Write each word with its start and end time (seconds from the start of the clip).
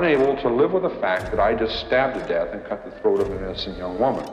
Unable 0.00 0.34
to 0.44 0.48
live 0.60 0.72
with 0.76 0.84
the 0.90 0.96
fact 1.04 1.24
that 1.30 1.40
I 1.48 1.50
just 1.62 1.74
stabbed 1.84 2.14
to 2.18 2.22
death 2.34 2.50
and 2.54 2.60
cut 2.70 2.80
the 2.88 2.94
throat 3.00 3.18
of 3.22 3.28
an 3.34 3.38
innocent 3.44 3.76
young 3.78 3.96
woman. 3.98 4.26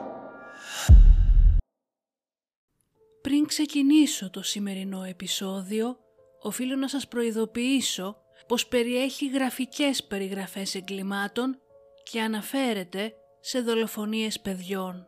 Πριν 3.22 3.46
ξεκινήσω 3.46 4.30
το 4.30 4.42
σημερινό 4.42 5.02
επεισόδιο, 5.02 5.96
οφείλω 6.42 6.76
να 6.76 6.88
σας 6.88 7.08
προειδοποιήσω 7.08 8.16
πως 8.46 8.66
περιέχει 8.66 9.28
γραφικές 9.28 10.04
περιγραφές 10.04 10.74
εγκλημάτων 10.74 11.58
και 12.02 12.20
αναφέρεται 12.20 13.12
σε 13.40 13.60
δολοφονίες 13.60 14.40
παιδιών. 14.40 15.06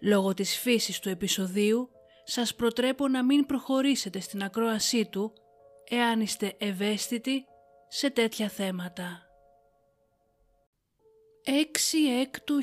Λόγω 0.00 0.34
της 0.34 0.58
φύσης 0.58 0.98
του 0.98 1.08
επεισοδίου, 1.08 1.88
σας 2.24 2.54
προτρέπω 2.54 3.08
να 3.08 3.24
μην 3.24 3.46
προχωρήσετε 3.46 4.20
στην 4.20 4.42
ακρόασή 4.42 5.06
του 5.06 5.32
εάν 5.88 6.20
είστε 6.20 6.54
ευαίσθητοι 6.58 7.44
σε 7.88 8.10
τέτοια 8.10 8.48
θέματα. 8.48 9.29
6 11.44 11.50
Έκτου 12.20 12.54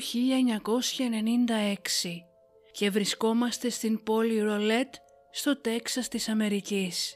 και 2.72 2.90
βρισκόμαστε 2.90 3.68
στην 3.68 4.02
πόλη 4.02 4.40
Ρολέτ 4.40 4.94
στο 5.30 5.60
Τέξας 5.60 6.08
της 6.08 6.28
Αμερικής. 6.28 7.14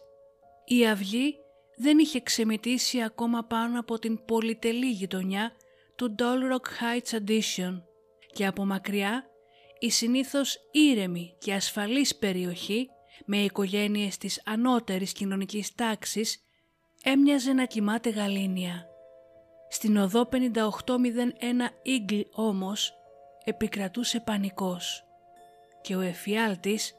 Η 0.65 0.87
αυγή 0.87 1.35
δεν 1.77 1.99
είχε 1.99 2.21
ξεμητήσει 2.21 3.03
ακόμα 3.03 3.45
πάνω 3.45 3.81
από 3.81 3.99
την 3.99 4.25
πολυτελή 4.25 4.91
γειτονιά 4.91 5.53
του 5.97 6.15
Doll 6.19 6.53
Rock 6.53 6.67
Heights 6.81 7.19
Addition 7.19 7.83
και 8.33 8.47
από 8.47 8.65
μακριά 8.65 9.27
η 9.79 9.91
συνήθως 9.91 10.59
ήρεμη 10.71 11.37
και 11.39 11.55
ασφαλής 11.55 12.17
περιοχή 12.17 12.89
με 13.27 13.37
οικογένειες 13.37 14.19
της 14.19 14.43
ανώτερης 14.45 15.13
κοινωνικής 15.13 15.75
τάξης 15.75 16.43
έμοιαζε 17.03 17.53
να 17.53 17.65
κοιμάται 17.65 18.11
γαλήνια. 18.11 18.92
Στην 19.75 19.97
οδό 19.97 20.29
5801 20.33 20.39
Eagle 21.87 22.25
όμως 22.33 22.95
επικρατούσε 23.45 24.21
πανικός 24.21 25.05
και 25.81 25.97
ο 25.97 26.01
εφιάλτης 26.01 26.95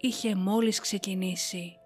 είχε 0.00 0.34
μόλις 0.34 0.80
ξεκινήσει. 0.80 1.78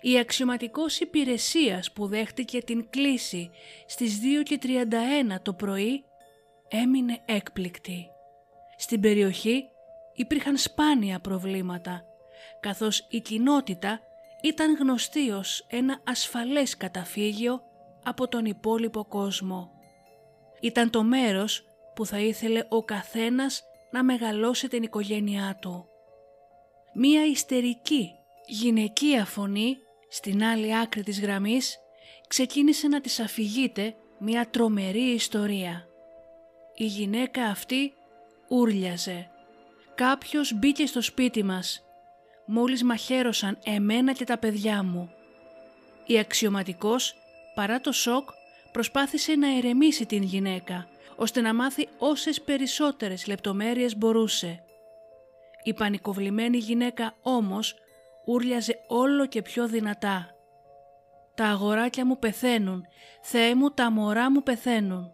Η 0.00 0.18
αξιωματικός 0.18 1.00
υπηρεσίας 1.00 1.92
που 1.92 2.06
δέχτηκε 2.06 2.62
την 2.62 2.90
κλίση 2.90 3.50
στις 3.86 4.20
2.31 4.48 5.36
το 5.42 5.52
πρωί 5.52 6.04
έμεινε 6.68 7.20
έκπληκτη. 7.24 8.06
Στην 8.76 9.00
περιοχή 9.00 9.64
υπήρχαν 10.14 10.56
σπάνια 10.56 11.20
προβλήματα, 11.20 12.04
καθώς 12.60 13.06
η 13.10 13.20
κοινότητα 13.20 14.00
ήταν 14.42 14.76
γνωστή 14.76 15.30
ως 15.30 15.66
ένα 15.68 16.00
ασφαλές 16.04 16.76
καταφύγιο 16.76 17.62
από 18.08 18.28
τον 18.28 18.44
υπόλοιπο 18.44 19.04
κόσμο. 19.04 19.70
Ήταν 20.60 20.90
το 20.90 21.02
μέρος 21.02 21.64
που 21.94 22.06
θα 22.06 22.18
ήθελε 22.18 22.64
ο 22.68 22.84
καθένας 22.84 23.62
να 23.90 24.04
μεγαλώσει 24.04 24.68
την 24.68 24.82
οικογένειά 24.82 25.58
του. 25.60 25.88
Μία 26.94 27.26
ιστερική 27.26 28.10
γυναικεία 28.46 29.24
φωνή 29.24 29.76
στην 30.08 30.44
άλλη 30.44 30.78
άκρη 30.78 31.02
της 31.02 31.20
γραμμής 31.20 31.78
ξεκίνησε 32.28 32.88
να 32.88 33.00
της 33.00 33.20
αφηγείται 33.20 33.94
μια 34.18 34.48
τρομερή 34.50 35.10
ιστορία. 35.10 35.86
Η 36.74 36.84
γυναίκα 36.84 37.44
αυτή 37.44 37.92
ούρλιαζε. 38.48 39.30
Κάποιος 39.94 40.52
μπήκε 40.54 40.86
στο 40.86 41.00
σπίτι 41.02 41.42
μας. 41.42 41.82
Μόλις 42.46 42.82
μαχαίρωσαν 42.82 43.58
εμένα 43.64 44.12
και 44.12 44.24
τα 44.24 44.38
παιδιά 44.38 44.82
μου. 44.82 45.10
Η 46.06 46.18
αξιωματικός, 46.18 47.14
παρά 47.58 47.80
το 47.80 47.92
σοκ, 47.92 48.28
προσπάθησε 48.72 49.34
να 49.34 49.56
ερεμήσει 49.56 50.06
την 50.06 50.22
γυναίκα, 50.22 50.88
ώστε 51.16 51.40
να 51.40 51.54
μάθει 51.54 51.88
όσες 51.98 52.42
περισσότερες 52.42 53.26
λεπτομέρειες 53.26 53.96
μπορούσε. 53.96 54.64
Η 55.62 55.74
πανικοβλημένη 55.74 56.56
γυναίκα 56.56 57.14
όμως 57.22 57.74
ούρλιαζε 58.26 58.78
όλο 58.86 59.26
και 59.26 59.42
πιο 59.42 59.68
δυνατά. 59.68 60.30
«Τα 61.34 61.44
αγοράκια 61.44 62.06
μου 62.06 62.18
πεθαίνουν, 62.18 62.86
Θεέ 63.22 63.54
μου 63.54 63.70
τα 63.70 63.90
μωρά 63.90 64.30
μου 64.30 64.42
πεθαίνουν». 64.42 65.12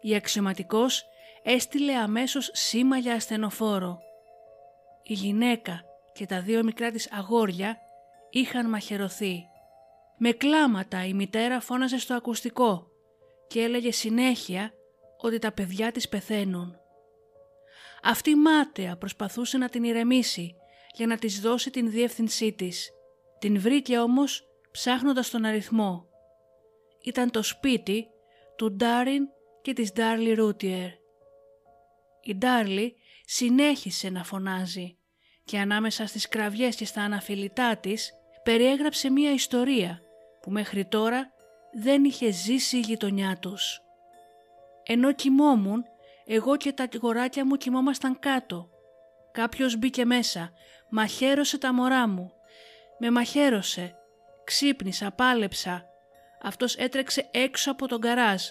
Η 0.00 0.14
αξιωματικός 0.14 1.04
έστειλε 1.42 1.94
αμέσως 1.94 2.50
σήμα 2.52 2.96
για 2.96 3.14
ασθενοφόρο. 3.14 3.98
Η 5.02 5.12
γυναίκα 5.12 5.80
και 6.12 6.26
τα 6.26 6.40
δύο 6.40 6.64
μικρά 6.64 6.90
της 6.90 7.12
αγόρια 7.12 7.78
είχαν 8.30 8.68
μαχαιρωθεί. 8.68 9.48
Με 10.20 10.32
κλάματα 10.32 11.06
η 11.06 11.14
μητέρα 11.14 11.60
φώναζε 11.60 11.98
στο 11.98 12.14
ακουστικό 12.14 12.90
και 13.46 13.62
έλεγε 13.62 13.92
συνέχεια 13.92 14.72
ότι 15.16 15.38
τα 15.38 15.52
παιδιά 15.52 15.92
της 15.92 16.08
πεθαίνουν. 16.08 16.76
Αυτή 18.02 18.34
μάταια 18.34 18.96
προσπαθούσε 18.96 19.58
να 19.58 19.68
την 19.68 19.84
ηρεμήσει 19.84 20.54
για 20.94 21.06
να 21.06 21.16
της 21.16 21.40
δώσει 21.40 21.70
την 21.70 21.90
διεύθυνσή 21.90 22.52
της. 22.52 22.90
Την 23.38 23.60
βρήκε 23.60 23.98
όμως 23.98 24.48
ψάχνοντας 24.70 25.30
τον 25.30 25.44
αριθμό. 25.44 26.06
Ήταν 27.04 27.30
το 27.30 27.42
σπίτι 27.42 28.06
του 28.56 28.72
Ντάριν 28.72 29.28
και 29.62 29.72
της 29.72 29.92
Ντάρλι 29.92 30.34
Ρούτιερ. 30.34 30.90
Η 32.22 32.34
Ντάρλι 32.34 32.96
συνέχισε 33.24 34.10
να 34.10 34.24
φωνάζει 34.24 34.96
και 35.44 35.58
ανάμεσα 35.58 36.06
στις 36.06 36.28
κραυγές 36.28 36.76
και 36.76 36.84
στα 36.84 37.02
αναφιλητά 37.02 37.76
της 37.76 38.12
περιέγραψε 38.42 39.10
μία 39.10 39.32
ιστορία 39.32 40.02
που 40.48 40.54
μέχρι 40.54 40.84
τώρα 40.84 41.32
δεν 41.72 42.04
είχε 42.04 42.30
ζήσει 42.30 42.76
η 42.76 42.80
γειτονιά 42.80 43.36
τους. 43.40 43.80
Ενώ 44.82 45.12
κοιμόμουν, 45.12 45.84
εγώ 46.26 46.56
και 46.56 46.72
τα 46.72 46.88
γοράκια 47.00 47.46
μου 47.46 47.56
κοιμόμασταν 47.56 48.18
κάτω. 48.18 48.70
Κάποιος 49.32 49.76
μπήκε 49.76 50.04
μέσα, 50.04 50.52
μαχαίρωσε 50.90 51.58
τα 51.58 51.72
μωρά 51.72 52.08
μου. 52.08 52.32
Με 52.98 53.10
μαχαίρωσε. 53.10 53.96
Ξύπνησα, 54.44 55.10
πάλεψα. 55.10 55.84
Αυτός 56.42 56.76
έτρεξε 56.76 57.28
έξω 57.30 57.70
από 57.70 57.86
τον 57.86 58.00
καράζ. 58.00 58.42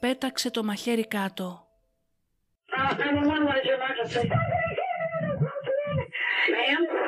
Πέταξε 0.00 0.50
το 0.50 0.64
μαχαίρι 0.64 1.06
κάτω. 1.06 1.64
Ma'am? 6.50 6.82
What? 6.92 6.99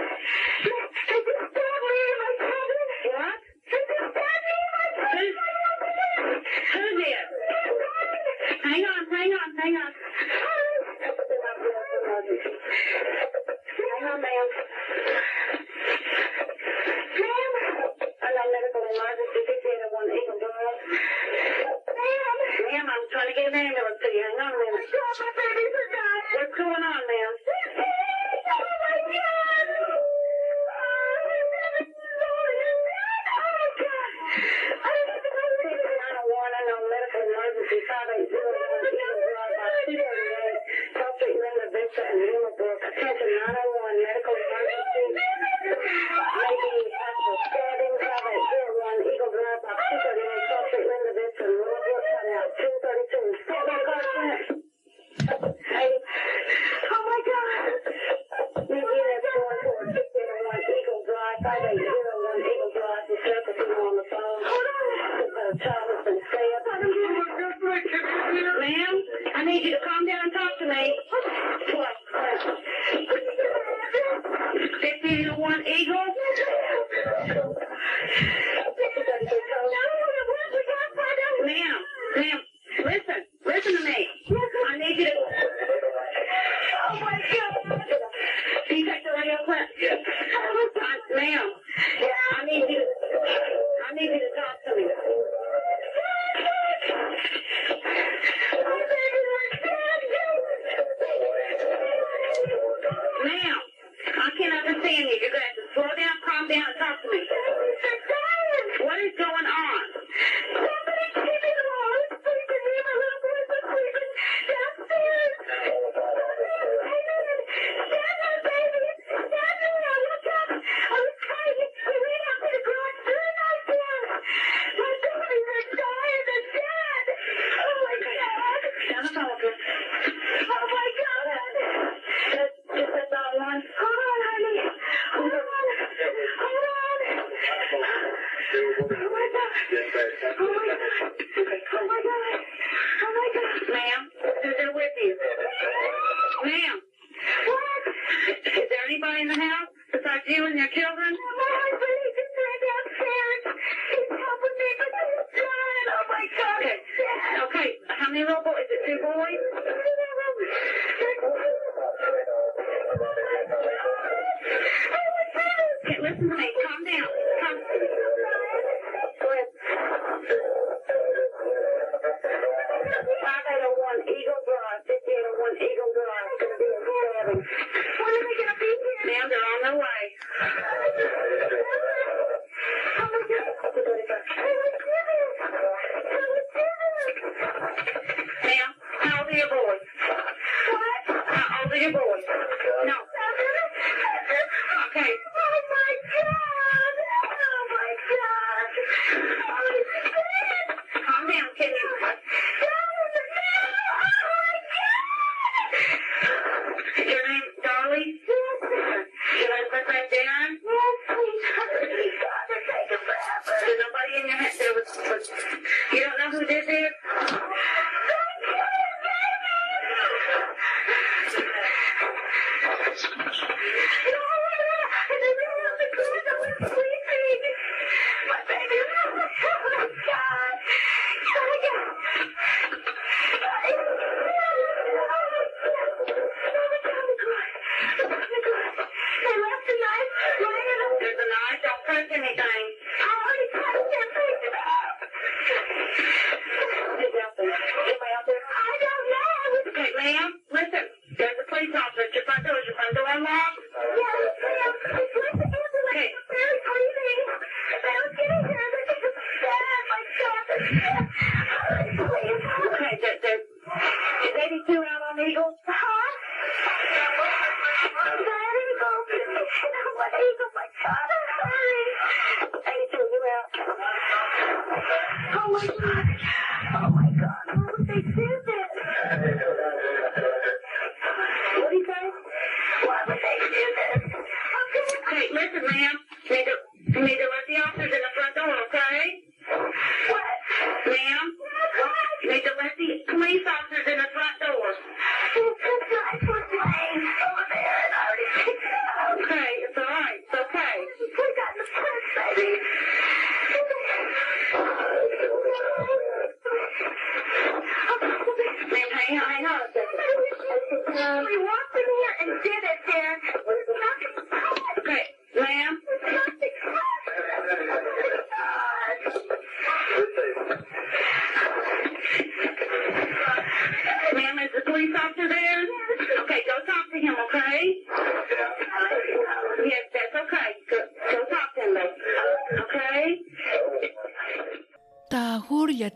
evil 191.83 192.22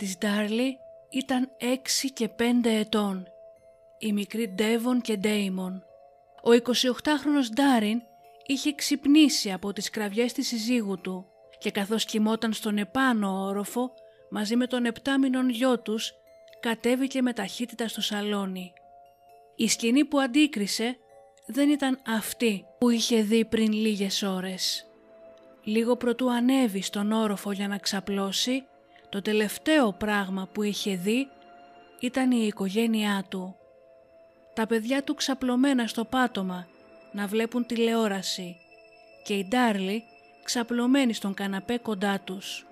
της 0.07 0.19
Ντάρλι 0.19 0.79
ήταν 1.11 1.51
6 1.61 2.11
και 2.13 2.29
5 2.39 2.43
ετών. 2.65 3.27
Οι 3.99 4.13
μικροί 4.13 4.49
Ντέβον 4.49 5.01
και 5.01 5.17
Ντέιμον. 5.17 5.85
Ο 6.43 6.51
28χρονος 6.51 7.53
Ντάριν 7.55 8.03
είχε 8.47 8.75
ξυπνήσει 8.75 9.53
από 9.53 9.73
τις 9.73 9.91
κραυγές 9.91 10.33
της 10.33 10.47
συζύγου 10.47 11.01
του 11.01 11.27
και 11.59 11.71
καθώς 11.71 12.05
κοιμόταν 12.05 12.53
στον 12.53 12.79
επάνω 12.79 13.45
όροφο 13.45 13.93
μαζί 14.31 14.57
με 14.57 14.67
τον 14.67 14.85
επτάμινον 14.85 15.49
γιο 15.49 15.81
τους 15.81 16.13
κατέβηκε 16.61 17.23
με 17.23 17.33
ταχύτητα 17.33 17.89
στο 17.89 18.01
σαλόνι. 18.01 18.73
Η 19.57 19.69
σκηνή 19.69 20.05
που 20.05 20.21
αντίκρισε 20.21 20.97
δεν 21.47 21.71
ήταν 21.71 22.01
αυτή 22.07 22.67
που 22.79 22.91
είχε 22.91 23.23
δει 23.23 23.45
πριν 23.45 23.73
λίγες 23.73 24.23
ώρες. 24.23 24.87
Λίγο 25.63 25.97
προτού 25.97 26.33
ανέβει 26.33 26.83
στον 26.83 27.13
όροφο 27.13 27.53
για 27.53 27.69
να 27.69 27.79
ξαπλώσει, 27.79 28.67
το 29.09 29.23
τελευταίο 29.23 29.93
πράγμα 29.93 30.49
που 30.53 30.63
είχε 30.63 30.97
δει 30.97 31.29
ήταν 32.01 32.31
η 32.31 32.47
οικογένειά 32.47 33.25
του. 33.29 33.57
Τα 34.55 34.67
παιδιά 34.67 35.03
του 35.03 35.15
ξαπλωμένα 35.15 35.87
στο 35.87 36.05
πάτωμα 36.05 36.67
να 37.13 37.27
βλέπουν 37.27 37.67
τηλεόραση 37.67 38.57
και 39.25 39.35
η 39.35 39.47
Ντάρλι 39.49 40.03
ξαπλωμένη 40.43 41.13
στον 41.13 41.35
καναπέ 41.35 41.79
κοντά 41.79 42.21
τους. 42.21 42.67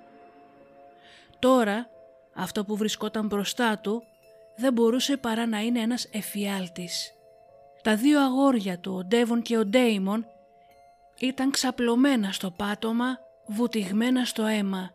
Τώρα 1.38 1.88
αυτό 2.34 2.64
που 2.64 2.76
βρισκόταν 2.76 3.26
μπροστά 3.26 3.78
του 3.78 4.02
δεν 4.56 4.72
μπορούσε 4.72 5.16
παρά 5.16 5.46
να 5.46 5.60
είναι 5.60 5.80
ένας 5.80 6.08
εφιάλτης. 6.12 7.12
Τα 7.82 7.96
δύο 7.96 8.20
αγόρια 8.20 8.78
του, 8.78 8.94
ο 8.94 9.04
Ντέβον 9.04 9.42
και 9.42 9.56
ο 9.56 9.64
Ντέιμον, 9.64 10.26
ήταν 11.18 11.50
ξαπλωμένα 11.50 12.32
στο 12.32 12.50
πάτωμα, 12.50 13.18
βουτυγμένα 13.46 14.24
στο 14.24 14.42
αίμα, 14.42 14.93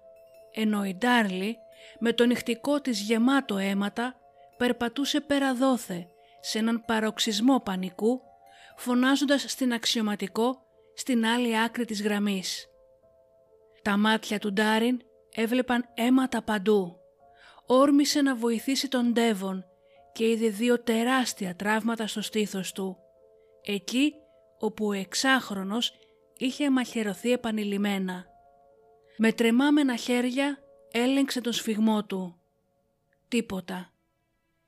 ενώ 0.62 0.86
η 0.86 0.96
Ντάρλι 0.96 1.58
με 2.00 2.14
το 2.14 2.26
νυχτικό 2.26 2.82
της 2.82 3.02
γεμάτο 3.02 3.58
αίματα 3.58 4.16
περπατούσε 4.58 5.22
πέρα 5.22 5.54
δόθε 5.56 6.08
σε 6.40 6.60
έναν 6.60 6.84
παροξισμό 6.86 7.60
πανικού, 7.60 8.22
φωνάζοντας 8.76 9.46
στην 9.48 9.74
αξιωματικό 9.74 10.62
στην 10.96 11.26
άλλη 11.26 11.60
άκρη 11.60 11.86
της 11.86 12.02
γραμμής. 12.02 12.68
Τα 13.82 13.98
μάτια 13.98 14.40
του 14.40 14.54
Ντάριν 14.54 15.00
έβλεπαν 15.36 15.86
αίματα 15.94 16.42
παντού. 16.42 16.96
Όρμησε 17.66 18.22
να 18.22 18.36
βοηθήσει 18.36 18.88
τον 18.88 19.14
Ντέβον 19.14 19.66
και 20.14 20.30
είδε 20.30 20.48
δύο 20.48 20.84
τεράστια 20.84 21.56
τραύματα 21.56 22.08
στο 22.08 22.22
στήθος 22.22 22.72
του. 22.72 22.98
Εκεί 23.62 24.14
όπου 24.60 24.86
ο 24.86 24.92
εξάχρονος 24.92 25.94
είχε 26.38 26.70
μαχαιρωθεί 26.70 27.32
επανειλημμένα. 27.32 28.29
Με 29.22 29.32
τρεμάμενα 29.32 29.96
χέρια 29.96 30.60
έλεγξε 30.92 31.42
τον 31.42 31.54
σφιγμό 31.54 32.04
του. 32.04 32.36
Τίποτα. 33.28 33.94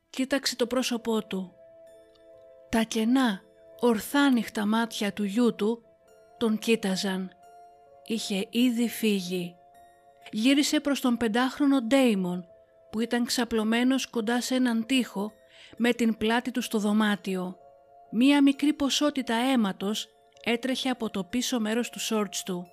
Κοίταξε 0.09 0.55
το 0.55 0.67
πρόσωπό 0.67 1.25
του. 1.25 1.53
Τα 2.69 2.81
κενά, 2.81 3.41
ορθάνυχτα 3.79 4.65
μάτια 4.65 5.13
του 5.13 5.23
γιού 5.23 5.55
του 5.55 5.83
τον 6.37 6.57
κοίταζαν. 6.57 7.31
Είχε 8.05 8.47
ήδη 8.49 8.89
φύγει. 8.89 9.55
Γύρισε 10.31 10.79
προς 10.79 11.01
τον 11.01 11.17
πεντάχρονο 11.17 11.81
Ντέιμον 11.81 12.45
που 12.91 12.99
ήταν 12.99 13.25
ξαπλωμένος 13.25 14.07
κοντά 14.07 14.41
σε 14.41 14.55
έναν 14.55 14.85
τοίχο 14.85 15.31
με 15.77 15.93
την 15.93 16.17
πλάτη 16.17 16.51
του 16.51 16.61
στο 16.61 16.77
δωμάτιο. 16.77 17.57
Μία 18.11 18.41
μικρή 18.41 18.73
ποσότητα 18.73 19.33
αίματος 19.33 20.07
έτρεχε 20.43 20.89
από 20.89 21.09
το 21.09 21.23
πίσω 21.23 21.59
μέρος 21.59 21.89
του 21.89 21.99
σόρτς 21.99 22.43
του. 22.43 22.67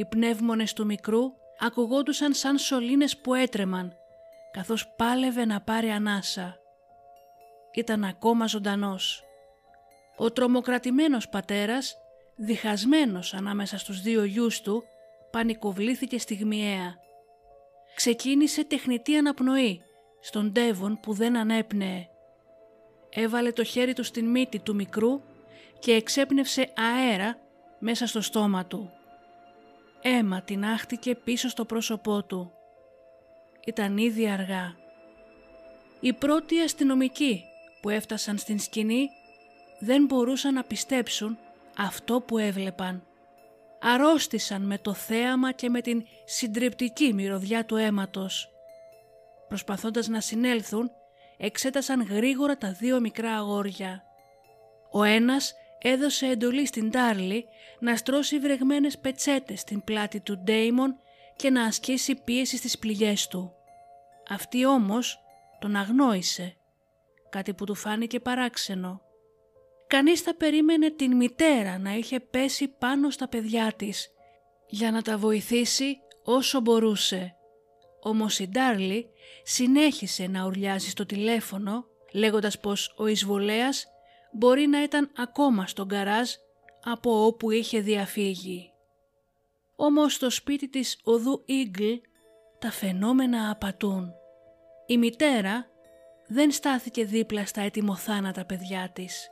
Οι 0.00 0.04
πνεύμονες 0.04 0.72
του 0.72 0.84
μικρού 0.84 1.20
ακουγόντουσαν 1.58 2.32
σαν 2.32 2.58
σωλήνες 2.58 3.18
που 3.18 3.34
έτρεμαν, 3.34 3.96
καθώς 4.50 4.94
πάλευε 4.96 5.44
να 5.44 5.60
πάρει 5.60 5.88
ανάσα. 5.90 6.56
Ήταν 7.74 8.04
ακόμα 8.04 8.46
ζωντανός. 8.46 9.24
Ο 10.16 10.30
τρομοκρατημένος 10.30 11.28
πατέρας, 11.28 11.96
διχασμένος 12.36 13.34
ανάμεσα 13.34 13.78
στους 13.78 14.00
δύο 14.00 14.24
γιους 14.24 14.60
του, 14.60 14.84
πανικοβλήθηκε 15.30 16.18
στιγμιαία. 16.18 16.96
Ξεκίνησε 17.94 18.64
τεχνητή 18.64 19.16
αναπνοή 19.16 19.82
στον 20.20 20.52
Ντέβον 20.52 21.00
που 21.00 21.12
δεν 21.12 21.36
ανέπνεε. 21.36 22.08
Έβαλε 23.10 23.52
το 23.52 23.64
χέρι 23.64 23.92
του 23.92 24.04
στην 24.04 24.30
μύτη 24.30 24.58
του 24.58 24.74
μικρού 24.74 25.20
και 25.78 25.92
εξέπνευσε 25.92 26.72
αέρα 26.76 27.38
μέσα 27.78 28.06
στο 28.06 28.20
στόμα 28.20 28.66
του. 28.66 28.94
Έμα 30.02 30.42
την 30.42 30.64
άχτηκε 30.64 31.14
πίσω 31.14 31.48
στο 31.48 31.64
πρόσωπό 31.64 32.24
του. 32.24 32.52
Ήταν 33.66 33.96
ήδη 33.96 34.28
αργά. 34.28 34.76
Οι 36.00 36.12
πρώτοι 36.12 36.60
αστυνομικοί 36.60 37.44
που 37.80 37.88
έφτασαν 37.88 38.38
στην 38.38 38.58
σκηνή 38.58 39.08
δεν 39.78 40.04
μπορούσαν 40.04 40.54
να 40.54 40.64
πιστέψουν 40.64 41.38
αυτό 41.76 42.20
που 42.20 42.38
έβλεπαν. 42.38 43.04
Αρρώστησαν 43.80 44.62
με 44.62 44.78
το 44.78 44.94
θέαμα 44.94 45.52
και 45.52 45.68
με 45.68 45.80
την 45.80 46.04
συντριπτική 46.24 47.12
μυρωδιά 47.12 47.64
του 47.64 47.76
αίματος. 47.76 48.50
Προσπαθώντας 49.48 50.08
να 50.08 50.20
συνέλθουν, 50.20 50.90
εξέτασαν 51.36 52.02
γρήγορα 52.02 52.56
τα 52.56 52.72
δύο 52.72 53.00
μικρά 53.00 53.36
αγόρια. 53.36 54.02
Ο 54.90 55.02
ένας 55.02 55.54
έδωσε 55.82 56.26
εντολή 56.26 56.66
στην 56.66 56.90
Τάρλι 56.90 57.44
να 57.80 57.96
στρώσει 57.96 58.38
βρεγμένες 58.38 58.98
πετσέτες 58.98 59.60
στην 59.60 59.84
πλάτη 59.84 60.20
του 60.20 60.38
Ντέιμον 60.38 60.96
και 61.36 61.50
να 61.50 61.64
ασκήσει 61.64 62.14
πίεση 62.24 62.56
στις 62.56 62.78
πληγές 62.78 63.26
του. 63.28 63.52
Αυτή 64.28 64.66
όμως 64.66 65.18
τον 65.58 65.76
αγνόησε, 65.76 66.56
κάτι 67.30 67.54
που 67.54 67.64
του 67.64 67.74
φάνηκε 67.74 68.20
παράξενο. 68.20 69.00
Κανείς 69.86 70.20
θα 70.20 70.34
περίμενε 70.34 70.90
την 70.90 71.16
μητέρα 71.16 71.78
να 71.78 71.94
είχε 71.94 72.20
πέσει 72.20 72.68
πάνω 72.68 73.10
στα 73.10 73.28
παιδιά 73.28 73.72
της 73.76 74.10
για 74.68 74.90
να 74.90 75.02
τα 75.02 75.18
βοηθήσει 75.18 75.98
όσο 76.24 76.60
μπορούσε. 76.60 77.34
Όμως 78.00 78.38
η 78.38 78.48
Ντάρλι 78.48 79.06
συνέχισε 79.42 80.26
να 80.26 80.46
ουρλιάζει 80.46 80.90
στο 80.90 81.06
τηλέφωνο 81.06 81.84
λέγοντας 82.12 82.60
πως 82.60 82.94
ο 82.96 83.06
εισβολέας 83.06 83.86
μπορεί 84.32 84.66
να 84.66 84.82
ήταν 84.82 85.10
ακόμα 85.16 85.66
στον 85.66 85.88
καράζ 85.88 86.30
από 86.84 87.26
όπου 87.26 87.50
είχε 87.50 87.80
διαφύγει. 87.80 88.72
Όμως 89.76 90.14
στο 90.14 90.30
σπίτι 90.30 90.68
της 90.68 91.00
οδού 91.04 91.42
Ίγκλ 91.46 91.92
τα 92.58 92.70
φαινόμενα 92.70 93.50
απατούν. 93.50 94.12
Η 94.86 94.98
μητέρα 94.98 95.66
δεν 96.26 96.50
στάθηκε 96.50 97.04
δίπλα 97.04 97.46
στα 97.46 97.60
ετοιμοθάνατα 97.60 98.44
παιδιά 98.44 98.90
της. 98.92 99.30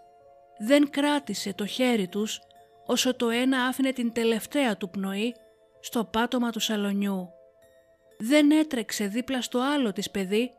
Δεν 0.58 0.90
κράτησε 0.90 1.54
το 1.54 1.66
χέρι 1.66 2.08
τους 2.08 2.40
όσο 2.86 3.14
το 3.14 3.28
ένα 3.28 3.64
άφηνε 3.64 3.92
την 3.92 4.12
τελευταία 4.12 4.76
του 4.76 4.90
πνοή 4.90 5.34
στο 5.80 6.04
πάτωμα 6.04 6.50
του 6.50 6.60
σαλονιού. 6.60 7.28
Δεν 8.18 8.50
έτρεξε 8.50 9.06
δίπλα 9.06 9.42
στο 9.42 9.60
άλλο 9.60 9.92
της 9.92 10.10
παιδί 10.10 10.50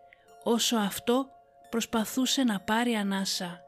όσο 0.44 0.78
αυτό 0.78 1.28
προσπαθούσε 1.70 2.44
να 2.44 2.60
πάρει 2.60 2.94
ανάσα 2.94 3.64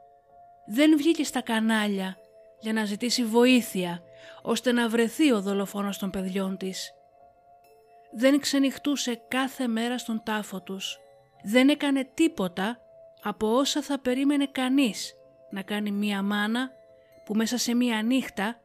δεν 0.66 0.96
βγήκε 0.96 1.24
στα 1.24 1.40
κανάλια 1.40 2.16
για 2.60 2.72
να 2.72 2.84
ζητήσει 2.84 3.24
βοήθεια 3.24 4.02
ώστε 4.42 4.72
να 4.72 4.88
βρεθεί 4.88 5.32
ο 5.32 5.40
δολοφόνος 5.40 5.98
των 5.98 6.10
παιδιών 6.10 6.56
της. 6.56 6.92
Δεν 8.12 8.40
ξενυχτούσε 8.40 9.20
κάθε 9.28 9.66
μέρα 9.66 9.98
στον 9.98 10.22
τάφο 10.24 10.62
τους. 10.62 10.98
Δεν 11.42 11.68
έκανε 11.68 12.08
τίποτα 12.14 12.80
από 13.22 13.56
όσα 13.56 13.82
θα 13.82 13.98
περίμενε 13.98 14.46
κανείς 14.46 15.14
να 15.50 15.62
κάνει 15.62 15.90
μία 15.90 16.22
μάνα 16.22 16.70
που 17.24 17.34
μέσα 17.34 17.58
σε 17.58 17.74
μία 17.74 18.02
νύχτα 18.02 18.60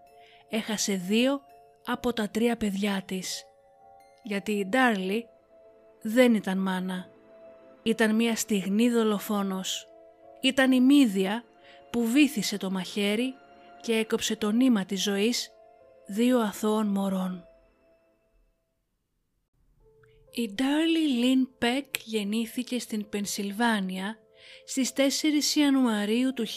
έχασε 0.49 0.93
δύο 0.93 1.41
από 1.85 2.13
τα 2.13 2.29
τρία 2.29 2.57
παιδιά 2.57 3.01
της. 3.05 3.43
Γιατί 4.23 4.51
η 4.51 4.65
Ντάρλι 4.65 5.27
δεν 6.01 6.33
ήταν 6.33 6.57
μάνα. 6.57 7.07
Ήταν 7.83 8.15
μία 8.15 8.35
στιγνή 8.35 8.89
δολοφόνος. 8.89 9.87
Ήταν 10.41 10.71
η 10.71 10.81
μύδια 10.81 11.43
που 11.97 12.05
βύθισε 12.05 12.57
το 12.57 12.71
μαχαίρι 12.71 13.33
και 13.81 13.93
έκοψε 13.93 14.35
το 14.35 14.51
νήμα 14.51 14.85
της 14.85 15.03
ζωής 15.03 15.51
δύο 16.07 16.39
αθώων 16.39 16.87
μωρών. 16.87 17.43
Η 20.31 20.53
Ντάρλι 20.53 21.07
Λίν 21.07 21.49
Πεκ 21.57 21.85
γεννήθηκε 22.03 22.79
στην 22.79 23.09
Πενσιλβάνια 23.09 24.17
στις 24.65 24.91
4 24.95 25.57
Ιανουαρίου 25.57 26.33
του 26.33 26.45
1970 26.47 26.55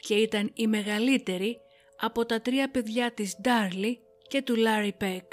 και 0.00 0.14
ήταν 0.14 0.50
η 0.54 0.66
μεγαλύτερη 0.66 1.58
από 2.00 2.26
τα 2.26 2.40
τρία 2.40 2.70
παιδιά 2.70 3.12
της 3.12 3.36
Ντάρλι 3.40 4.00
και 4.28 4.42
του 4.42 4.56
Λάρι 4.56 4.92
Πεκ. 4.92 5.32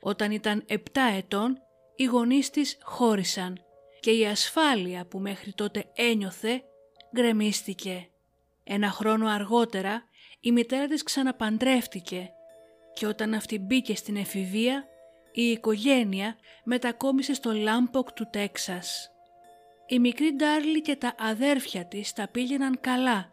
Όταν 0.00 0.30
ήταν 0.30 0.64
7 0.68 0.74
ετών, 1.16 1.58
οι 1.96 2.04
γονείς 2.04 2.50
της 2.50 2.78
χώρισαν 2.82 3.64
και 4.00 4.10
η 4.10 4.26
ασφάλεια 4.26 5.06
που 5.06 5.18
μέχρι 5.18 5.52
τότε 5.52 5.84
ένιωθε 5.94 6.62
γκρεμίστηκε. 7.14 8.08
Ένα 8.64 8.90
χρόνο 8.90 9.28
αργότερα 9.28 10.04
η 10.40 10.52
μητέρα 10.52 10.86
της 10.86 11.02
ξαναπαντρεύτηκε 11.02 12.30
και 12.94 13.06
όταν 13.06 13.34
αυτή 13.34 13.58
μπήκε 13.58 13.96
στην 13.96 14.16
εφηβεία 14.16 14.84
η 15.32 15.42
οικογένεια 15.42 16.36
μετακόμισε 16.64 17.34
στο 17.34 17.52
Λάμποκ 17.52 18.12
του 18.12 18.28
Τέξας. 18.30 19.10
Η 19.86 19.98
μικρή 19.98 20.32
Ντάρλι 20.34 20.82
και 20.82 20.96
τα 20.96 21.14
αδέρφια 21.18 21.86
της 21.86 22.12
τα 22.12 22.28
πήγαιναν 22.28 22.80
καλά 22.80 23.32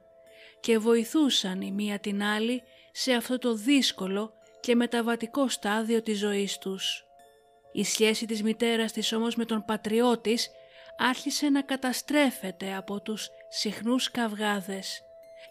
και 0.59 0.77
βοηθούσαν 0.77 1.61
η 1.61 1.71
μία 1.71 1.99
την 1.99 2.23
άλλη 2.23 2.63
σε 2.91 3.13
αυτό 3.13 3.37
το 3.37 3.53
δύσκολο 3.53 4.33
και 4.59 4.75
μεταβατικό 4.75 5.47
στάδιο 5.47 6.01
της 6.01 6.19
ζωής 6.19 6.57
τους. 6.57 7.05
Η 7.71 7.83
σχέση 7.83 8.25
της 8.25 8.43
μητέρας 8.43 8.91
της 8.91 9.13
όμως 9.13 9.35
με 9.35 9.45
τον 9.45 9.65
πατριό 9.65 10.21
της 10.21 10.49
άρχισε 10.97 11.49
να 11.49 11.61
καταστρέφεται 11.61 12.75
από 12.75 13.01
τους 13.01 13.29
συχνούς 13.55 14.11
καυγάδες 14.11 15.01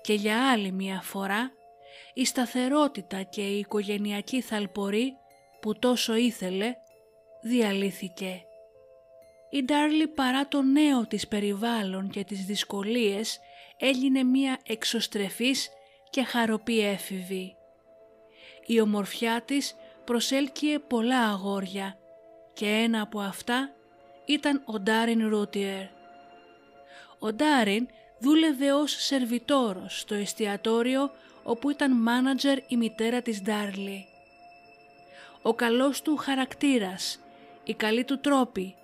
και 0.02 0.12
για 0.12 0.50
άλλη 0.50 0.72
μία 0.72 1.00
φορά 1.02 1.50
η 2.14 2.24
σταθερότητα 2.24 3.22
και 3.22 3.40
η 3.40 3.58
οικογενειακή 3.58 4.40
θαλπορή 4.40 5.16
που 5.60 5.78
τόσο 5.78 6.14
ήθελε 6.14 6.74
διαλύθηκε. 7.42 8.44
Η 9.50 9.64
Ντάρλι 9.64 10.08
παρά 10.08 10.48
το 10.48 10.62
νέο 10.62 11.06
της 11.06 11.28
περιβάλλον 11.28 12.10
και 12.10 12.24
τις 12.24 12.44
δυσκολίες 12.44 13.40
έγινε 13.76 14.22
μία 14.22 14.58
εξωστρεφής 14.66 15.70
και 16.10 16.22
χαροπή 16.22 16.80
έφηβη. 16.80 17.56
Η 18.66 18.80
ομορφιά 18.80 19.42
της 19.42 19.74
προσέλκυε 20.04 20.78
πολλά 20.78 21.28
αγόρια 21.28 21.98
και 22.52 22.66
ένα 22.66 23.00
από 23.00 23.20
αυτά 23.20 23.74
ήταν 24.24 24.62
ο 24.66 24.80
Ντάριν 24.80 25.28
Ρούτιερ. 25.28 26.00
Ο 27.24 27.32
Ντάριν 27.32 27.88
δούλευε 28.18 28.72
ως 28.72 28.96
σερβιτόρος 28.98 30.00
στο 30.00 30.14
εστιατόριο 30.14 31.10
όπου 31.42 31.70
ήταν 31.70 31.96
μάνατζερ 31.96 32.58
η 32.66 32.76
μητέρα 32.76 33.22
της 33.22 33.42
Ντάρλι. 33.42 34.06
Ο 35.42 35.54
καλός 35.54 36.02
του 36.02 36.16
χαρακτήρας, 36.16 37.18
η 37.64 37.74
καλή 37.74 38.04
του 38.04 38.20
τρόπη 38.20 38.74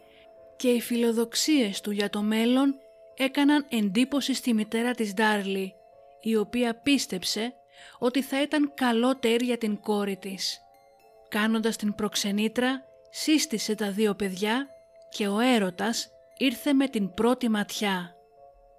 και 0.56 0.68
οι 0.68 0.80
φιλοδοξίες 0.80 1.80
του 1.80 1.90
για 1.90 2.10
το 2.10 2.22
μέλλον 2.22 2.74
έκαναν 3.16 3.66
εντύπωση 3.68 4.34
στη 4.34 4.54
μητέρα 4.54 4.90
της 4.90 5.14
Ντάρλι, 5.14 5.74
η 6.20 6.36
οποία 6.36 6.74
πίστεψε 6.74 7.54
ότι 7.98 8.22
θα 8.22 8.42
ήταν 8.42 8.72
καλότερη 8.74 9.44
για 9.44 9.58
την 9.58 9.80
κόρη 9.80 10.16
της. 10.16 10.60
Κάνοντας 11.28 11.76
την 11.76 11.94
προξενήτρα, 11.94 12.84
σύστησε 13.10 13.74
τα 13.74 13.90
δύο 13.90 14.14
παιδιά 14.14 14.66
και 15.10 15.28
ο 15.28 15.38
έρωτας 15.38 16.08
ήρθε 16.36 16.72
με 16.72 16.88
την 16.88 17.14
πρώτη 17.14 17.48
ματιά. 17.48 18.17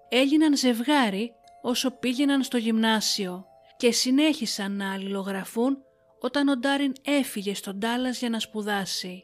Έγιναν 0.09 0.57
ζευγάρι 0.57 1.31
όσο 1.61 1.91
πήγαιναν 1.91 2.43
στο 2.43 2.57
γυμνάσιο 2.57 3.45
και 3.77 3.91
συνέχισαν 3.91 4.71
να 4.71 4.93
αλληλογραφούν 4.93 5.77
όταν 6.19 6.47
ο 6.47 6.57
Ντάριν 6.57 6.93
έφυγε 7.05 7.53
στον 7.53 7.75
Ντάλλας 7.77 8.19
για 8.19 8.29
να 8.29 8.39
σπουδάσει. 8.39 9.23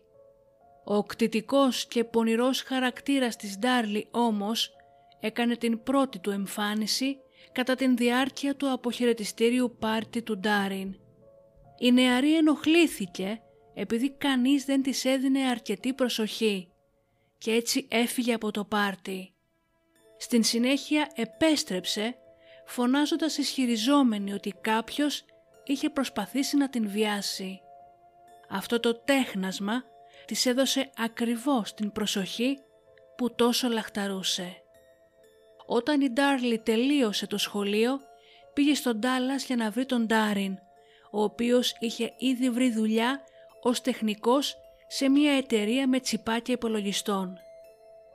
Ο 0.84 1.04
κτητικός 1.04 1.86
και 1.88 2.04
πονηρός 2.04 2.62
χαρακτήρας 2.62 3.36
της 3.36 3.58
Ντάρλι 3.58 4.08
όμως 4.12 4.72
έκανε 5.20 5.56
την 5.56 5.84
πρώτη 5.84 6.20
του 6.20 6.30
εμφάνιση 6.30 7.18
κατά 7.52 7.76
την 7.76 7.96
διάρκεια 7.96 8.56
του 8.56 8.72
αποχαιρετιστήριου 8.72 9.76
πάρτι 9.80 10.22
του 10.22 10.38
Ντάριν. 10.38 10.96
Η 11.80 11.92
νεαρή 11.92 12.36
ενοχλήθηκε 12.36 13.42
επειδή 13.74 14.10
κανείς 14.10 14.66
δεν 14.66 14.82
της 14.82 15.06
έδινε 15.06 15.40
αρκετή 15.40 15.94
προσοχή 15.94 16.70
και 17.38 17.52
έτσι 17.52 17.88
έφυγε 17.90 18.34
από 18.34 18.52
το 18.52 18.64
πάρτι. 18.64 19.35
Στην 20.18 20.44
συνέχεια 20.44 21.12
επέστρεψε 21.16 22.16
φωνάζοντας 22.66 23.38
ισχυριζόμενη 23.38 24.34
ότι 24.34 24.54
κάποιος 24.62 25.26
είχε 25.64 25.90
προσπαθήσει 25.90 26.58
να 26.58 26.70
την 26.70 26.90
βιάσει. 26.90 27.62
Αυτό 28.50 28.80
το 28.80 28.96
τέχνασμα 28.96 29.84
της 30.26 30.46
έδωσε 30.46 30.90
ακριβώς 30.98 31.74
την 31.74 31.92
προσοχή 31.92 32.60
που 33.18 33.36
τόσο 33.36 33.68
λαχταρούσε. 33.68 34.56
Όταν 35.66 36.02
η 36.02 36.10
Ντάρλι 36.10 36.60
τελείωσε 36.60 37.28
το 37.28 37.38
σχολείο, 37.38 38.00
πήγε 38.54 38.74
στον 38.74 39.00
Ντάλλας 39.00 39.46
για 39.46 39.56
να 39.56 39.70
βρει 39.70 39.86
τον 39.86 40.06
Ντάριν, 40.06 40.58
ο 41.12 41.24
οποίος 41.24 41.76
είχε 41.80 42.14
ήδη 42.18 42.50
βρει 42.50 42.72
δουλειά 42.72 43.22
ως 43.62 43.82
τεχνικός 43.82 44.58
σε 44.88 45.10
μια 45.10 45.32
εταιρεία 45.32 45.88
με 45.88 46.00
τσιπάκια 46.00 46.54
υπολογιστών. 46.54 47.40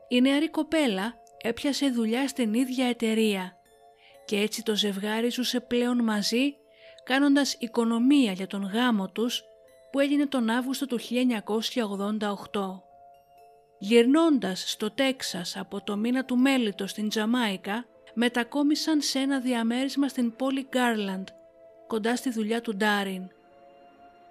Η 0.08 0.20
νεαρή 0.20 0.50
κοπέλα 0.50 1.19
έπιασε 1.42 1.90
δουλειά 1.90 2.28
στην 2.28 2.54
ίδια 2.54 2.86
εταιρεία 2.86 3.54
και 4.24 4.36
έτσι 4.36 4.62
το 4.62 4.76
ζευγάρι 4.76 5.28
ζούσε 5.28 5.60
πλέον 5.60 6.04
μαζί 6.04 6.54
κάνοντας 7.04 7.56
οικονομία 7.58 8.32
για 8.32 8.46
τον 8.46 8.62
γάμο 8.62 9.10
τους 9.10 9.42
που 9.90 10.00
έγινε 10.00 10.26
τον 10.26 10.50
Αύγουστο 10.50 10.86
του 10.86 10.98
1988. 11.00 12.82
Γυρνώντας 13.78 14.70
στο 14.70 14.90
Τέξας 14.90 15.56
από 15.56 15.84
το 15.84 15.96
μήνα 15.96 16.24
του 16.24 16.36
Μέλιτο 16.36 16.86
στην 16.86 17.08
Τζαμάικα, 17.08 17.84
μετακόμισαν 18.14 19.00
σε 19.00 19.18
ένα 19.18 19.40
διαμέρισμα 19.40 20.08
στην 20.08 20.36
πόλη 20.36 20.66
Γκάρλαντ, 20.68 21.28
κοντά 21.86 22.16
στη 22.16 22.30
δουλειά 22.30 22.60
του 22.60 22.76
Ντάριν. 22.76 23.28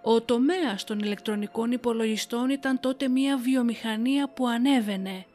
Ο 0.02 0.22
τομέας 0.22 0.84
των 0.84 1.00
ηλεκτρονικών 1.00 1.72
υπολογιστών 1.72 2.50
ήταν 2.50 2.80
τότε 2.80 3.08
μια 3.08 3.38
βιομηχανία 3.38 4.30
που 4.30 4.48
ανέβαινε. 4.48 5.26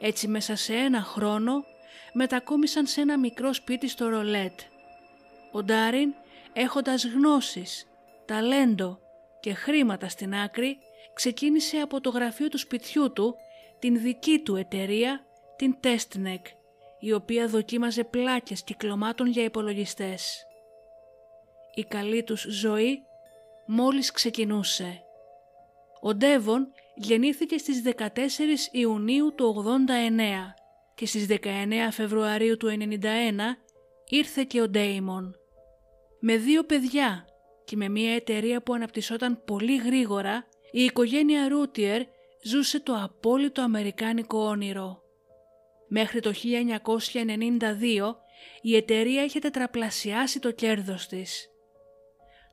Έτσι 0.00 0.28
μέσα 0.28 0.56
σε 0.56 0.74
ένα 0.74 1.02
χρόνο 1.02 1.64
μετακόμισαν 2.12 2.86
σε 2.86 3.00
ένα 3.00 3.18
μικρό 3.18 3.52
σπίτι 3.52 3.88
στο 3.88 4.08
Ρολέτ. 4.08 4.60
Ο 5.52 5.62
Ντάριν 5.62 6.14
έχοντας 6.52 7.04
γνώσεις, 7.04 7.86
ταλέντο 8.24 8.98
και 9.40 9.54
χρήματα 9.54 10.08
στην 10.08 10.34
άκρη, 10.34 10.78
ξεκίνησε 11.14 11.76
από 11.76 12.00
το 12.00 12.10
γραφείο 12.10 12.48
του 12.48 12.58
σπιτιού 12.58 13.12
του 13.12 13.36
την 13.78 14.00
δική 14.00 14.38
του 14.38 14.56
εταιρεία, 14.56 15.26
την 15.56 15.76
Testnek, 15.82 16.42
η 16.98 17.12
οποία 17.12 17.48
δοκίμαζε 17.48 18.04
πλάκες 18.04 18.62
κυκλωμάτων 18.62 19.26
για 19.26 19.44
υπολογιστές. 19.44 20.46
Η 21.74 21.84
καλή 21.84 22.22
τους 22.22 22.46
ζωή 22.48 23.02
μόλις 23.66 24.10
ξεκινούσε. 24.10 25.02
Ο 26.00 26.14
Ντέβον 26.14 26.72
γεννήθηκε 27.00 27.58
στις 27.58 27.82
14 27.84 28.08
Ιουνίου 28.72 29.34
του 29.34 29.64
89 29.88 30.20
και 30.94 31.06
στις 31.06 31.26
19 31.28 31.36
Φεβρουαρίου 31.90 32.56
του 32.56 32.68
91 32.68 33.02
ήρθε 34.08 34.44
και 34.44 34.60
ο 34.60 34.68
Ντέιμον. 34.68 35.34
Με 36.20 36.36
δύο 36.36 36.64
παιδιά 36.64 37.26
και 37.64 37.76
με 37.76 37.88
μια 37.88 38.14
εταιρεία 38.14 38.62
που 38.62 38.74
αναπτυσσόταν 38.74 39.42
πολύ 39.44 39.76
γρήγορα, 39.76 40.46
η 40.70 40.84
οικογένεια 40.84 41.48
Ρουτιερ 41.48 42.02
ζούσε 42.42 42.80
το 42.80 42.94
απόλυτο 43.02 43.62
αμερικάνικο 43.62 44.38
όνειρο. 44.38 45.02
Μέχρι 45.88 46.20
το 46.20 46.32
1992 46.32 48.16
η 48.62 48.76
εταιρεία 48.76 49.24
είχε 49.24 49.38
τετραπλασιάσει 49.38 50.40
το 50.40 50.50
κέρδος 50.50 51.06
της. 51.06 51.48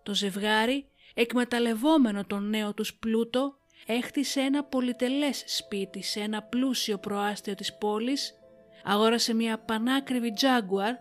Το 0.03 0.13
ζευγάρι, 0.13 0.85
εκμεταλλευόμενο 1.13 2.25
τον 2.25 2.49
νέο 2.49 2.73
τους 2.73 2.95
πλούτο, 2.95 3.57
έχτισε 3.85 4.39
ένα 4.39 4.63
πολυτελές 4.63 5.43
σπίτι 5.45 6.03
σε 6.03 6.19
ένα 6.19 6.43
πλούσιο 6.43 6.97
προάστιο 6.97 7.55
της 7.55 7.73
πόλης, 7.73 8.39
αγόρασε 8.83 9.33
μια 9.33 9.57
πανάκριβη 9.59 10.33
Jaguar 10.41 10.93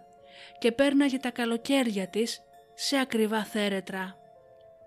και 0.58 0.72
πέρναγε 0.72 1.18
τα 1.18 1.30
καλοκαίρια 1.30 2.08
της 2.08 2.42
σε 2.74 2.98
ακριβά 2.98 3.44
θέρετρα. 3.44 4.18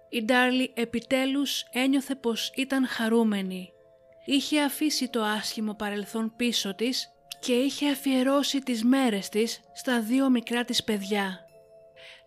Η 0.10 0.23
Ντάρλι 0.23 0.71
επιτέλους 0.75 1.65
ένιωθε 1.71 2.15
πως 2.15 2.51
ήταν 2.55 2.88
χαρούμενη. 2.88 3.71
Είχε 4.25 4.62
αφήσει 4.62 5.10
το 5.10 5.23
άσχημο 5.23 5.73
παρελθόν 5.73 6.33
πίσω 6.36 6.75
της 6.75 7.12
και 7.39 7.53
είχε 7.53 7.89
αφιερώσει 7.89 8.60
τις 8.60 8.83
μέρες 8.83 9.29
της 9.29 9.60
στα 9.73 10.01
δύο 10.01 10.29
μικρά 10.29 10.65
της 10.65 10.83
παιδιά. 10.83 11.45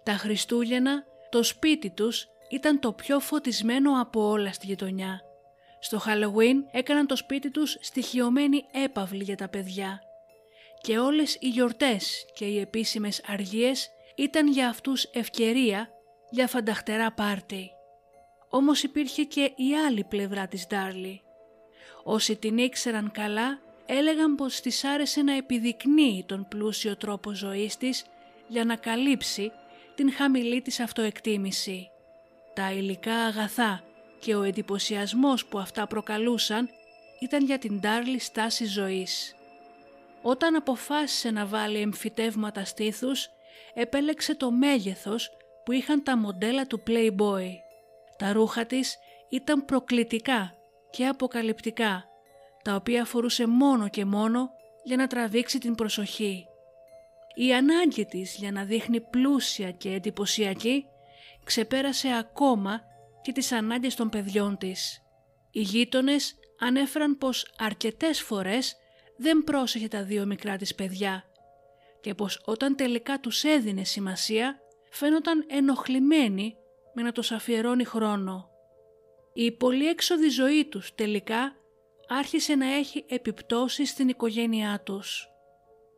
Τα 0.02 0.12
Χριστούγεννα, 0.12 1.04
το 1.30 1.42
σπίτι 1.42 1.90
τους 1.90 2.28
ήταν 2.50 2.80
το 2.80 2.92
πιο 2.92 3.20
φωτισμένο 3.20 4.00
από 4.00 4.28
όλα 4.28 4.52
στη 4.52 4.66
γειτονιά. 4.66 5.20
Στο 5.80 6.00
Halloween 6.06 6.56
έκαναν 6.70 7.06
το 7.06 7.16
σπίτι 7.16 7.50
τους 7.50 7.76
στοιχειωμένη 7.80 8.64
έπαυλη 8.84 9.24
για 9.24 9.36
τα 9.36 9.48
παιδιά. 9.48 10.00
Και 10.80 10.98
όλες 10.98 11.36
οι 11.40 11.48
γιορτές 11.48 12.26
και 12.34 12.44
οι 12.44 12.60
επίσημες 12.60 13.22
αργίες 13.26 13.90
ήταν 14.16 14.48
για 14.48 14.68
αυτούς 14.68 15.04
ευκαιρία 15.04 15.90
για 16.30 16.46
φανταχτερά 16.46 17.12
πάρτι. 17.12 17.70
Όμως 18.48 18.82
υπήρχε 18.82 19.22
και 19.22 19.40
η 19.40 19.74
άλλη 19.86 20.04
πλευρά 20.04 20.46
της 20.46 20.66
Ντάρλι. 20.66 21.22
Όσοι 22.04 22.36
την 22.36 22.58
ήξεραν 22.58 23.10
καλά 23.10 23.58
έλεγαν 23.86 24.34
πως 24.34 24.60
της 24.60 24.84
άρεσε 24.84 25.22
να 25.22 25.36
επιδεικνύει 25.36 26.24
τον 26.28 26.46
πλούσιο 26.48 26.96
τρόπο 26.96 27.34
ζωής 27.34 27.76
της 27.76 28.04
για 28.48 28.64
να 28.64 28.76
καλύψει 28.76 29.52
την 29.94 30.12
χαμηλή 30.12 30.62
της 30.62 30.80
αυτοεκτίμηση. 30.80 31.90
Τα 32.54 32.72
υλικά 32.72 33.14
αγαθά 33.14 33.84
και 34.20 34.35
ο 34.35 34.42
εντυπωσιασμός 34.42 35.46
που 35.46 35.59
αυτά 35.59 35.87
προκαλούσαν 35.87 36.68
ήταν 37.20 37.44
για 37.44 37.59
την 37.59 37.80
Ντάρλι 37.80 38.18
στάση 38.18 38.64
ζωής. 38.64 39.35
Όταν 40.22 40.54
αποφάσισε 40.54 41.30
να 41.30 41.46
βάλει 41.46 41.80
εμφυτεύματα 41.80 42.64
στήθους, 42.64 43.28
επέλεξε 43.74 44.35
το 44.35 44.50
μέγεθος 44.50 45.30
που 45.64 45.72
είχαν 45.72 46.02
τα 46.02 46.16
μοντέλα 46.16 46.66
του 46.66 46.83
Playboy. 46.87 47.48
Τα 48.16 48.33
ρούχα 48.33 48.66
της 48.66 48.98
ήταν 49.28 49.64
προκλητικά 49.64 50.54
και 50.90 51.06
αποκαλυπτικά, 51.06 52.04
τα 52.62 52.74
οποία 52.74 53.04
φορούσε 53.04 53.46
μόνο 53.46 53.88
και 53.88 54.04
μόνο 54.04 54.50
για 54.85 54.96
να 54.96 55.06
τραβήξει 55.06 55.59
την 55.59 55.74
προσοχή. 55.74 56.46
Η 57.35 57.54
ανάγκη 57.54 58.04
της 58.04 58.37
για 58.37 58.52
να 58.52 58.64
δείχνει 58.64 59.00
πλούσια 59.00 59.70
και 59.70 59.92
εντυπωσιακή 59.92 60.87
ξεπέρασε 61.44 62.16
ακόμα 62.18 62.83
και 63.22 63.33
τις 63.33 63.52
ανάγκες 63.52 63.94
των 63.94 64.09
παιδιών 64.09 64.56
της. 64.59 65.02
Οι 65.50 65.61
γείτονες 65.61 66.35
ανέφεραν 66.59 67.18
πως 67.18 67.52
αρκετές 67.59 68.20
φορές 68.20 68.76
δεν 69.16 69.44
πρόσεχε 69.44 69.88
τα 69.88 70.02
δύο 70.02 70.26
μικρά 70.26 70.56
της 70.56 70.74
παιδιά 70.74 71.24
και 72.00 72.14
πως 72.14 72.42
όταν 72.44 72.76
τελικά 72.76 73.20
τους 73.20 73.44
έδινε 73.44 73.85
σημασία 73.85 74.61
φαίνονταν 74.90 75.44
ενοχλημένοι 75.48 76.56
με 76.94 77.02
να 77.02 77.12
τους 77.12 77.33
αφιερώνει 77.33 77.85
χρόνο. 77.85 78.48
Η 79.33 79.52
πολυέξοδη 79.52 80.28
ζωή 80.28 80.64
τους 80.64 80.94
τελικά 80.94 81.56
άρχισε 82.09 82.54
να 82.54 82.74
έχει 82.74 83.04
επιπτώσεις 83.09 83.90
στην 83.90 84.09
οικογένειά 84.09 84.80
τους. 84.85 85.28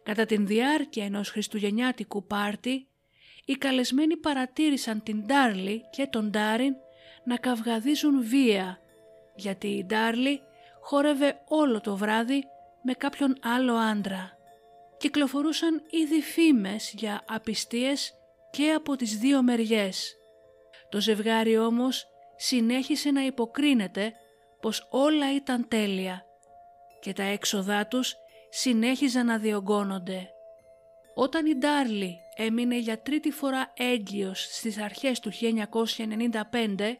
Κατά 0.03 0.25
την 0.25 0.47
διάρκεια 0.47 1.05
ενός 1.05 1.31
χριστουγεννιάτικου 1.31 2.27
πάρτι, 2.27 2.87
οι 3.45 3.53
καλεσμένοι 3.53 4.17
παρατήρησαν 4.17 5.03
την 5.03 5.27
Ντάρλι 5.27 5.81
και 5.91 6.07
τον 6.07 6.31
Ντάριν 6.31 6.75
να 7.25 7.37
καυγαδίζουν 7.37 8.23
βία, 8.25 8.79
γιατί 9.35 9.69
η 9.69 9.85
Ντάρλι 9.85 10.43
χόρευε 10.81 11.41
όλο 11.49 11.81
το 11.81 11.97
βράδυ 11.97 12.45
με 12.83 12.93
κάποιον 12.93 13.39
άλλο 13.43 13.75
άντρα. 13.75 14.37
Κυκλοφορούσαν 14.97 15.83
ήδη 15.91 16.21
φήμες 16.21 16.93
για 16.97 17.25
απιστίες 17.29 18.15
και 18.51 18.73
από 18.73 18.97
τις 18.97 19.19
δύο 19.19 19.43
μεριές. 19.43 20.17
Το 20.89 21.01
ζευγάρι 21.01 21.59
όμως 21.59 22.07
συνέχισε 22.37 23.11
να 23.11 23.25
υποκρίνεται 23.25 24.13
πως 24.61 24.87
όλα 24.91 25.35
ήταν 25.35 25.69
τέλεια 25.69 26.27
και 27.01 27.13
τα 27.13 27.23
έξοδά 27.23 27.87
τους 27.87 28.15
συνέχιζαν 28.51 29.27
να 29.27 29.39
διωγγώνονται. 29.39 30.29
Όταν 31.15 31.47
η 31.47 31.55
Ντάρλι 31.55 32.19
έμεινε 32.37 32.79
για 32.79 33.03
τρίτη 33.03 33.31
φορά 33.31 33.73
έγκυος 33.77 34.41
στις 34.51 34.79
αρχές 34.79 35.21
του 35.21 35.33
1995, 35.33 36.97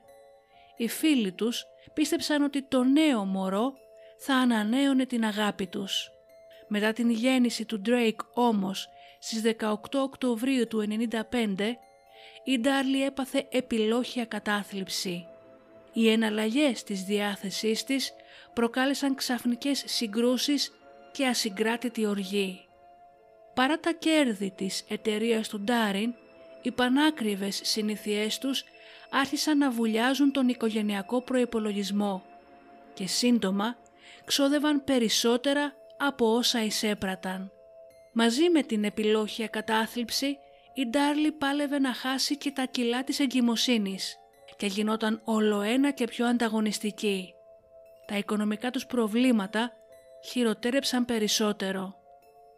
οι 0.83 0.89
φίλοι 0.89 1.33
τους 1.33 1.65
πίστεψαν 1.93 2.43
ότι 2.43 2.63
το 2.63 2.85
νέο 2.85 3.25
μωρό 3.25 3.75
θα 4.19 4.35
ανανέωνε 4.35 5.07
την 5.07 5.25
αγάπη 5.25 5.67
τους. 5.67 6.11
Μετά 6.69 6.93
την 6.93 7.11
γέννηση 7.11 7.65
του 7.65 7.83
Drake 7.87 8.25
όμως 8.35 8.89
στις 9.19 9.43
18 9.61 9.75
Οκτωβρίου 9.93 10.67
του 10.67 10.87
1995, 11.31 11.77
η 12.45 12.59
Ντάρλι 12.59 13.05
έπαθε 13.05 13.47
επιλόχια 13.51 14.25
κατάθλιψη. 14.25 15.27
Οι 15.93 16.11
εναλλαγές 16.11 16.83
της 16.83 17.03
διάθεσής 17.03 17.85
της 17.85 18.13
προκάλεσαν 18.53 19.15
ξαφνικές 19.15 19.83
συγκρούσεις 19.87 20.73
και 21.13 21.27
ασυγκράτητη 21.27 22.07
οργή. 22.07 22.65
Παρά 23.55 23.79
τα 23.79 23.93
κέρδη 23.93 24.51
της 24.51 24.85
εταιρείας 24.89 25.49
του 25.49 25.61
Ντάριν, 25.61 26.15
οι 26.63 26.71
πανάκριβες 26.71 27.61
συνήθειές 27.63 28.39
τους 28.39 28.65
άρχισαν 29.13 29.59
να 29.59 29.71
βουλιάζουν 29.71 30.33
τον 30.33 30.49
οικογενειακό 30.49 31.23
προϋπολογισμό 31.23 32.23
και 32.95 33.07
σύντομα 33.07 33.77
ξόδευαν 34.25 34.85
περισσότερα 34.85 35.73
από 35.99 36.35
όσα 36.35 36.65
εισέπραταν. 36.65 37.53
Μαζί 38.13 38.51
με 38.51 38.63
την 38.63 38.85
επιλόχια 38.85 39.47
κατάθλιψη, 39.47 40.39
η 40.75 40.87
Ντάρλι 40.87 41.33
πάλευε 41.33 41.79
να 41.79 41.93
χάσει 41.93 42.37
και 42.37 42.51
τα 42.51 42.65
κιλά 42.65 43.05
της 43.05 43.21
εγκυμοσύνης 43.21 44.17
και 44.57 44.67
γινόταν 44.67 45.21
όλο 45.25 45.61
ένα 45.61 45.91
και 45.91 46.05
πιο 46.05 46.27
ανταγωνιστική. 46.27 47.35
Τα 48.07 48.17
οικονομικά 48.17 48.71
τους 48.71 48.87
προβλήματα 48.87 49.73
χειροτέρεψαν 50.25 51.05
περισσότερο. 51.05 51.95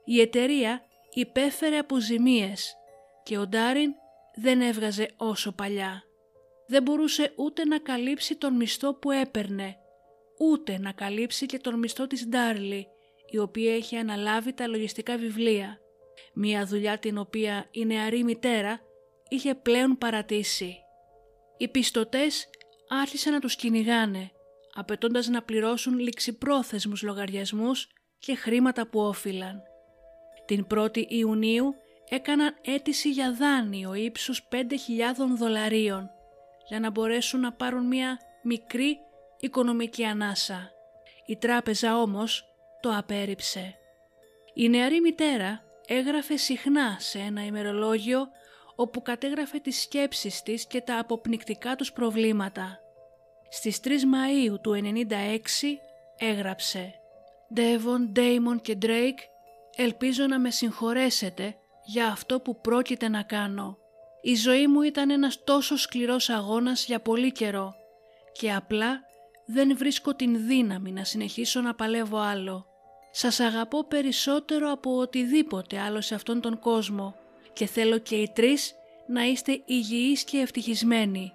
Η 0.05 0.21
εταιρεία 0.21 0.83
υπέφερε 1.15 1.79
αποζημίες 1.79 2.77
και 3.23 3.39
ο 3.39 3.47
Ντάριν 3.47 3.95
δεν 4.35 4.61
έβγαζε 4.61 5.11
όσο 5.17 5.53
παλιά. 5.53 6.03
Δεν 6.67 6.83
μπορούσε 6.83 7.33
ούτε 7.37 7.65
να 7.65 7.79
καλύψει 7.79 8.37
τον 8.37 8.57
μισθό 8.57 8.95
που 8.95 9.11
έπαιρνε, 9.11 9.77
ούτε 10.39 10.79
να 10.79 10.93
καλύψει 10.93 11.47
και 11.47 11.59
τον 11.59 11.79
μισθό 11.79 12.07
της 12.07 12.27
Ντάρλι, 12.27 12.87
η 13.31 13.39
οποία 13.39 13.77
είχε 13.77 13.99
αναλάβει 13.99 14.53
τα 14.53 14.67
λογιστικά 14.67 15.17
βιβλία. 15.17 15.79
Μία 16.35 16.65
δουλειά 16.65 16.99
την 16.99 17.19
οποία 17.19 17.69
η 17.71 17.85
νεαρή 17.85 18.25
μητέρα 18.25 18.81
είχε 19.29 19.55
πλέον 19.55 19.99
παρατήσει. 19.99 20.79
Οι 21.57 21.69
πιστωτές 21.69 22.49
άρχισαν 22.89 23.33
να 23.33 23.41
τους 23.41 23.57
κυνηγάνε, 23.57 24.31
απαιτώντας 24.75 25.29
να 25.29 25.43
πληρώσουν 25.43 25.99
ληξιπρόθεσμους 25.99 27.03
λογαριασμούς 27.03 27.89
και 28.19 28.35
χρήματα 28.35 28.89
που 28.89 29.01
όφυλαν. 29.01 29.63
Την 30.45 30.67
1η 30.75 31.05
Ιουνίου 31.09 31.75
έκαναν 32.09 32.57
αίτηση 32.65 33.11
για 33.11 33.33
δάνειο 33.33 33.95
ύψους 33.95 34.49
5.000 34.51 34.61
δολαρίων 35.37 36.11
για 36.69 36.81
να 36.81 36.91
μπορέσουν 36.91 37.41
να 37.41 37.53
πάρουν 37.53 37.87
μια 37.87 38.19
μικρή 38.43 38.99
οικονομική 39.41 40.05
ανάσα. 40.05 40.71
Η 41.27 41.37
τράπεζα 41.37 42.01
όμως 42.01 42.45
το 42.81 42.97
απέρριψε. 42.97 43.79
Η 44.55 44.69
νεαρή 44.69 45.01
μητέρα 45.01 45.63
έγραφε 45.87 46.37
συχνά 46.37 46.97
σε 46.99 47.19
ένα 47.19 47.45
ημερολόγιο 47.45 48.29
όπου 48.75 49.03
κατέγραφε 49.03 49.59
τις 49.59 49.81
σκέψεις 49.81 50.43
της 50.43 50.67
και 50.67 50.81
τα 50.81 50.99
αποπνικτικά 50.99 51.77
τους 51.77 51.93
προβλήματα. 51.93 52.79
Στις 53.49 53.81
3 53.85 53.89
Μαΐου 53.89 54.61
του 54.61 54.73
1996 54.73 55.79
έγραψε 56.19 56.95
«Devon, 57.57 58.19
Damon 58.19 58.61
και 58.63 58.79
Drake, 58.83 59.19
ελπίζω 59.77 60.27
να 60.27 60.39
με 60.39 60.51
συγχωρέσετε 60.51 61.57
για 61.85 62.07
αυτό 62.07 62.41
που 62.41 62.61
πρόκειται 62.61 63.09
να 63.09 63.23
κάνω. 63.23 63.79
Η 64.27 64.35
ζωή 64.35 64.67
μου 64.67 64.83
ήταν 64.83 65.11
ένας 65.11 65.45
τόσο 65.45 65.77
σκληρός 65.77 66.29
αγώνας 66.29 66.85
για 66.85 67.01
πολύ 67.01 67.33
καιρό 67.33 67.75
και 68.33 68.53
απλά 68.53 69.01
δεν 69.47 69.77
βρίσκω 69.77 70.15
την 70.15 70.47
δύναμη 70.47 70.93
να 70.93 71.05
συνεχίσω 71.05 71.61
να 71.61 71.75
παλεύω 71.75 72.19
άλλο. 72.19 72.67
Σας 73.11 73.41
αγαπώ 73.41 73.85
περισσότερο 73.85 74.71
από 74.71 74.97
οτιδήποτε 74.97 75.81
άλλο 75.81 76.01
σε 76.01 76.15
αυτόν 76.15 76.41
τον 76.41 76.59
κόσμο 76.59 77.15
και 77.53 77.67
θέλω 77.67 77.99
και 77.99 78.15
οι 78.17 78.31
τρεις 78.35 78.75
να 79.07 79.23
είστε 79.23 79.63
υγιείς 79.65 80.25
και 80.25 80.39
ευτυχισμένοι 80.39 81.33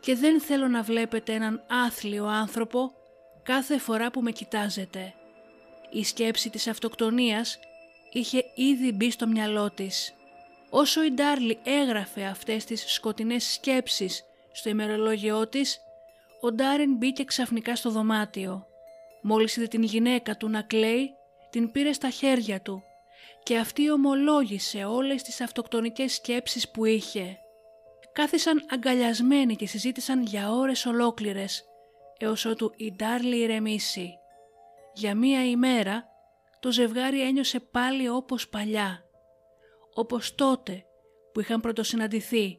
και 0.00 0.14
δεν 0.14 0.40
θέλω 0.40 0.68
να 0.68 0.82
βλέπετε 0.82 1.32
έναν 1.32 1.64
άθλιο 1.86 2.24
άνθρωπο 2.24 2.92
κάθε 3.42 3.78
φορά 3.78 4.10
που 4.10 4.22
με 4.22 4.30
κοιτάζετε. 4.30 5.14
Η 5.90 6.04
σκέψη 6.04 6.50
της 6.50 6.66
αυτοκτονίας 6.66 7.58
είχε 8.12 8.44
ήδη 8.54 8.92
μπει 8.92 9.10
στο 9.10 9.26
μυαλό 9.26 9.70
της. 9.70 10.14
Όσο 10.70 11.04
η 11.04 11.10
Ντάρλι 11.10 11.58
έγραφε 11.64 12.24
αυτές 12.24 12.64
τις 12.64 12.92
σκοτεινές 12.92 13.52
σκέψεις 13.52 14.24
στο 14.52 14.68
ημερολόγιό 14.68 15.48
της, 15.48 15.80
ο 16.40 16.52
Ντάριν 16.52 16.96
μπήκε 16.96 17.24
ξαφνικά 17.24 17.76
στο 17.76 17.90
δωμάτιο. 17.90 18.66
Μόλις 19.22 19.56
είδε 19.56 19.66
την 19.66 19.82
γυναίκα 19.82 20.36
του 20.36 20.48
να 20.48 20.62
κλαίει, 20.62 21.10
την 21.50 21.70
πήρε 21.72 21.92
στα 21.92 22.10
χέρια 22.10 22.60
του 22.60 22.82
και 23.42 23.58
αυτή 23.58 23.90
ομολόγησε 23.90 24.84
όλες 24.84 25.22
τις 25.22 25.40
αυτοκτονικές 25.40 26.14
σκέψεις 26.14 26.70
που 26.70 26.84
είχε. 26.84 27.38
Κάθισαν 28.12 28.64
αγκαλιασμένοι 28.70 29.56
και 29.56 29.66
συζήτησαν 29.66 30.22
για 30.22 30.50
ώρες 30.50 30.86
ολόκληρες, 30.86 31.64
έως 32.18 32.44
ότου 32.44 32.72
η 32.76 32.92
Ντάρλι 32.92 33.36
ηρεμήσει. 33.36 34.18
Για 34.94 35.14
μία 35.14 35.44
ημέρα 35.44 36.04
το 36.60 36.72
ζευγάρι 36.72 37.22
ένιωσε 37.22 37.60
πάλι 37.60 38.08
όπως 38.08 38.48
παλιά, 38.48 39.05
όπως 39.98 40.34
τότε 40.34 40.84
που 41.32 41.40
είχαν 41.40 41.60
πρωτοσυναντηθεί 41.60 42.58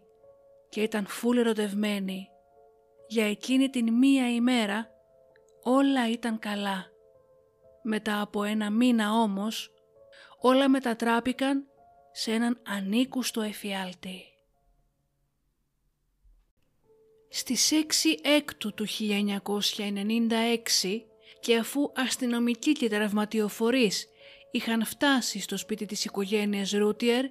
και 0.70 0.82
ήταν 0.82 1.08
φούλ 1.08 1.38
ερωτευμένοι. 1.38 2.28
Για 3.08 3.30
εκείνη 3.30 3.70
την 3.70 3.94
μία 3.94 4.34
ημέρα 4.34 4.90
όλα 5.64 6.10
ήταν 6.10 6.40
καλά. 6.40 6.86
Μετά 7.84 8.22
από 8.22 8.44
ένα 8.44 8.70
μήνα 8.70 9.14
όμως 9.14 9.74
όλα 10.40 10.70
μετατράπηκαν 10.70 11.68
σε 12.12 12.32
έναν 12.32 12.62
ανήκουστο 12.66 13.42
εφιάλτη. 13.42 14.24
Στις 17.30 17.72
6 17.72 17.76
έκτου 18.22 18.74
του 18.74 18.86
1996 18.88 21.02
και 21.40 21.58
αφού 21.58 21.92
αστυνομικοί 21.96 22.72
και 22.72 22.90
τραυματιοφορείς 22.90 24.08
είχαν 24.58 24.86
φτάσει 24.86 25.40
στο 25.40 25.58
σπίτι 25.58 25.86
της 25.86 26.06
οικογένειας 26.06 26.72
Ρουτιερ, 26.72 27.26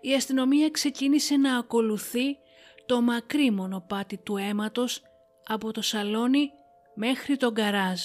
η 0.00 0.14
αστυνομία 0.16 0.70
ξεκίνησε 0.70 1.36
να 1.36 1.56
ακολουθεί 1.56 2.38
το 2.86 3.00
μακρύ 3.00 3.50
μονοπάτι 3.50 4.16
του 4.16 4.36
αίματος 4.36 5.02
από 5.46 5.72
το 5.72 5.82
σαλόνι 5.82 6.50
μέχρι 6.94 7.36
τον 7.36 7.52
γκαράζ, 7.52 8.00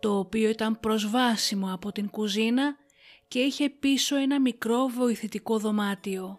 το 0.00 0.18
οποίο 0.18 0.48
ήταν 0.48 0.80
προσβάσιμο 0.80 1.72
από 1.72 1.92
την 1.92 2.10
κουζίνα 2.10 2.76
και 3.28 3.38
είχε 3.38 3.68
πίσω 3.68 4.16
ένα 4.16 4.40
μικρό 4.40 4.86
βοηθητικό 4.86 5.58
δωμάτιο. 5.58 6.38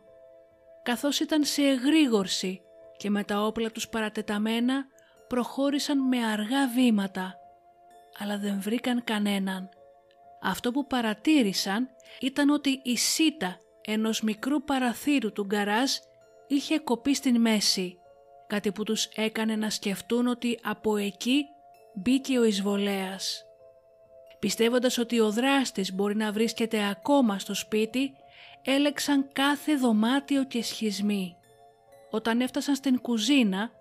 Καθώς 0.84 1.20
ήταν 1.20 1.44
σε 1.44 1.62
εγρήγορση 1.62 2.62
και 2.98 3.10
με 3.10 3.24
τα 3.24 3.42
όπλα 3.42 3.72
τους 3.72 3.90
παρατεταμένα 3.90 4.86
προχώρησαν 5.28 6.08
με 6.08 6.26
αργά 6.26 6.68
βήματα, 6.68 7.36
αλλά 8.18 8.38
δεν 8.38 8.62
βρήκαν 8.62 9.04
κανέναν. 9.04 9.70
Αυτό 10.42 10.72
που 10.72 10.88
παρατήρησαν 10.88 11.90
ήταν 12.20 12.50
ότι 12.50 12.82
η 12.84 12.98
σίτα 12.98 13.60
ενός 13.86 14.22
μικρού 14.22 14.64
παραθύρου 14.64 15.32
του 15.32 15.46
γκαράζ 15.46 15.92
είχε 16.48 16.80
κοπεί 16.80 17.14
στην 17.16 17.42
μέση, 17.42 17.98
κάτι 18.48 18.72
που 18.72 18.84
τους 18.84 19.06
έκανε 19.06 19.56
να 19.56 19.70
σκεφτούν 19.70 20.28
ότι 20.28 20.60
από 20.64 20.98
εκεί 20.98 21.46
μπήκε 21.94 22.40
ο 22.40 22.44
εισβολέας. 22.44 23.44
Πιστεύοντας 24.40 24.98
ότι 24.98 25.20
ο 25.20 25.32
δράστης 25.32 25.94
μπορεί 25.94 26.16
να 26.16 26.32
βρίσκεται 26.32 26.90
ακόμα 26.90 27.40
στο 27.40 27.54
σπίτι, 27.54 28.14
έλεξαν 28.64 29.30
κάθε 29.34 29.76
δωμάτιο 29.76 30.44
και 30.44 30.64
σχισμή. 30.64 31.36
Όταν 32.10 32.42
έφτασαν 32.42 32.76
στην 32.76 33.02
κουζίνα, 33.02 33.72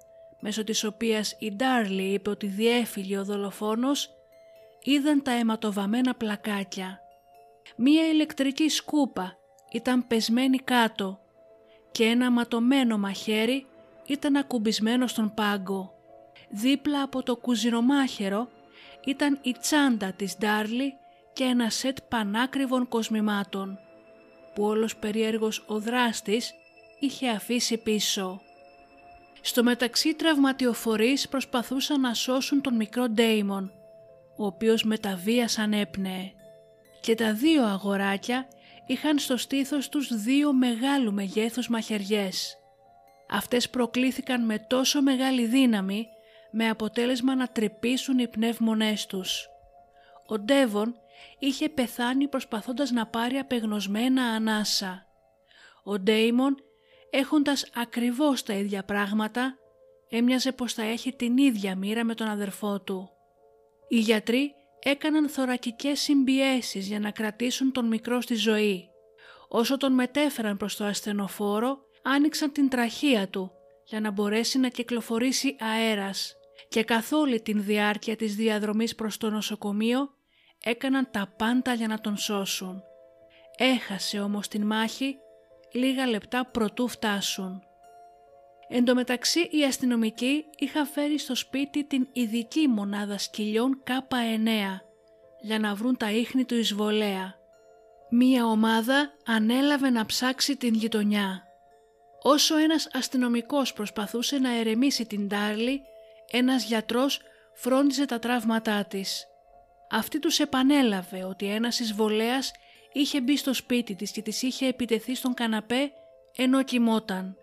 μέσω 0.40 0.64
της 0.64 0.84
οποίας 0.84 1.36
η 1.38 1.52
Ντάρλι 1.52 2.12
είπε 2.12 2.30
ότι 2.30 2.46
διέφυγε 2.46 3.18
ο 3.18 3.24
δολοφόνος, 3.24 4.10
είδαν 4.82 5.22
τα 5.22 5.30
αιματοβαμμένα 5.30 6.14
πλακάκια. 6.14 7.00
Μία 7.76 8.08
ηλεκτρική 8.08 8.68
σκούπα 8.68 9.38
ήταν 9.72 10.06
πεσμένη 10.06 10.58
κάτω 10.58 11.20
και 11.90 12.04
ένα 12.04 12.30
ματωμένο 12.30 12.98
μαχαίρι 12.98 13.66
ήταν 14.06 14.36
ακουμπισμένο 14.36 15.06
στον 15.06 15.34
πάγκο. 15.34 15.92
Δίπλα 16.50 17.02
από 17.02 17.22
το 17.22 17.36
κουζινομάχαιρο 17.36 18.48
ήταν 19.04 19.38
η 19.42 19.52
τσάντα 19.60 20.12
της 20.12 20.36
Ντάρλι 20.38 20.94
και 21.32 21.44
ένα 21.44 21.70
σετ 21.70 21.98
πανάκριβων 22.08 22.88
κοσμημάτων 22.88 23.78
που 24.54 24.64
όλος 24.64 24.96
περίεργος 24.96 25.64
ο 25.66 25.78
δράστης 25.78 26.54
είχε 26.98 27.28
αφήσει 27.28 27.78
πίσω. 27.78 28.40
Στο 29.40 29.62
μεταξύ 29.62 30.14
τραυματιοφορείς 30.14 31.28
προσπαθούσαν 31.28 32.00
να 32.00 32.14
σώσουν 32.14 32.60
τον 32.60 32.74
μικρό 32.74 33.08
Ντέιμον, 33.08 33.72
ο 34.38 34.46
οποίος 34.46 34.82
με 34.82 34.98
τα 34.98 35.16
βίας 35.16 35.58
ανέπνεε. 35.58 36.32
Και 37.00 37.14
τα 37.14 37.32
δύο 37.34 37.64
αγοράκια 37.64 38.48
είχαν 38.86 39.18
στο 39.18 39.36
στήθος 39.36 39.88
τους 39.88 40.22
δύο 40.22 40.52
μεγάλου 40.52 41.12
μεγέθους 41.12 41.68
μαχαιριές. 41.68 42.58
Αυτές 43.30 43.70
προκλήθηκαν 43.70 44.44
με 44.44 44.58
τόσο 44.58 45.02
μεγάλη 45.02 45.46
δύναμη 45.46 46.06
με 46.50 46.68
αποτέλεσμα 46.68 47.34
να 47.34 47.46
τρυπήσουν 47.46 48.18
οι 48.18 48.28
πνεύμονές 48.28 49.06
τους. 49.06 49.48
Ο 50.26 50.38
Ντέβον 50.38 50.94
είχε 51.38 51.68
πεθάνει 51.68 52.28
προσπαθώντας 52.28 52.90
να 52.90 53.06
πάρει 53.06 53.36
απεγνωσμένα 53.36 54.22
ανάσα. 54.22 55.06
Ο 55.84 55.98
Ντέιμον 55.98 56.56
έχοντας 57.10 57.70
ακριβώς 57.74 58.42
τα 58.42 58.52
ίδια 58.52 58.84
πράγματα 58.84 59.54
έμοιαζε 60.08 60.52
πως 60.52 60.72
θα 60.72 60.82
έχει 60.82 61.12
την 61.12 61.36
ίδια 61.36 61.76
μοίρα 61.76 62.04
με 62.04 62.14
τον 62.14 62.28
αδερφό 62.28 62.80
του. 62.80 63.10
Οι 63.88 63.98
γιατροί 63.98 64.54
έκαναν 64.78 65.28
θωρακικές 65.28 66.00
συμπιέσεις 66.00 66.86
για 66.86 67.00
να 67.00 67.10
κρατήσουν 67.10 67.72
τον 67.72 67.86
μικρό 67.86 68.20
στη 68.20 68.34
ζωή. 68.34 68.88
Όσο 69.48 69.76
τον 69.76 69.92
μετέφεραν 69.92 70.56
προς 70.56 70.76
το 70.76 70.84
ασθενοφόρο, 70.84 71.78
άνοιξαν 72.02 72.52
την 72.52 72.68
τραχεία 72.68 73.28
του 73.28 73.52
για 73.84 74.00
να 74.00 74.10
μπορέσει 74.10 74.58
να 74.58 74.68
κυκλοφορήσει 74.68 75.56
αέρας 75.60 76.36
και 76.68 76.84
καθ' 76.84 77.12
όλη 77.12 77.40
την 77.40 77.64
διάρκεια 77.64 78.16
της 78.16 78.34
διαδρομής 78.34 78.94
προς 78.94 79.16
το 79.16 79.30
νοσοκομείο 79.30 80.10
έκαναν 80.64 81.08
τα 81.10 81.34
πάντα 81.36 81.72
για 81.74 81.86
να 81.86 82.00
τον 82.00 82.16
σώσουν. 82.16 82.82
Έχασε 83.56 84.20
όμως 84.20 84.48
την 84.48 84.66
μάχη 84.66 85.16
λίγα 85.72 86.06
λεπτά 86.06 86.46
προτού 86.46 86.88
φτάσουν. 86.88 87.62
Εν 88.68 88.84
τω 88.84 88.94
μεταξύ 88.94 89.48
οι 89.50 89.64
αστυνομικοί 89.64 90.44
είχαν 90.58 90.86
φέρει 90.86 91.18
στο 91.18 91.34
σπίτι 91.34 91.84
την 91.84 92.08
ειδική 92.12 92.68
μονάδα 92.68 93.18
σκυλιών 93.18 93.82
K9 93.86 94.80
για 95.40 95.58
να 95.58 95.74
βρουν 95.74 95.96
τα 95.96 96.10
ίχνη 96.10 96.44
του 96.44 96.54
εισβολέα. 96.54 97.34
Μία 98.10 98.46
ομάδα 98.46 99.12
ανέλαβε 99.26 99.90
να 99.90 100.06
ψάξει 100.06 100.56
την 100.56 100.74
γειτονιά. 100.74 101.42
Όσο 102.22 102.56
ένας 102.56 102.88
αστυνομικός 102.92 103.72
προσπαθούσε 103.72 104.38
να 104.38 104.58
ερεμήσει 104.58 105.06
την 105.06 105.28
Τάρλι, 105.28 105.80
ένας 106.30 106.64
γιατρός 106.64 107.20
φρόντιζε 107.54 108.04
τα 108.04 108.18
τραύματά 108.18 108.84
της. 108.84 109.26
Αυτή 109.90 110.18
τους 110.18 110.38
επανέλαβε 110.38 111.24
ότι 111.24 111.46
ένας 111.46 111.80
εισβολέας 111.80 112.52
είχε 112.92 113.20
μπει 113.20 113.36
στο 113.36 113.54
σπίτι 113.54 113.94
της 113.94 114.10
και 114.10 114.22
της 114.22 114.42
είχε 114.42 114.66
επιτεθεί 114.66 115.14
στον 115.14 115.34
καναπέ 115.34 115.92
ενώ 116.36 116.62
κοιμόταν. 116.62 117.36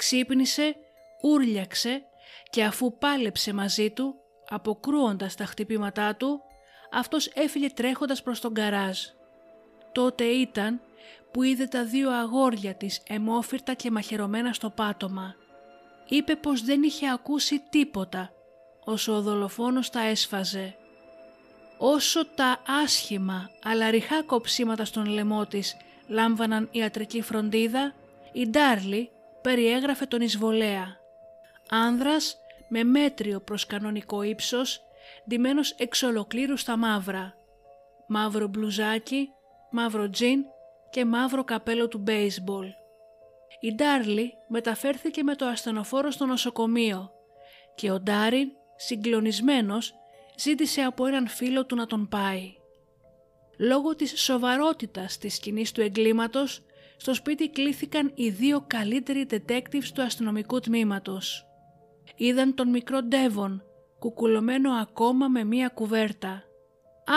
Ξύπνησε, 0.00 0.76
ούρλιαξε 1.22 2.02
και 2.50 2.64
αφού 2.64 2.98
πάλεψε 2.98 3.52
μαζί 3.52 3.90
του, 3.90 4.14
αποκρούοντας 4.48 5.34
τα 5.34 5.44
χτυπήματά 5.44 6.16
του, 6.16 6.40
αυτός 6.92 7.26
έφυγε 7.26 7.70
τρέχοντας 7.70 8.22
προς 8.22 8.40
τον 8.40 8.54
καράζ. 8.54 8.98
Τότε 9.92 10.24
ήταν 10.24 10.80
που 11.30 11.42
είδε 11.42 11.66
τα 11.66 11.84
δύο 11.84 12.10
αγόρια 12.10 12.74
της 12.74 13.02
εμόφυρτα 13.08 13.74
και 13.74 13.90
μαχαιρωμένα 13.90 14.52
στο 14.52 14.70
πάτωμα. 14.70 15.34
Είπε 16.08 16.36
πως 16.36 16.62
δεν 16.62 16.82
είχε 16.82 17.10
ακούσει 17.10 17.62
τίποτα 17.70 18.32
όσο 18.84 19.12
ο 19.12 19.20
δολοφόνος 19.20 19.90
τα 19.90 20.00
έσφαζε. 20.00 20.76
Όσο 21.78 22.26
τα 22.26 22.62
άσχημα 22.82 23.50
αλλά 23.62 23.90
ριχά 23.90 24.22
κοψίματα 24.22 24.84
στον 24.84 25.06
λαιμό 25.06 25.46
της 25.46 25.76
λάμβαναν 26.08 26.68
ιατρική 26.70 27.22
φροντίδα, 27.22 27.94
η 28.32 28.46
Ντάρλι 28.46 29.10
περιέγραφε 29.42 30.06
τον 30.06 30.20
εισβολέα. 30.20 30.96
Άνδρας 31.70 32.36
με 32.68 32.84
μέτριο 32.84 33.40
προς 33.40 33.66
κανονικό 33.66 34.22
ύψος, 34.22 34.80
ντυμένος 35.28 35.70
εξ 35.70 36.02
ολοκλήρου 36.02 36.56
στα 36.56 36.76
μαύρα. 36.76 37.34
Μαύρο 38.06 38.46
μπλουζάκι, 38.46 39.28
μαύρο 39.70 40.10
τζιν 40.10 40.44
και 40.90 41.04
μαύρο 41.04 41.44
καπέλο 41.44 41.88
του 41.88 41.98
μπέισμπολ. 41.98 42.66
Η 43.60 43.74
Ντάρλι 43.74 44.32
μεταφέρθηκε 44.48 45.22
με 45.22 45.34
το 45.34 45.46
ασθενοφόρο 45.46 46.10
στο 46.10 46.26
νοσοκομείο 46.26 47.10
και 47.74 47.90
ο 47.90 48.00
Ντάριν, 48.00 48.48
συγκλονισμένος, 48.76 49.94
ζήτησε 50.36 50.80
από 50.80 51.06
έναν 51.06 51.28
φίλο 51.28 51.66
του 51.66 51.74
να 51.74 51.86
τον 51.86 52.08
πάει. 52.08 52.54
Λόγω 53.58 53.96
της 53.96 54.20
σοβαρότητας 54.20 55.18
της 55.18 55.34
σκηνής 55.34 55.72
του 55.72 55.80
εγκλήματος, 55.80 56.62
στο 57.00 57.14
σπίτι 57.14 57.50
κλήθηκαν 57.50 58.12
οι 58.14 58.30
δύο 58.30 58.64
καλύτεροι 58.66 59.26
detectives 59.30 59.84
του 59.94 60.02
αστυνομικού 60.02 60.60
τμήματος. 60.60 61.46
Είδαν 62.16 62.54
τον 62.54 62.68
μικρό 62.68 63.02
Ντέβον, 63.02 63.62
κουκουλωμένο 63.98 64.72
ακόμα 64.72 65.28
με 65.28 65.44
μία 65.44 65.68
κουβέρτα. 65.68 66.42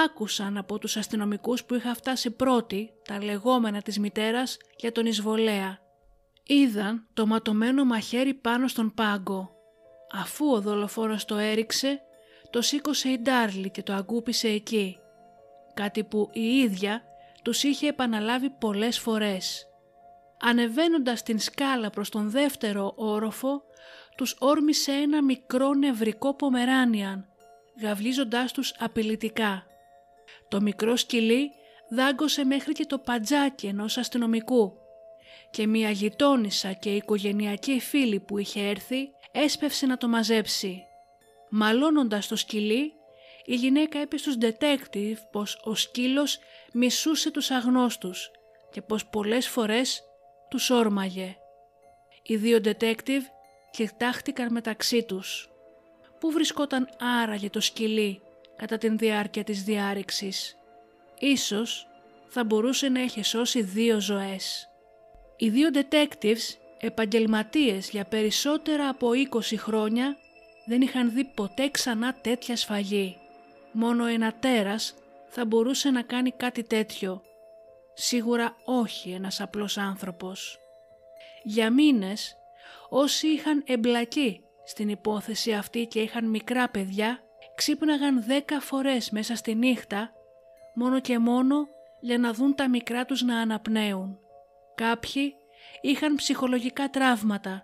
Άκουσαν 0.06 0.58
από 0.58 0.78
τους 0.80 0.98
αστυνομικούς 0.98 1.63
που 1.63 1.76
είχαν 1.76 1.96
φτάσει 1.96 2.32
πρώτοι 2.32 2.89
τα 3.08 3.24
λεγόμενα 3.24 3.82
της 3.82 4.00
μητέρας 4.00 4.58
για 4.78 4.91
τον 4.91 5.06
εισβολέα. 5.06 5.80
Είδαν 6.43 7.08
το 7.13 7.26
ματωμένο 7.26 7.86
μαχαίρι 7.86 8.34
πάνω 8.34 8.67
στον 8.67 8.93
πάγκο. 8.93 9.52
Αφού 10.13 10.52
ο 10.52 10.62
δολοφόνος 10.62 11.26
το 11.26 11.36
έριξε, 11.36 12.02
το 12.50 12.62
σήκωσε 12.62 13.10
η 13.10 13.19
Ντάρλι 13.19 13.69
και 13.69 13.84
το 13.84 13.93
αγκούπισε 13.93 14.48
εκεί. 14.48 14.98
Κάτι 15.74 16.04
που 16.04 16.30
η 16.34 16.58
ίδια 16.58 17.04
τους 17.43 17.63
είχε 17.63 17.88
επαναλάβει 17.88 18.50
πολλές 18.50 19.00
φορές. 19.00 19.67
Ανεβαίνοντας 20.45 21.23
την 21.23 21.39
σκάλα 21.39 21.89
προς 21.89 22.10
τον 22.10 22.29
δεύτερο 22.29 22.93
όροφο, 22.95 23.63
τους 24.17 24.36
όρμησε 24.39 24.91
ένα 24.91 25.23
μικρό 25.23 25.73
νευρικό 25.73 26.36
πομεράνιαν, 26.36 27.25
γαυλίζοντάς 27.82 28.51
τους 28.51 28.73
απειλητικά. 28.79 29.65
Το 30.47 30.62
μικρό 30.62 30.95
σκυλί 30.95 31.51
δάγκωσε 31.89 32.45
μέχρι 32.45 32.73
και 32.73 32.86
το 32.86 32.99
παντζάκι 32.99 33.67
ενός 33.67 33.97
αστυνομικού 33.97 34.73
και 35.51 35.67
μια 35.67 35.89
γειτόνισσα 35.89 36.71
και 36.73 36.95
οικογενειακή 36.95 37.79
φίλη 37.79 38.19
που 38.19 38.38
είχε 38.38 38.62
έρθει 38.62 39.10
έσπευσε 39.32 39.86
να 39.86 39.97
το 39.97 40.08
μαζέψει. 40.08 40.84
Μαλώνοντας 41.49 42.27
το 42.27 42.36
σκυλί, 42.36 42.93
η 43.45 43.56
γυναίκα 43.56 44.01
είπε 44.01 44.17
στους 44.17 44.36
detective 44.41 45.17
πως 45.32 45.62
ο 45.63 45.75
σκύλος 45.75 46.39
μισούσε 46.73 47.32
τους 47.32 47.51
αγνώστους 47.51 48.32
και 48.71 48.82
πως 48.82 49.06
πολλές 49.06 49.47
φορές 49.47 50.03
τους 50.54 50.70
όρμαγε. 50.70 51.38
Οι 52.24 52.36
δύο 52.36 52.60
detective 52.63 53.22
κοιτάχτηκαν 53.72 54.52
μεταξύ 54.52 55.04
τους. 55.04 55.50
Πού 56.20 56.32
βρισκόταν 56.32 56.89
άραγε 57.22 57.50
το 57.50 57.60
σκυλί 57.60 58.22
κατά 58.56 58.78
την 58.78 58.98
διάρκεια 58.98 59.44
της 59.44 59.63
διάρρηξης; 59.63 60.58
Ίσως 61.20 61.88
θα 62.28 62.44
μπορούσε 62.44 62.89
να 62.89 63.02
έχει 63.02 63.24
σώσει 63.24 63.62
δύο 63.62 64.00
ζωές. 64.00 64.70
Οι 65.38 65.50
δύο 65.50 65.70
detectives, 65.74 66.58
επαγγελματίες 66.80 67.89
για 67.89 68.06
περισσότερα 68.06 68.89
από 68.89 69.10
20 69.13 69.58
χρόνια, 69.58 70.18
δεν 70.66 70.82
είχαν 70.82 71.12
δει 71.13 71.24
ποτέ 71.36 71.70
ξανά 71.70 72.13
τέτοια 72.13 72.56
σφαγή. 72.56 73.18
Μόνο 73.72 74.06
ένα 74.06 74.34
τέρας 74.39 74.96
θα 75.28 75.46
μπορούσε 75.46 75.89
να 75.89 76.02
κάνει 76.02 76.32
κάτι 76.32 76.63
τέτοιο. 76.63 77.22
Σίγουρα 77.93 78.56
όχι 78.65 79.12
ένας 79.12 79.41
απλός 79.41 79.77
άνθρωπος. 79.77 80.60
Για 81.43 81.71
μήνες 81.71 82.36
όσοι 82.89 83.27
είχαν 83.27 83.63
εμπλακεί 83.65 84.43
στην 84.63 84.89
υπόθεση 84.89 85.53
αυτή 85.53 85.86
και 85.86 86.01
είχαν 86.01 86.29
μικρά 86.29 86.69
παιδιά 86.69 87.23
ξύπναγαν 87.56 88.23
δέκα 88.23 88.60
φορές 88.60 89.10
μέσα 89.10 89.36
στη 89.36 89.56
νύχτα 89.56 90.12
μόνο 90.75 90.99
και 90.99 91.19
μόνο 91.19 91.67
για 91.99 92.17
να 92.17 92.34
δουν 92.34 92.56
τα 92.56 92.69
μικρά 92.69 93.06
τους 93.06 93.21
να 93.21 93.39
αναπνέουν. 93.39 94.19
Κάποιοι 94.75 95.34
είχαν 95.82 96.15
ψυχολογικά 96.15 96.89
τραύματα 96.89 97.63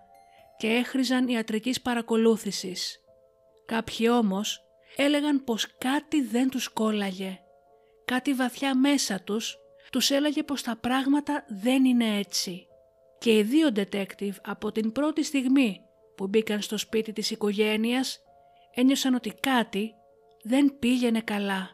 και 0.56 0.68
έχριζαν 0.68 1.28
ιατρικής 1.28 1.80
παρακολούθησης. 1.80 3.00
Κάποιοι 3.66 4.08
όμως 4.10 4.60
έλεγαν 4.96 5.44
πως 5.44 5.76
κάτι 5.78 6.22
δεν 6.22 6.50
τους 6.50 6.68
κόλλαγε. 6.68 7.40
Κάτι 8.04 8.34
βαθιά 8.34 8.74
μέσα 8.74 9.20
τους 9.20 9.58
τους 9.90 10.10
έλεγε 10.10 10.42
πως 10.42 10.62
τα 10.62 10.76
πράγματα 10.76 11.44
δεν 11.48 11.84
είναι 11.84 12.18
έτσι. 12.18 12.66
Και 13.18 13.38
οι 13.38 13.42
δύο 13.42 13.68
detective 13.74 14.34
από 14.42 14.72
την 14.72 14.92
πρώτη 14.92 15.22
στιγμή 15.22 15.80
που 16.16 16.26
μπήκαν 16.26 16.60
στο 16.60 16.78
σπίτι 16.78 17.12
της 17.12 17.30
οικογένειας 17.30 18.18
ένιωσαν 18.74 19.14
ότι 19.14 19.34
κάτι 19.40 19.94
δεν 20.42 20.78
πήγαινε 20.78 21.20
καλά. 21.20 21.70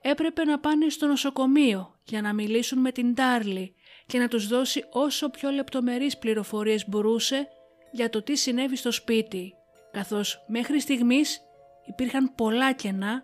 Έπρεπε 0.00 0.44
να 0.44 0.60
πάνε 0.60 0.88
στο 0.88 1.06
νοσοκομείο 1.06 1.98
για 2.04 2.20
να 2.20 2.32
μιλήσουν 2.32 2.78
με 2.78 2.92
την 2.92 3.14
Τάρλι 3.14 3.74
και 4.06 4.18
να 4.18 4.28
τους 4.28 4.46
δώσει 4.46 4.84
όσο 4.90 5.30
πιο 5.30 5.50
λεπτομερείς 5.50 6.18
πληροφορίες 6.18 6.88
μπορούσε 6.88 7.48
για 7.92 8.10
το 8.10 8.22
τι 8.22 8.36
συνέβη 8.36 8.76
στο 8.76 8.90
σπίτι, 8.90 9.54
καθώς 9.92 10.44
μέχρι 10.48 10.80
στιγμής 10.80 11.40
υπήρχαν 11.86 12.34
πολλά 12.34 12.72
κενά 12.72 13.22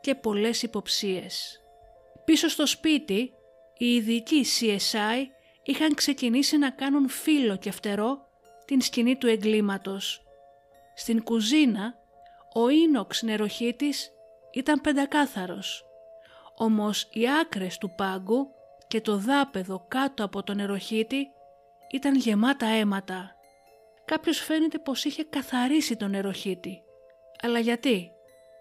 και 0.00 0.14
πολλές 0.14 0.62
υποψίες. 0.62 1.58
Πίσω 2.24 2.48
στο 2.48 2.66
σπίτι, 2.66 3.33
οι 3.78 3.94
ειδικοί 3.94 4.44
CSI 4.60 5.26
είχαν 5.62 5.94
ξεκινήσει 5.94 6.58
να 6.58 6.70
κάνουν 6.70 7.08
φύλλο 7.08 7.56
και 7.56 7.70
φτερό 7.70 8.26
την 8.64 8.80
σκηνή 8.80 9.16
του 9.16 9.26
εγκλήματος. 9.26 10.22
Στην 10.94 11.22
κουζίνα, 11.22 11.94
ο 12.54 12.68
ίνοξ 12.68 13.22
νεροχύτης 13.22 14.12
ήταν 14.52 14.80
πεντακάθαρος, 14.80 15.84
όμως 16.56 17.08
οι 17.12 17.24
άκρες 17.40 17.78
του 17.78 17.94
πάγκου 17.94 18.48
και 18.88 19.00
το 19.00 19.16
δάπεδο 19.16 19.84
κάτω 19.88 20.24
από 20.24 20.42
τον 20.42 20.56
νεροχύτη 20.56 21.28
ήταν 21.90 22.14
γεμάτα 22.14 22.66
αίματα. 22.66 23.36
Κάποιος 24.04 24.38
φαίνεται 24.38 24.78
πως 24.78 25.04
είχε 25.04 25.24
καθαρίσει 25.24 25.96
τον 25.96 26.10
νεροχύτη. 26.10 26.82
Αλλά 27.42 27.58
γιατί; 27.58 28.14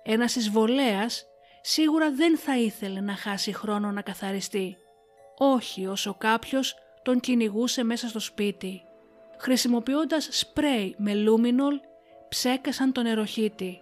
Ένας 0.04 0.36
εισβολέας 0.36 1.26
σίγουρα 1.62 2.12
δεν 2.12 2.38
θα 2.38 2.58
ήθελε 2.58 3.00
να 3.00 3.16
χάσει 3.16 3.54
χρόνο 3.54 3.92
να 3.92 4.02
καθαριστεί. 4.02 4.78
Όχι 5.38 5.88
όσο 5.88 6.16
κάποιος 6.18 6.76
τον 7.04 7.20
κυνηγούσε 7.20 7.84
μέσα 7.84 8.08
στο 8.08 8.20
σπίτι. 8.20 8.82
Χρησιμοποιώντας 9.38 10.28
σπρέι 10.32 10.96
με 10.98 11.14
λούμινολ 11.14 11.80
ψέκασαν 12.30 12.92
τον 12.92 13.04
νεροχύτη. 13.04 13.80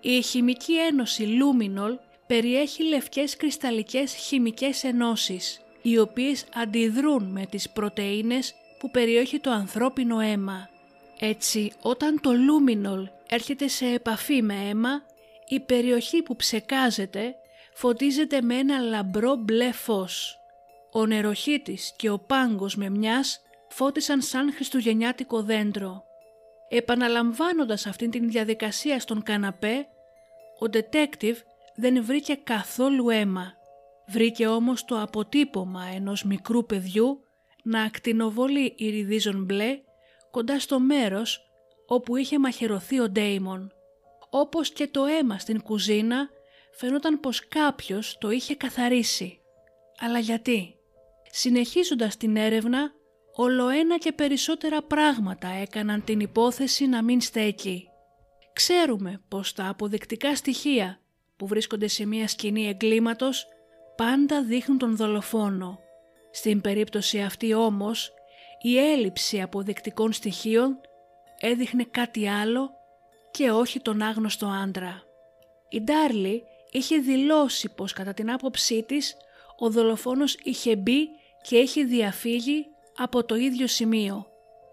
Η 0.00 0.22
χημική 0.22 0.78
ένωση 0.78 1.22
λούμινολ 1.22 1.98
περιέχει 2.26 2.82
λευκές 2.82 3.36
κρυσταλλικές 3.36 4.14
χημικές 4.14 4.84
ενώσεις, 4.84 5.60
οι 5.82 5.98
οποίες 5.98 6.44
αντιδρούν 6.54 7.24
με 7.24 7.46
τις 7.46 7.70
πρωτεΐνες 7.70 8.54
που 8.78 8.90
περιέχει 8.90 9.40
το 9.40 9.50
ανθρώπινο 9.50 10.20
αίμα. 10.20 10.68
Έτσι, 11.18 11.72
όταν 11.82 12.20
το 12.20 12.32
λούμινολ 12.32 13.08
έρχεται 13.28 13.68
σε 13.68 13.86
επαφή 13.86 14.42
με 14.42 14.54
αίμα, 14.54 15.02
η 15.48 15.60
περιοχή 15.60 16.22
που 16.22 16.36
ψεκάζεται 16.36 17.34
φωτίζεται 17.74 18.42
με 18.42 18.54
ένα 18.54 18.78
λαμπρό 18.78 19.34
μπλε 19.34 19.72
φως. 19.72 20.41
Ο 20.92 21.06
νεροχύτης 21.06 21.92
και 21.96 22.10
ο 22.10 22.18
πάγκος 22.18 22.76
με 22.76 22.88
μιας 22.90 23.42
φώτισαν 23.68 24.22
σαν 24.22 24.52
χριστουγεννιάτικο 24.52 25.42
δέντρο. 25.42 26.02
Επαναλαμβάνοντας 26.68 27.86
αυτήν 27.86 28.10
την 28.10 28.30
διαδικασία 28.30 29.00
στον 29.00 29.22
καναπέ, 29.22 29.86
ο 30.58 30.66
detective 30.72 31.36
δεν 31.74 32.04
βρήκε 32.04 32.34
καθόλου 32.34 33.10
αίμα. 33.10 33.52
Βρήκε 34.06 34.46
όμως 34.46 34.84
το 34.84 35.00
αποτύπωμα 35.00 35.84
ενός 35.94 36.24
μικρού 36.24 36.66
παιδιού 36.66 37.20
να 37.62 37.82
ακτινοβολεί 37.82 38.74
ηριδίζον 38.76 39.44
μπλε 39.44 39.80
κοντά 40.30 40.60
στο 40.60 40.80
μέρος 40.80 41.40
όπου 41.86 42.16
είχε 42.16 42.38
μαχαιρωθεί 42.38 43.00
ο 43.00 43.08
Ντέιμον. 43.08 43.72
Όπως 44.30 44.70
και 44.72 44.86
το 44.86 45.04
αίμα 45.04 45.38
στην 45.38 45.62
κουζίνα 45.62 46.28
φαινόταν 46.72 47.20
πως 47.20 47.48
κάποιος 47.48 48.18
το 48.18 48.30
είχε 48.30 48.54
καθαρίσει. 48.54 49.40
Αλλά 49.98 50.18
γιατί; 50.18 50.76
Συνεχίζοντας 51.34 52.16
την 52.16 52.36
έρευνα, 52.36 52.92
όλο 53.34 53.68
ένα 53.68 53.98
και 53.98 54.12
περισσότερα 54.12 54.82
πράγματα 54.82 55.48
έκαναν 55.48 56.04
την 56.04 56.20
υπόθεση 56.20 56.86
να 56.86 57.02
μην 57.02 57.20
στέκει. 57.20 57.88
Ξέρουμε 58.52 59.20
πως 59.28 59.52
τα 59.52 59.68
αποδεικτικά 59.68 60.36
στοιχεία 60.36 61.00
που 61.36 61.46
βρίσκονται 61.46 61.86
σε 61.88 62.06
μια 62.06 62.28
σκηνή 62.28 62.68
εγκλήματος 62.68 63.46
πάντα 63.96 64.42
δείχνουν 64.42 64.78
τον 64.78 64.96
δολοφόνο. 64.96 65.78
Στην 66.30 66.60
περίπτωση 66.60 67.20
αυτή 67.20 67.54
όμως 67.54 68.12
η 68.62 68.78
έλλειψη 68.78 69.40
αποδεικτικών 69.40 70.12
στοιχείων 70.12 70.80
έδειχνε 71.40 71.84
κάτι 71.84 72.28
άλλο 72.28 72.70
και 73.30 73.50
όχι 73.50 73.80
τον 73.80 74.02
άγνωστο 74.02 74.46
άντρα. 74.46 75.02
Η 75.68 75.80
Ντάρλι 75.80 76.42
είχε 76.70 76.96
δηλώσει 76.98 77.68
πως 77.74 77.92
κατά 77.92 78.14
την 78.14 78.30
άποψή 78.30 78.82
της 78.82 79.16
ο 79.58 79.70
δολοφόνος 79.70 80.34
είχε 80.42 80.76
μπει 80.76 81.08
και 81.42 81.56
είχε 81.56 81.84
διαφύγει 81.84 82.66
από 82.96 83.24
το 83.24 83.36
ίδιο 83.36 83.66
σημείο, 83.66 84.26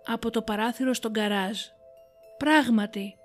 από 0.06 0.30
το 0.30 0.42
παράθυρο 0.42 0.94
στον 0.94 1.12
γκαράζ. 1.12 1.58
Πράγματι, 2.38 3.16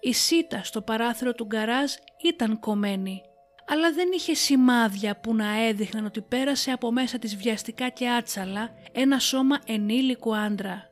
η 0.00 0.12
σίτα 0.12 0.64
στο 0.64 0.82
παράθυρο 0.82 1.32
του 1.32 1.44
γκαράζ 1.44 1.92
ήταν 2.22 2.58
κομμένη, 2.58 3.22
αλλά 3.66 3.92
δεν 3.92 4.08
είχε 4.14 4.34
σημάδια 4.34 5.20
που 5.20 5.34
να 5.34 5.64
έδειχναν 5.66 6.04
ότι 6.04 6.20
πέρασε 6.20 6.70
από 6.70 6.92
μέσα 6.92 7.18
της 7.18 7.36
βιαστικά 7.36 7.88
και 7.88 8.08
άτσαλα 8.08 8.74
ένα 8.92 9.18
σώμα 9.18 9.60
ενήλικου 9.66 10.36
άντρα. 10.36 10.90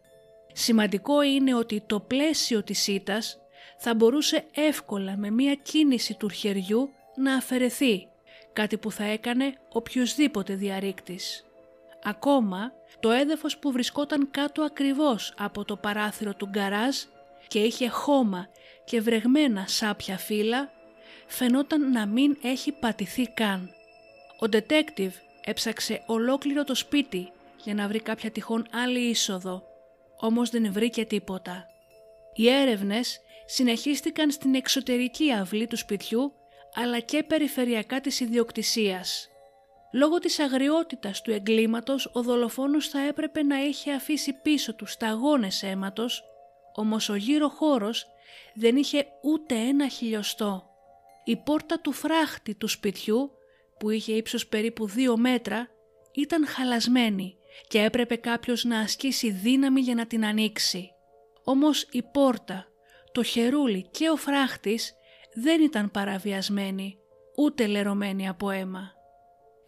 Σημαντικό 0.52 1.22
είναι 1.22 1.54
ότι 1.54 1.82
το 1.86 2.00
πλαίσιο 2.00 2.62
της 2.62 2.82
σίτας 2.82 3.38
θα 3.78 3.94
μπορούσε 3.94 4.44
εύκολα 4.54 5.16
με 5.16 5.30
μία 5.30 5.54
κίνηση 5.54 6.14
του 6.14 6.28
χεριού 6.28 6.90
να 7.16 7.34
αφαιρεθεί, 7.34 8.08
κάτι 8.52 8.76
που 8.78 8.90
θα 8.90 9.04
έκανε 9.04 9.54
οποιοδήποτε 9.68 10.54
διαρρήκτης. 10.54 11.47
Ακόμα, 12.08 12.72
το 13.00 13.10
έδαφος 13.10 13.58
που 13.58 13.72
βρισκόταν 13.72 14.30
κάτω 14.30 14.62
ακριβώς 14.62 15.34
από 15.38 15.64
το 15.64 15.76
παράθυρο 15.76 16.34
του 16.34 16.46
γκαράζ 16.46 16.96
και 17.48 17.58
είχε 17.58 17.88
χώμα 17.88 18.48
και 18.84 19.00
βρεγμένα 19.00 19.66
σάπια 19.66 20.18
φύλλα, 20.18 20.70
φαινόταν 21.26 21.90
να 21.90 22.06
μην 22.06 22.36
έχει 22.42 22.72
πατηθεί 22.72 23.28
καν. 23.34 23.70
Ο 24.40 24.46
detective 24.52 25.12
έψαξε 25.44 26.02
ολόκληρο 26.06 26.64
το 26.64 26.74
σπίτι 26.74 27.30
για 27.62 27.74
να 27.74 27.88
βρει 27.88 28.00
κάποια 28.00 28.30
τυχόν 28.30 28.66
άλλη 28.72 28.98
είσοδο, 28.98 29.62
όμως 30.16 30.50
δεν 30.50 30.72
βρήκε 30.72 31.04
τίποτα. 31.04 31.66
Οι 32.34 32.48
έρευνες 32.48 33.20
συνεχίστηκαν 33.46 34.30
στην 34.30 34.54
εξωτερική 34.54 35.32
αυλή 35.32 35.66
του 35.66 35.76
σπιτιού 35.76 36.32
αλλά 36.74 37.00
και 37.00 37.22
περιφερειακά 37.22 38.00
της 38.00 38.20
ιδιοκτησίας. 38.20 39.28
Λόγω 39.92 40.18
της 40.18 40.38
αγριότητας 40.38 41.22
του 41.22 41.30
εγκλήματος, 41.30 42.10
ο 42.12 42.22
δολοφόνος 42.22 42.88
θα 42.88 43.00
έπρεπε 43.00 43.42
να 43.42 43.64
είχε 43.64 43.92
αφήσει 43.92 44.32
πίσω 44.42 44.74
του 44.74 44.86
σταγόνες 44.86 45.62
αίματος, 45.62 46.24
όμως 46.74 47.08
ο 47.08 47.14
γύρο 47.14 47.48
χώρος 47.48 48.06
δεν 48.54 48.76
είχε 48.76 49.06
ούτε 49.22 49.54
ένα 49.54 49.88
χιλιοστό. 49.88 50.66
Η 51.24 51.36
πόρτα 51.36 51.80
του 51.80 51.92
φράχτη 51.92 52.54
του 52.54 52.68
σπιτιού, 52.68 53.30
που 53.78 53.90
είχε 53.90 54.12
ύψος 54.12 54.46
περίπου 54.46 54.86
δύο 54.86 55.16
μέτρα, 55.16 55.68
ήταν 56.12 56.46
χαλασμένη 56.46 57.36
και 57.68 57.82
έπρεπε 57.82 58.16
κάποιος 58.16 58.64
να 58.64 58.78
ασκήσει 58.78 59.30
δύναμη 59.30 59.80
για 59.80 59.94
να 59.94 60.06
την 60.06 60.24
ανοίξει. 60.24 60.90
Όμως 61.44 61.82
η 61.90 62.02
πόρτα, 62.02 62.66
το 63.12 63.22
χερούλι 63.22 63.88
και 63.90 64.10
ο 64.10 64.16
φράχτης 64.16 64.94
δεν 65.34 65.62
ήταν 65.62 65.90
παραβιασμένοι, 65.90 66.98
ούτε 67.36 67.66
λερωμένοι 67.66 68.28
από 68.28 68.50
αίμα. 68.50 68.97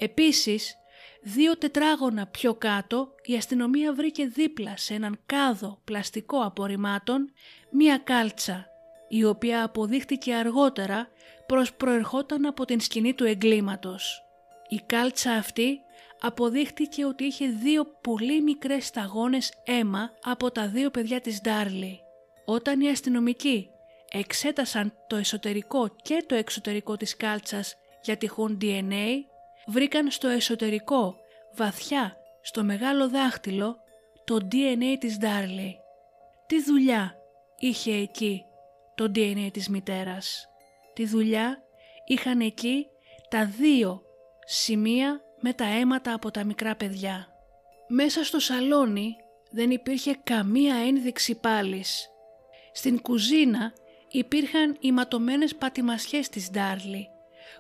Επίσης, 0.03 0.75
δύο 1.23 1.59
τετράγωνα 1.59 2.27
πιο 2.27 2.55
κάτω 2.55 3.15
η 3.25 3.37
αστυνομία 3.37 3.95
βρήκε 3.95 4.27
δίπλα 4.27 4.77
σε 4.77 4.95
έναν 4.95 5.21
κάδο 5.27 5.81
πλαστικό 5.85 6.41
απορριμμάτων 6.41 7.33
μία 7.71 7.99
κάλτσα, 7.99 8.67
η 9.09 9.25
οποία 9.25 9.65
αποδείχτηκε 9.65 10.35
αργότερα 10.35 11.09
προς 11.47 11.73
προερχόταν 11.73 12.47
από 12.47 12.65
την 12.65 12.81
σκηνή 12.81 13.15
του 13.15 13.25
εγκλήματος. 13.25 14.23
Η 14.69 14.81
κάλτσα 14.87 15.33
αυτή 15.33 15.81
αποδείχτηκε 16.21 17.05
ότι 17.05 17.25
είχε 17.25 17.47
δύο 17.47 17.85
πολύ 18.01 18.43
μικρές 18.43 18.87
σταγόνες 18.87 19.53
αίμα 19.65 20.11
από 20.23 20.51
τα 20.51 20.69
δύο 20.69 20.91
παιδιά 20.91 21.21
της 21.21 21.41
Ντάρλι. 21.41 22.01
Όταν 22.45 22.81
οι 22.81 22.89
αστυνομικοί 22.89 23.69
εξέτασαν 24.11 24.93
το 25.07 25.17
εσωτερικό 25.17 25.97
και 26.03 26.25
το 26.27 26.35
εξωτερικό 26.35 26.97
της 26.97 27.17
κάλτσας 27.17 27.77
για 28.03 28.17
τυχόν 28.17 28.59
DNA, 28.61 29.30
βρήκαν 29.71 30.11
στο 30.11 30.29
εσωτερικό, 30.29 31.17
βαθιά, 31.55 32.17
στο 32.43 32.65
μεγάλο 32.65 33.09
δάχτυλο, 33.09 33.77
το 34.25 34.39
DNA 34.53 34.97
της 34.99 35.19
Ντάρλι. 35.19 35.77
Τι 36.47 36.63
δουλειά 36.63 37.15
είχε 37.59 37.93
εκεί 37.93 38.45
το 38.95 39.05
DNA 39.15 39.49
της 39.53 39.69
μητέρας; 39.69 40.49
Τη 40.95 41.07
δουλειά 41.07 41.63
είχαν 42.05 42.41
εκεί 42.41 42.87
τα 43.29 43.45
δύο 43.45 44.03
σημεία 44.45 45.21
με 45.41 45.53
τα 45.53 45.65
αίματα 45.65 46.15
από 46.15 46.31
τα 46.31 46.45
μικρά 46.45 46.77
παιδιά; 46.77 47.27
Μέσα 47.89 48.25
στο 48.25 48.39
σαλόνι 48.39 49.17
δεν 49.51 49.71
υπήρχε 49.71 50.19
καμία 50.25 50.75
ένδειξη 50.77 51.41
πάλης. 51.41 52.09
Στην 52.73 53.01
κουζίνα 53.01 53.73
υπήρχαν 54.09 54.77
οι 54.81 54.93
ματωμένες 54.93 55.57
πατημασιές 55.57 56.29
της 56.29 56.51
Ντάρλι, 56.51 57.09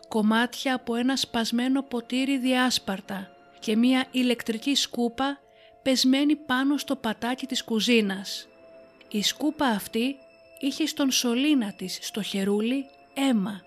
κομμάτια 0.08 0.74
από 0.74 0.94
ένα 0.94 1.16
σπασμένο 1.16 1.82
ποτήρι 1.82 2.38
διάσπαρτα 2.38 3.30
και 3.58 3.76
μία 3.76 4.06
ηλεκτρική 4.10 4.74
σκούπα 4.74 5.38
πεσμένη 5.82 6.36
πάνω 6.36 6.76
στο 6.76 6.96
πατάκι 6.96 7.46
της 7.46 7.64
κουζίνας. 7.64 8.48
Η 9.08 9.22
σκούπα 9.22 9.66
αυτή 9.66 10.16
είχε 10.60 10.86
στον 10.86 11.10
σωλήνα 11.10 11.72
της 11.72 11.98
στο 12.02 12.22
χερούλι 12.22 12.84
αίμα, 13.14 13.62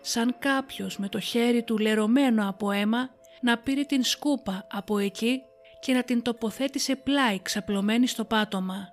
σαν 0.00 0.36
κάποιος 0.38 0.98
με 0.98 1.08
το 1.08 1.20
χέρι 1.20 1.62
του 1.62 1.78
λερωμένο 1.78 2.48
από 2.48 2.70
αίμα 2.70 3.10
να 3.40 3.58
πήρε 3.58 3.82
την 3.82 4.04
σκούπα 4.04 4.66
από 4.70 4.98
εκεί 4.98 5.42
και 5.80 5.92
να 5.92 6.02
την 6.02 6.22
τοποθέτησε 6.22 6.96
πλάι 6.96 7.42
ξαπλωμένη 7.42 8.06
στο 8.06 8.24
πάτωμα. 8.24 8.88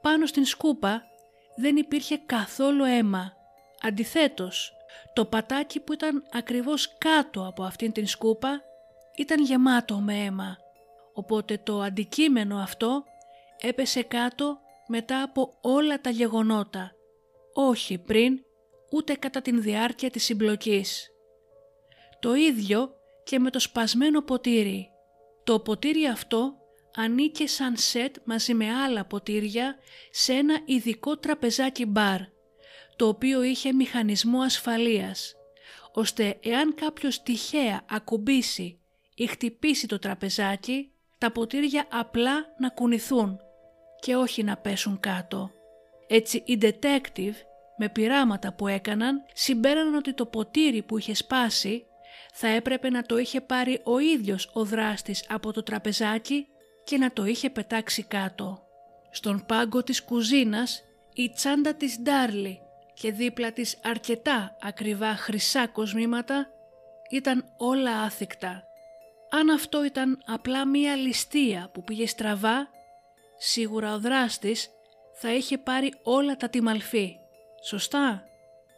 Πάνω 0.00 0.26
στην 0.26 0.44
σκούπα 0.44 1.02
δεν 1.56 1.76
υπήρχε 1.76 2.20
καθόλου 2.26 2.84
αίμα. 2.84 3.32
Αντιθέτως, 3.82 4.72
το 5.12 5.24
πατάκι 5.24 5.80
που 5.80 5.92
ήταν 5.92 6.24
ακριβώς 6.32 6.96
κάτω 6.98 7.46
από 7.46 7.62
αυτήν 7.62 7.92
την 7.92 8.06
σκούπα 8.06 8.62
ήταν 9.16 9.42
γεμάτο 9.42 9.96
με 9.96 10.24
αίμα. 10.24 10.56
Οπότε 11.12 11.60
το 11.64 11.80
αντικείμενο 11.80 12.56
αυτό 12.56 13.04
έπεσε 13.60 14.02
κάτω 14.02 14.58
μετά 14.88 15.22
από 15.22 15.58
όλα 15.60 16.00
τα 16.00 16.10
γεγονότα. 16.10 16.92
Όχι 17.54 17.98
πριν, 17.98 18.44
ούτε 18.92 19.14
κατά 19.14 19.42
την 19.42 19.62
διάρκεια 19.62 20.10
της 20.10 20.24
συμπλοκής. 20.24 21.08
Το 22.20 22.34
ίδιο 22.34 22.94
και 23.24 23.38
με 23.38 23.50
το 23.50 23.58
σπασμένο 23.58 24.22
ποτήρι. 24.22 24.90
Το 25.44 25.60
ποτήρι 25.60 26.06
αυτό 26.06 26.54
ανήκε 26.96 27.46
σαν 27.46 27.76
σετ 27.76 28.16
μαζί 28.24 28.54
με 28.54 28.74
άλλα 28.74 29.04
ποτήρια 29.04 29.76
σε 30.10 30.32
ένα 30.32 30.60
ειδικό 30.64 31.16
τραπεζάκι 31.16 31.86
μπαρ, 31.86 32.20
το 33.00 33.08
οποίο 33.08 33.42
είχε 33.42 33.72
μηχανισμό 33.72 34.40
ασφαλείας, 34.40 35.34
ώστε 35.92 36.38
εάν 36.42 36.74
κάποιος 36.74 37.22
τυχαία 37.22 37.84
ακουμπήσει 37.90 38.78
ή 39.14 39.26
χτυπήσει 39.26 39.86
το 39.86 39.98
τραπεζάκι, 39.98 40.90
τα 41.18 41.32
ποτήρια 41.32 41.86
απλά 41.90 42.32
να 42.58 42.68
κουνηθούν 42.68 43.38
και 44.00 44.16
όχι 44.16 44.42
να 44.42 44.56
πέσουν 44.56 45.00
κάτω. 45.00 45.50
Έτσι 46.06 46.42
οι 46.46 46.58
detective 46.60 47.34
με 47.76 47.88
πειράματα 47.88 48.52
που 48.52 48.66
έκαναν 48.66 49.24
συμπέραναν 49.34 49.94
ότι 49.94 50.14
το 50.14 50.26
ποτήρι 50.26 50.82
που 50.82 50.98
είχε 50.98 51.14
σπάσει 51.14 51.86
θα 52.32 52.48
έπρεπε 52.48 52.90
να 52.90 53.02
το 53.02 53.18
είχε 53.18 53.40
πάρει 53.40 53.80
ο 53.84 53.98
ίδιος 53.98 54.50
ο 54.52 54.64
δράστης 54.64 55.24
από 55.28 55.52
το 55.52 55.62
τραπεζάκι 55.62 56.46
και 56.84 56.98
να 56.98 57.12
το 57.12 57.24
είχε 57.24 57.50
πετάξει 57.50 58.02
κάτω. 58.02 58.62
Στον 59.10 59.44
πάγκο 59.46 59.82
της 59.82 60.02
κουζίνας 60.02 60.82
η 61.14 61.30
τσάντα 61.30 61.74
της 61.74 62.00
Ντάρλι 62.00 62.60
και 63.00 63.12
δίπλα 63.12 63.52
της 63.52 63.78
αρκετά 63.82 64.56
ακριβά 64.60 65.14
χρυσά 65.14 65.66
κοσμήματα 65.66 66.50
ήταν 67.10 67.44
όλα 67.56 68.02
άθικτα. 68.02 68.64
Αν 69.30 69.50
αυτό 69.50 69.84
ήταν 69.84 70.22
απλά 70.26 70.66
μία 70.66 70.96
ληστεία 70.96 71.70
που 71.72 71.84
πήγε 71.84 72.06
στραβά, 72.06 72.68
σίγουρα 73.38 73.94
ο 73.94 73.98
δράστης 73.98 74.70
θα 75.14 75.34
είχε 75.34 75.58
πάρει 75.58 75.94
όλα 76.02 76.36
τα 76.36 76.48
τιμαλφή. 76.48 77.16
Σωστά; 77.64 78.24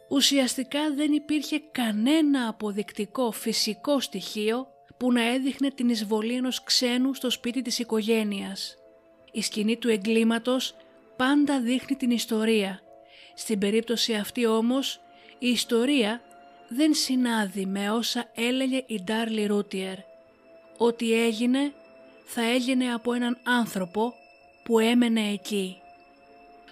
Ουσιαστικά 0.09 0.93
δεν 0.93 1.11
υπήρχε 1.11 1.61
κανένα 1.71 2.47
αποδεικτικό 2.47 3.31
φυσικό 3.31 3.99
στοιχείο 3.99 4.67
που 4.97 5.11
να 5.11 5.33
έδειχνε 5.33 5.69
την 5.69 5.89
εισβολή 5.89 6.35
ενός 6.35 6.63
ξένου 6.63 7.13
στο 7.13 7.29
σπίτι 7.29 7.61
της 7.61 7.79
οικογένειας. 7.79 8.77
Η 9.31 9.41
σκηνή 9.41 9.77
του 9.77 9.89
εγκλήματος 9.89 10.75
πάντα 11.15 11.61
δείχνει 11.61 11.95
την 11.95 12.11
ιστορία. 12.11 12.82
Στην 13.33 13.59
περίπτωση 13.59 14.13
αυτή 14.13 14.45
όμως 14.45 14.99
η 15.39 15.47
ιστορία 15.47 16.21
δεν 16.67 16.93
συνάδει 16.93 17.65
με 17.65 17.91
όσα 17.91 18.25
έλεγε 18.35 18.83
η 18.87 19.01
Ντάρλι 19.03 19.45
Ρούτιερ. 19.45 19.97
Ό,τι 20.77 21.13
έγινε 21.13 21.73
θα 22.25 22.41
έγινε 22.41 22.93
από 22.93 23.13
έναν 23.13 23.37
άνθρωπο 23.43 24.13
που 24.63 24.79
έμενε 24.79 25.29
εκεί. 25.31 25.77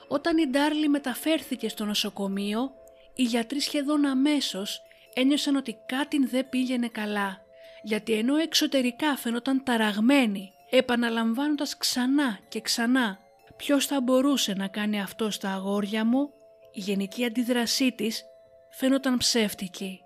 Όταν 0.08 0.38
η 0.38 0.48
Ντάρλι 0.48 0.90
μεταφέρθηκε 0.90 1.70
στο 1.70 1.86
νοσοκομείο, 1.86 2.72
οι 3.16 3.24
γιατροί 3.24 3.60
σχεδόν 3.60 4.06
αμέσως 4.06 4.82
ένιωσαν 5.14 5.56
ότι 5.56 5.78
κάτι 5.86 6.26
δεν 6.26 6.50
πήγαινε 6.50 6.88
καλά, 6.88 7.42
γιατί 7.84 8.14
ενώ 8.14 8.36
εξωτερικά 8.36 9.16
φαινόταν 9.16 9.64
ταραγμένη, 9.64 10.52
επαναλαμβάνοντας 10.70 11.78
ξανά 11.78 12.40
και 12.48 12.62
ξανά 12.62 13.20
ποιος 13.58 13.86
θα 13.86 14.02
μπορούσε 14.02 14.54
να 14.54 14.68
κάνει 14.68 15.02
αυτό 15.02 15.32
στα 15.32 15.54
αγόρια 15.54 16.06
μου, 16.06 16.30
η 16.74 16.80
γενική 16.80 17.26
αντίδρασή 17.26 17.92
της 17.92 18.24
φαίνονταν 18.72 19.18
ψεύτικη. 19.18 20.00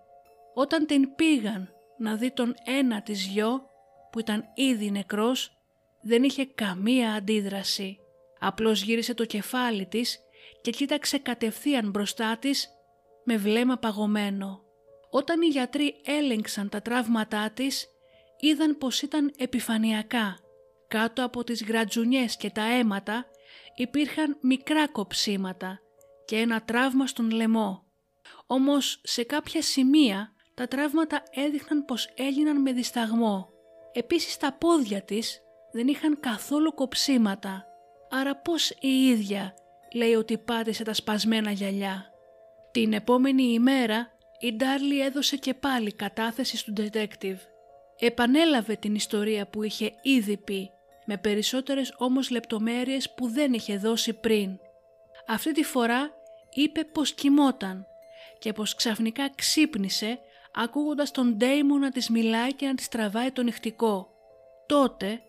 Όταν 0.54 0.86
την 0.86 1.16
πήγαν 1.16 1.74
να 1.98 2.16
δει 2.16 2.32
τον 2.32 2.56
ένα 2.66 3.02
της 3.02 3.26
γιο, 3.26 3.62
που 4.12 4.20
ήταν 4.20 4.44
ήδη 4.56 4.92
νεκρός, 4.92 5.58
δεν 6.02 6.24
είχε 6.24 6.46
καμία 6.46 7.14
αντίδραση. 7.14 7.98
Απλώς 8.40 8.82
γύρισε 8.82 9.14
το 9.14 9.26
κεφάλι 9.26 9.86
της 9.86 10.20
και 10.62 10.72
κοίταξε 10.72 11.18
κατευθείαν 11.18 11.90
μπροστά 11.90 12.38
της 12.38 12.70
με 13.24 13.38
βλέμμα 13.38 13.78
παγωμένο. 13.78 14.62
Όταν 15.10 15.42
οι 15.42 15.48
γιατροί 15.48 15.96
έλεγξαν 16.06 16.70
τα 16.70 16.82
τραύματά 16.82 17.52
της, 17.52 17.88
είδαν 18.40 18.78
πως 18.78 19.02
ήταν 19.02 19.34
επιφανειακά. 19.38 20.38
Κάτω 20.88 21.26
από 21.26 21.44
τις 21.44 21.64
γρατζουνιές 21.64 22.38
και 22.38 22.50
τα 22.50 22.64
αίματα 22.64 23.26
υπήρχαν 23.76 24.38
μικρά 24.42 24.88
κοψίματα 24.88 25.80
και 26.26 26.36
ένα 26.38 26.62
τραύμα 26.62 27.08
στον 27.08 27.32
λαιμό. 27.32 27.84
Όμως 28.46 29.02
σε 29.04 29.24
κάποια 29.24 29.62
σημεία 29.62 30.34
τα 30.54 30.68
τραύματα 30.68 31.24
έδειχναν 31.32 31.86
πως 31.86 32.10
έγιναν 32.16 32.62
με 32.62 32.72
δισταγμό. 32.72 33.50
Επίσης 33.92 34.38
τα 34.38 34.54
πόδια 34.54 35.02
της 35.02 35.42
δεν 35.72 35.88
είχαν 35.88 36.20
καθόλου 36.20 36.74
κοψίματα, 36.74 37.66
άρα 38.10 38.36
πώς 38.36 38.70
η 38.70 39.06
ίδια 39.06 39.54
λέει 39.94 40.14
ότι 40.14 40.38
πάτησε 40.38 40.84
τα 40.84 40.94
σπασμένα 40.94 41.52
γυαλιά. 41.52 42.06
Την 42.72 42.94
επόμενη 42.94 43.44
ημέρα 43.44 44.08
η 44.40 44.56
Ντάρλι 44.56 45.02
έδωσε 45.02 45.36
και 45.38 45.54
πάλι 45.54 45.94
κατάθεση 45.94 46.58
στον 46.58 46.74
detective. 46.78 47.38
Επανέλαβε 48.00 48.76
την 48.76 48.96
ιστορία 48.96 49.48
που 49.48 49.64
είχε 49.64 49.92
ήδη 50.02 50.38
πει, 50.38 50.70
με 51.06 51.18
περισσότερες 51.18 51.94
όμως 51.98 52.30
λεπτομέρειες 52.30 53.14
που 53.14 53.28
δεν 53.28 53.54
είχε 53.54 53.78
δώσει 53.78 54.14
πριν. 54.14 54.60
Αυτή 55.28 55.52
τη 55.52 55.64
φορά 55.64 56.12
είπε 56.50 56.84
πως 56.84 57.14
κοιμόταν 57.14 57.88
και 58.40 58.54
πως 58.54 58.76
ξαφνικά 58.76 59.30
ξύπνησε 59.36 60.20
ακούγοντας 60.54 61.12
τον 61.12 61.36
Ντέιμο 61.36 61.78
να 61.78 61.92
της 61.92 62.10
μιλάει 62.10 62.54
και 62.54 62.68
να 62.68 62.76
της 62.76 62.88
τραβάει 62.88 63.32
το 63.32 63.44
νυχτικό. 63.44 64.10
Τότε, 64.66 65.22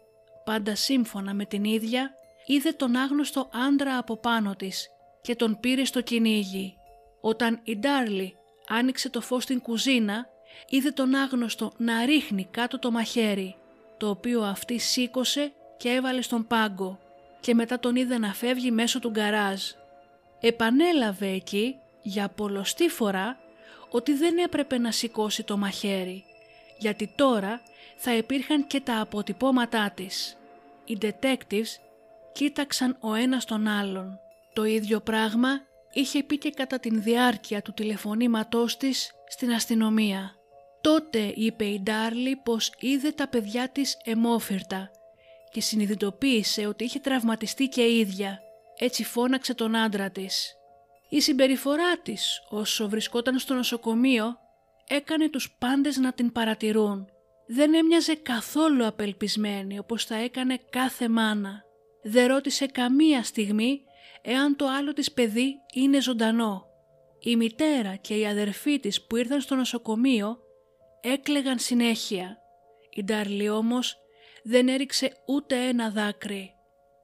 πάντα 0.44 0.74
σύμφωνα 0.74 1.34
με 1.34 1.44
την 1.44 1.64
ίδια, 1.64 2.14
είδε 2.46 2.72
τον 2.72 2.96
άγνωστο 2.96 3.48
άντρα 3.68 3.98
από 3.98 4.16
πάνω 4.16 4.56
της 4.56 4.88
και 5.22 5.36
τον 5.36 5.60
πήρε 5.60 5.84
στο 5.84 6.00
κυνήγι. 6.00 6.76
Όταν 7.20 7.60
η 7.64 7.76
Ντάρλι 7.76 8.36
άνοιξε 8.68 9.10
το 9.10 9.20
φως 9.20 9.42
στην 9.42 9.60
κουζίνα, 9.60 10.26
είδε 10.68 10.90
τον 10.90 11.14
άγνωστο 11.14 11.72
να 11.76 12.04
ρίχνει 12.04 12.48
κάτω 12.50 12.78
το 12.78 12.90
μαχαίρι, 12.90 13.56
το 13.96 14.08
οποίο 14.08 14.42
αυτή 14.42 14.78
σήκωσε 14.78 15.52
και 15.76 15.88
έβαλε 15.88 16.20
στον 16.20 16.46
πάγκο 16.46 16.98
και 17.40 17.54
μετά 17.54 17.78
τον 17.78 17.96
είδε 17.96 18.18
να 18.18 18.34
φεύγει 18.34 18.70
μέσω 18.70 18.98
του 18.98 19.10
γκαράζ. 19.10 19.60
Επανέλαβε 20.40 21.26
εκεί 21.28 21.76
για 22.02 22.28
πολλωστή 22.28 22.88
φορά 22.88 23.38
ότι 23.90 24.12
δεν 24.12 24.38
έπρεπε 24.38 24.78
να 24.78 24.90
σηκώσει 24.90 25.42
το 25.42 25.56
μαχαίρι, 25.56 26.24
γιατί 26.78 27.12
τώρα 27.16 27.60
θα 27.96 28.16
υπήρχαν 28.16 28.66
και 28.66 28.80
τα 28.80 29.00
αποτυπώματά 29.00 29.92
της. 29.94 30.36
Οι 30.84 30.98
detectives 31.00 31.80
κοίταξαν 32.32 32.96
ο 33.00 33.14
ένας 33.14 33.44
τον 33.44 33.66
άλλον. 33.66 34.18
Το 34.52 34.64
ίδιο 34.64 35.00
πράγμα 35.00 35.60
είχε 35.92 36.22
πει 36.22 36.38
και 36.38 36.50
κατά 36.50 36.78
την 36.78 37.02
διάρκεια 37.02 37.62
του 37.62 37.72
τηλεφωνήματός 37.72 38.76
της 38.76 39.10
στην 39.28 39.52
αστυνομία. 39.52 40.34
Τότε 40.80 41.32
είπε 41.34 41.64
η 41.64 41.80
Ντάρλι 41.82 42.36
πως 42.36 42.72
είδε 42.78 43.10
τα 43.10 43.28
παιδιά 43.28 43.68
της 43.68 43.96
εμόφυρτα 44.04 44.90
και 45.50 45.60
συνειδητοποίησε 45.60 46.66
ότι 46.66 46.84
είχε 46.84 46.98
τραυματιστεί 46.98 47.68
και 47.68 47.82
ίδια. 47.82 48.40
Έτσι 48.78 49.04
φώναξε 49.04 49.54
τον 49.54 49.76
άντρα 49.76 50.10
της. 50.10 50.56
Η 51.08 51.20
συμπεριφορά 51.20 51.98
της 51.98 52.42
όσο 52.48 52.88
βρισκόταν 52.88 53.38
στο 53.38 53.54
νοσοκομείο 53.54 54.38
έκανε 54.88 55.28
τους 55.28 55.56
πάντες 55.58 55.96
να 55.96 56.12
την 56.12 56.32
παρατηρούν. 56.32 57.06
Δεν 57.46 57.74
έμοιαζε 57.74 58.14
καθόλου 58.14 58.86
απελπισμένη 58.86 59.78
όπως 59.78 60.04
θα 60.04 60.14
έκανε 60.14 60.58
κάθε 60.70 61.08
μάνα. 61.08 61.62
Δεν 62.02 62.26
ρώτησε 62.26 62.66
καμία 62.66 63.22
στιγμή 63.22 63.82
εάν 64.22 64.56
το 64.56 64.66
άλλο 64.66 64.92
της 64.92 65.12
παιδί 65.12 65.54
είναι 65.72 66.00
ζωντανό. 66.00 66.66
Η 67.20 67.36
μητέρα 67.36 67.94
και 67.96 68.14
η 68.14 68.26
αδερφή 68.26 68.80
της 68.80 69.06
που 69.06 69.16
ήρθαν 69.16 69.40
στο 69.40 69.54
νοσοκομείο 69.54 70.38
έκλεγαν 71.00 71.58
συνέχεια. 71.58 72.38
Η 72.90 73.04
Ντάρλι 73.04 73.48
όμως 73.48 73.96
δεν 74.42 74.68
έριξε 74.68 75.12
ούτε 75.26 75.56
ένα 75.56 75.90
δάκρυ. 75.90 76.50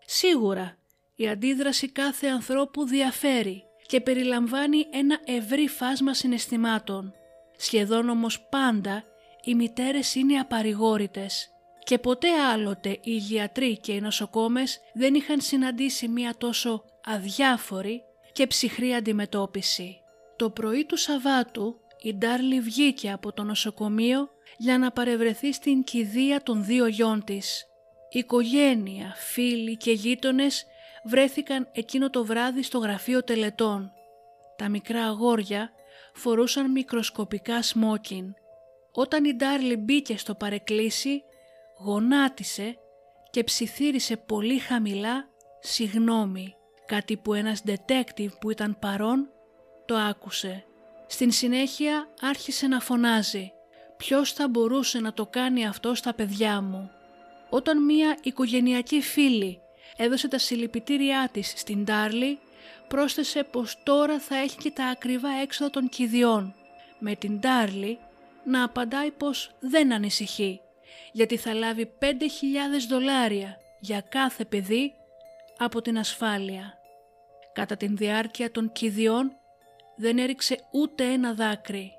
Σίγουρα 0.06 0.76
η 1.22 1.28
αντίδραση 1.28 1.88
κάθε 1.88 2.26
ανθρώπου 2.26 2.84
διαφέρει 2.84 3.64
και 3.86 4.00
περιλαμβάνει 4.00 4.86
ένα 4.90 5.20
ευρύ 5.24 5.68
φάσμα 5.68 6.14
συναισθημάτων. 6.14 7.14
Σχεδόν 7.56 8.08
όμως 8.08 8.40
πάντα 8.50 9.04
οι 9.44 9.54
μητέρες 9.54 10.14
είναι 10.14 10.38
απαρηγόρητες 10.38 11.50
και 11.84 11.98
ποτέ 11.98 12.28
άλλοτε 12.52 12.98
οι 13.02 13.16
γιατροί 13.16 13.78
και 13.78 13.92
οι 13.92 14.00
νοσοκόμες 14.00 14.80
δεν 14.94 15.14
είχαν 15.14 15.40
συναντήσει 15.40 16.08
μία 16.08 16.34
τόσο 16.38 16.84
αδιάφορη 17.04 18.02
και 18.32 18.46
ψυχρή 18.46 18.94
αντιμετώπιση. 18.94 20.00
Το 20.36 20.50
πρωί 20.50 20.84
του 20.84 20.96
Σαββάτου 20.96 21.80
η 22.02 22.14
Ντάρλι 22.14 22.60
βγήκε 22.60 23.10
από 23.10 23.32
το 23.32 23.42
νοσοκομείο 23.42 24.28
για 24.58 24.78
να 24.78 24.90
παρευρεθεί 24.90 25.52
στην 25.52 25.84
κηδεία 25.84 26.42
των 26.42 26.64
δύο 26.64 26.86
γιών 26.86 27.24
της. 27.24 27.66
Οικογένεια, 28.10 29.14
φίλοι 29.16 29.76
και 29.76 29.92
γείτονες 29.92 30.66
βρέθηκαν 31.05 31.68
εκείνο 31.72 32.11
το 32.11 32.24
βράδυ 32.24 32.62
στο 32.62 32.78
γραφείο 32.78 33.24
τελετών. 33.24 33.92
Τα 34.57 34.68
μικρά 34.68 35.05
αγόρια 35.05 35.70
φορούσαν 36.14 36.70
μικροσκοπικά 36.70 37.62
σμόκιν. 37.62 38.34
Όταν 38.92 39.24
η 39.24 39.34
Ντάρλι 39.34 39.76
μπήκε 39.76 40.16
στο 40.18 40.34
παρεκκλήσι, 40.34 41.22
γονάτισε 41.78 42.76
και 43.30 43.44
ψιθύρισε 43.44 44.16
πολύ 44.16 44.59
χαμηλά 44.59 45.28
«Συγνώμη», 45.61 46.55
κάτι 46.86 47.16
που 47.16 47.34
ένας 47.34 47.62
detective 47.66 48.38
που 48.40 48.50
ήταν 48.50 48.78
παρόν 48.78 49.28
το 49.86 49.94
άκουσε. 49.94 50.64
Στην 51.07 51.30
συνέχεια 51.30 52.09
άρχισε 52.20 52.66
να 52.66 52.80
φωνάζει 52.80 53.53
«Ποιος 53.96 54.32
θα 54.32 54.48
μπορούσε 54.48 55.00
να 55.00 55.12
το 55.12 55.26
κάνει 55.26 55.66
αυτό 55.66 55.94
στα 55.94 56.14
παιδιά 56.14 56.61
μου» 56.61 56.90
όταν 57.50 57.84
μία 57.84 58.18
οικογενειακή 58.22 59.00
φίλη 59.00 59.61
έδωσε 59.97 60.28
τα 60.28 60.38
συλληπιτήριά 60.38 61.28
της 61.32 61.53
στην 61.57 61.84
Τάρλι, 61.84 62.38
πρόσθεσε 62.88 63.43
πως 63.43 63.82
τώρα 63.82 64.20
θα 64.20 64.36
έχει 64.36 64.57
και 64.57 64.70
τα 64.70 64.84
ακριβά 64.84 65.30
έξοδα 65.43 65.70
των 65.70 65.88
κηδιών, 65.88 66.55
με 66.99 67.14
την 67.14 67.40
Τάρλι 67.40 67.99
να 68.45 68.64
απαντάει 68.64 69.11
πως 69.11 69.51
δεν 69.61 69.93
ανησυχεί, 69.93 70.61
γιατί 71.12 71.36
θα 71.36 71.55
λάβει 71.55 71.93
5.000 72.01 72.07
δολάρια 72.88 73.57
για 73.80 74.01
κάθε 74.01 74.45
παιδί 74.45 74.93
από 75.59 75.82
την 75.82 75.99
ασφάλεια. 75.99 76.74
Κατά 77.53 77.76
την 77.76 77.97
διάρκεια 77.97 78.51
των 78.51 78.72
κηδιών 78.72 79.36
δεν 79.97 80.18
έριξε 80.18 80.59
ούτε 80.72 81.05
ένα 81.05 81.34
δάκρυ. 81.34 81.93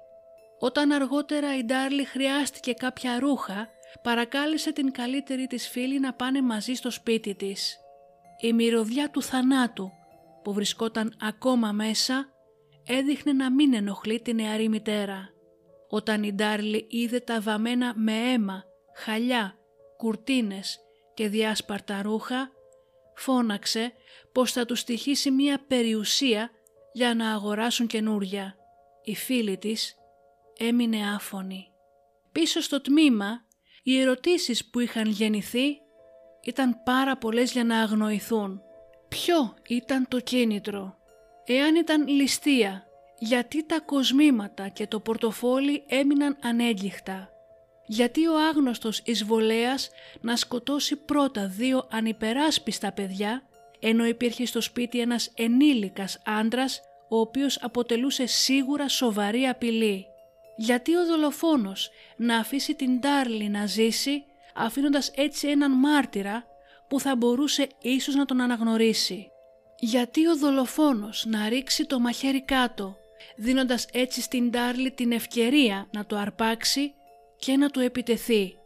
Όταν 0.59 0.91
αργότερα 0.91 1.57
η 1.57 1.63
Ντάρλι 1.63 2.03
χρειάστηκε 2.03 2.73
κάποια 2.73 3.19
ρούχα, 3.19 3.69
παρακάλεσε 4.01 4.71
την 4.71 4.91
καλύτερη 4.91 5.47
της 5.47 5.69
φίλη 5.69 5.99
να 5.99 6.13
πάνε 6.13 6.41
μαζί 6.41 6.73
στο 6.73 6.91
σπίτι 6.91 7.35
της. 7.35 7.82
Η 8.43 8.53
μυρωδιά 8.53 9.09
του 9.09 9.21
θανάτου 9.21 9.91
που 10.43 10.53
βρισκόταν 10.53 11.15
ακόμα 11.21 11.71
μέσα 11.71 12.29
έδειχνε 12.85 13.33
να 13.33 13.51
μην 13.51 13.73
ενοχλεί 13.73 14.21
τη 14.21 14.33
νεαρή 14.33 14.69
μητέρα. 14.69 15.29
Όταν 15.89 16.23
η 16.23 16.33
Ντάρλι 16.33 16.87
είδε 16.89 17.19
τα 17.19 17.41
βαμμένα 17.41 17.93
με 17.95 18.31
αίμα, 18.31 18.63
χαλιά, 18.95 19.57
κουρτίνες 19.97 20.79
και 21.13 21.27
διάσπαρτα 21.27 22.01
ρούχα, 22.01 22.51
φώναξε 23.15 23.93
πως 24.31 24.51
θα 24.51 24.65
τους 24.65 24.79
στοιχήσει 24.79 25.31
μία 25.31 25.63
περιουσία 25.67 26.49
για 26.93 27.15
να 27.15 27.33
αγοράσουν 27.33 27.87
καινούρια. 27.87 28.55
Η 29.03 29.15
φίλη 29.15 29.57
της 29.57 29.95
έμεινε 30.57 30.97
άφωνη. 31.15 31.67
Πίσω 32.31 32.61
στο 32.61 32.81
τμήμα 32.81 33.45
οι 33.83 33.99
ερωτήσεις 33.99 34.69
που 34.69 34.79
είχαν 34.79 35.09
γεννηθεί 35.09 35.82
ήταν 36.43 36.83
πάρα 36.83 37.17
πολλές 37.17 37.51
για 37.51 37.63
να 37.63 37.79
αγνοηθούν. 37.79 38.61
Ποιο 39.07 39.53
ήταν 39.67 40.05
το 40.07 40.19
κίνητρο; 40.19 40.97
Εάν 41.45 41.75
ήταν 41.75 42.07
ληστεία, 42.07 42.87
γιατί 43.19 43.65
τα 43.65 43.79
κοσμήματα 43.79 44.67
και 44.67 44.87
το 44.87 44.99
πορτοφόλι 44.99 45.83
έμειναν 45.87 46.37
ανέγγιχτα; 46.41 47.29
Γιατί 47.85 48.27
ο 48.27 48.39
άγνωστος 48.49 49.01
εισβολέας 49.03 49.89
να 50.21 50.35
σκοτώσει 50.35 50.95
πρώτα 50.95 51.47
δύο 51.47 51.87
ανυπεράσπιστα 51.91 52.91
παιδιά, 52.91 53.43
ενώ 53.79 54.05
υπήρχε 54.05 54.45
στο 54.45 54.61
σπίτι 54.61 54.99
ένας 54.99 55.31
ενήλικας 55.35 56.21
άντρας, 56.25 56.81
ο 57.09 57.19
οποίος 57.19 57.57
αποτελούσε 57.61 58.25
σίγουρα 58.25 58.87
σοβαρή 58.87 59.43
απειλή; 59.43 60.05
Γιατί 60.55 60.95
ο 60.95 61.05
δολοφόνος 61.05 61.89
να 62.15 62.37
αφήσει 62.37 62.75
την 62.75 63.01
Τάρλι 63.01 63.49
να 63.49 63.65
ζήσει 63.65 64.23
αφήνοντας 64.53 65.11
έτσι 65.15 65.47
έναν 65.47 65.71
μάρτυρα 65.71 66.45
που 66.87 66.99
θα 66.99 67.15
μπορούσε 67.15 67.67
ίσως 67.81 68.15
να 68.15 68.25
τον 68.25 68.41
αναγνωρίσει. 68.41 69.27
Γιατί 69.79 70.27
ο 70.27 70.37
δολοφόνος 70.37 71.25
να 71.27 71.49
ρίξει 71.49 71.85
το 71.85 71.99
μαχαίρι 71.99 72.41
κάτω, 72.41 72.97
δίνοντας 73.35 73.87
έτσι 73.93 74.21
στην 74.21 74.51
Τάρλι 74.51 74.91
την 74.91 75.11
ευκαιρία 75.11 75.87
να 75.91 76.05
το 76.05 76.15
αρπάξει 76.15 76.93
και 77.37 77.57
να 77.57 77.69
του 77.69 77.79
επιτεθεί. 77.79 78.57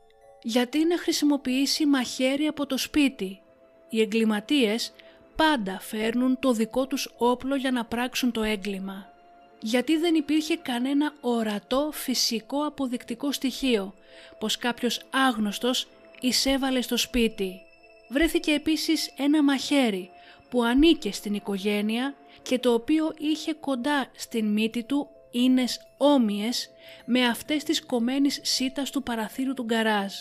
Γιατί 0.42 0.86
να 0.86 0.98
χρησιμοποιήσει 0.98 1.86
μαχαίρι 1.86 2.46
από 2.46 2.66
το 2.66 2.78
σπίτι. 2.78 3.42
Οι 3.90 4.02
εγκληματίες 4.02 4.94
πάντα 5.36 5.80
φέρνουν 5.80 6.40
το 6.40 6.52
δικό 6.52 6.88
τους 6.88 7.14
όπλο 7.18 7.56
για 7.56 7.72
να 7.72 7.86
πράξουν 7.86 8.32
το 8.32 8.44
έγκλημα. 8.44 9.17
Γιατί 9.62 9.98
δεν 9.98 10.16
υπήρχε 10.16 10.58
κανένα 10.58 11.14
ορατό 11.22 11.90
φυσικό 11.94 12.66
αποδεικτικό 12.66 13.32
στοιχείο 13.32 13.94
πως 14.40 14.58
κάποιος 14.58 15.02
άγνωστος 15.10 15.88
εισέβαλε 16.20 16.82
στο 16.82 16.98
σπίτι. 16.98 17.62
Βρέθηκε 18.10 18.52
επίσης 18.52 19.14
ένα 19.18 19.44
μαχαίρι 19.44 20.10
που 20.50 20.64
ανήκε 20.64 21.12
στην 21.12 21.34
οικογένεια 21.34 22.16
και 22.42 22.60
το 22.60 22.74
οποίο 22.74 23.14
είχε 23.18 23.54
κοντά 23.54 24.12
στην 24.16 24.46
μύτη 24.46 24.84
του 24.84 25.08
ίνες 25.32 25.82
όμοιες 25.98 26.70
με 27.06 27.26
αυτές 27.26 27.64
της 27.64 27.86
κομμένης 27.86 28.40
σίτας 28.44 28.90
του 28.90 29.04
παραθύρου 29.04 29.54
του 29.54 29.64
γκαράζ. 29.64 30.14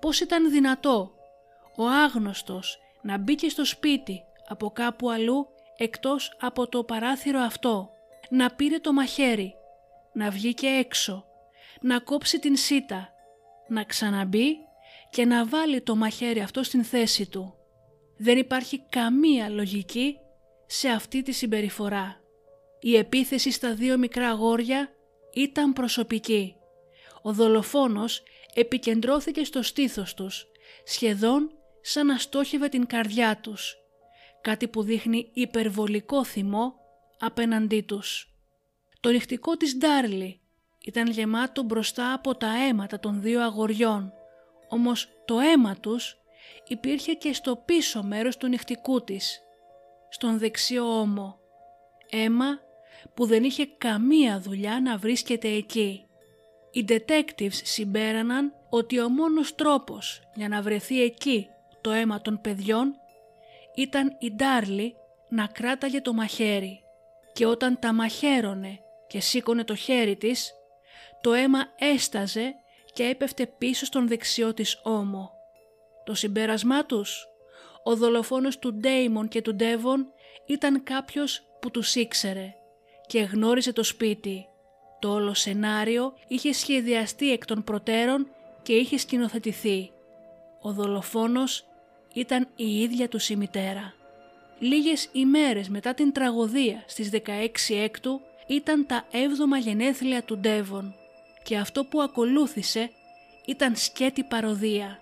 Πώς 0.00 0.20
ήταν 0.20 0.50
δυνατό 0.50 1.12
ο 1.76 1.86
άγνωστος 1.86 2.78
να 3.02 3.18
μπήκε 3.18 3.48
στο 3.48 3.64
σπίτι 3.64 4.22
από 4.48 4.70
κάπου 4.70 5.10
αλλού 5.10 5.48
εκτός 5.76 6.36
από 6.40 6.68
το 6.68 6.84
παράθυρο 6.84 7.40
αυτό, 7.40 7.90
να 8.30 8.50
πήρε 8.50 8.78
το 8.78 8.92
μαχαίρι, 8.92 9.54
να 10.12 10.30
βγει 10.30 10.54
και 10.54 10.66
έξω, 10.66 11.24
να 11.80 11.98
κόψει 11.98 12.38
την 12.38 12.56
σίτα, 12.56 13.08
να 13.68 13.84
ξαναμπεί 13.84 14.56
και 15.10 15.24
να 15.24 15.46
βάλει 15.46 15.80
το 15.80 15.96
μαχαίρι 15.96 16.40
αυτό 16.40 16.62
στην 16.62 16.84
θέση 16.84 17.28
του. 17.28 17.54
Δεν 18.16 18.38
υπάρχει 18.38 18.82
καμία 18.88 19.48
λογική 19.48 20.16
σε 20.66 20.88
αυτή 20.88 21.22
τη 21.22 21.32
συμπεριφορά. 21.32 22.20
Η 22.80 22.96
επίθεση 22.96 23.50
στα 23.50 23.74
δύο 23.74 23.98
μικρά 23.98 24.28
αγόρια 24.28 24.90
ήταν 25.34 25.72
προσωπική. 25.72 26.54
Ο 27.22 27.32
δολοφόνος 27.32 28.22
επικεντρώθηκε 28.54 29.44
στο 29.44 29.62
στήθος 29.62 30.14
τους, 30.14 30.46
σχεδόν 30.84 31.50
σαν 31.80 32.06
να 32.06 32.16
στόχευε 32.18 32.68
την 32.68 32.86
καρδιά 32.86 33.38
τους, 33.42 33.76
κάτι 34.40 34.68
που 34.68 34.82
δείχνει 34.82 35.30
υπερβολικό 35.32 36.24
θυμό 36.24 36.74
απέναντί 37.18 37.80
τους. 37.80 38.32
Το 39.00 39.10
νυχτικό 39.10 39.56
της 39.56 39.76
Ντάρλι 39.76 40.40
ήταν 40.84 41.10
γεμάτο 41.10 41.62
μπροστά 41.62 42.12
από 42.12 42.34
τα 42.34 42.48
αίματα 42.68 43.00
των 43.00 43.20
δύο 43.22 43.42
αγοριών, 43.42 44.12
όμως 44.68 45.08
το 45.24 45.38
αίμα 45.38 45.76
τους 45.76 46.16
υπήρχε 46.66 47.12
και 47.12 47.32
στο 47.32 47.56
πίσω 47.56 48.02
μέρος 48.02 48.36
του 48.36 48.46
νυχτικού 48.46 49.04
της, 49.04 49.40
στον 50.08 50.38
δεξιό 50.38 51.00
ώμο. 51.00 51.38
Αίμα 52.10 52.60
που 53.14 53.26
δεν 53.26 53.44
είχε 53.44 53.66
καμία 53.78 54.40
δουλειά 54.40 54.80
να 54.80 54.96
βρίσκεται 54.96 55.48
εκεί. 55.48 56.06
Οι 56.72 56.84
detectives 56.88 57.52
συμπέραναν 57.62 58.52
ότι 58.70 59.00
ο 59.00 59.08
μόνος 59.08 59.54
τρόπος 59.54 60.20
για 60.34 60.48
να 60.48 60.62
βρεθεί 60.62 61.02
εκεί 61.02 61.48
το 61.80 61.90
αίμα 61.90 62.20
των 62.20 62.40
παιδιών 62.40 62.94
ήταν 63.74 64.16
η 64.18 64.32
Ντάρλι 64.32 64.94
να 65.28 65.46
κράταγε 65.46 66.00
το 66.00 66.12
μαχαίρι 66.12 66.82
και 67.38 67.46
όταν 67.46 67.78
τα 67.78 67.92
μαχαίρωνε 67.92 68.80
και 69.06 69.20
σήκωνε 69.20 69.64
το 69.64 69.74
χέρι 69.74 70.16
της, 70.16 70.52
το 71.20 71.32
αίμα 71.32 71.58
έσταζε 71.78 72.54
και 72.92 73.04
έπεφτε 73.04 73.46
πίσω 73.46 73.84
στον 73.84 74.08
δεξιό 74.08 74.54
της 74.54 74.80
ώμο. 74.82 75.30
Το 76.04 76.14
συμπέρασμά 76.14 76.86
τους, 76.86 77.26
ο 77.82 77.96
δολοφόνος 77.96 78.58
του 78.58 78.74
Ντέιμον 78.74 79.28
και 79.28 79.42
του 79.42 79.54
Ντέβον 79.54 80.06
ήταν 80.46 80.82
κάποιος 80.82 81.42
που 81.60 81.70
τους 81.70 81.94
ήξερε 81.94 82.54
και 83.06 83.20
γνώριζε 83.20 83.72
το 83.72 83.82
σπίτι. 83.82 84.46
Το 84.98 85.12
όλο 85.12 85.34
σενάριο 85.34 86.14
είχε 86.28 86.52
σχεδιαστεί 86.52 87.32
εκ 87.32 87.44
των 87.44 87.64
προτέρων 87.64 88.30
και 88.62 88.72
είχε 88.72 88.98
σκηνοθετηθεί. 88.98 89.92
Ο 90.60 90.72
δολοφόνος 90.72 91.64
ήταν 92.14 92.48
η 92.56 92.80
ίδια 92.80 93.08
του 93.08 93.18
η 93.28 93.36
μητέρα. 93.36 93.97
Λίγες 94.58 95.08
ημέρες 95.12 95.68
μετά 95.68 95.94
την 95.94 96.12
τραγωδία 96.12 96.84
στις 96.86 97.10
16 97.12 97.18
έκτου 97.68 98.20
ήταν 98.46 98.86
τα 98.86 99.04
7 99.12 99.60
γενέθλια 99.60 100.22
του 100.22 100.38
Ντέβον 100.38 100.94
και 101.42 101.56
αυτό 101.56 101.84
που 101.84 102.00
ακολούθησε 102.00 102.90
ήταν 103.46 103.76
σκέτη 103.76 104.24
παροδία. 104.24 104.98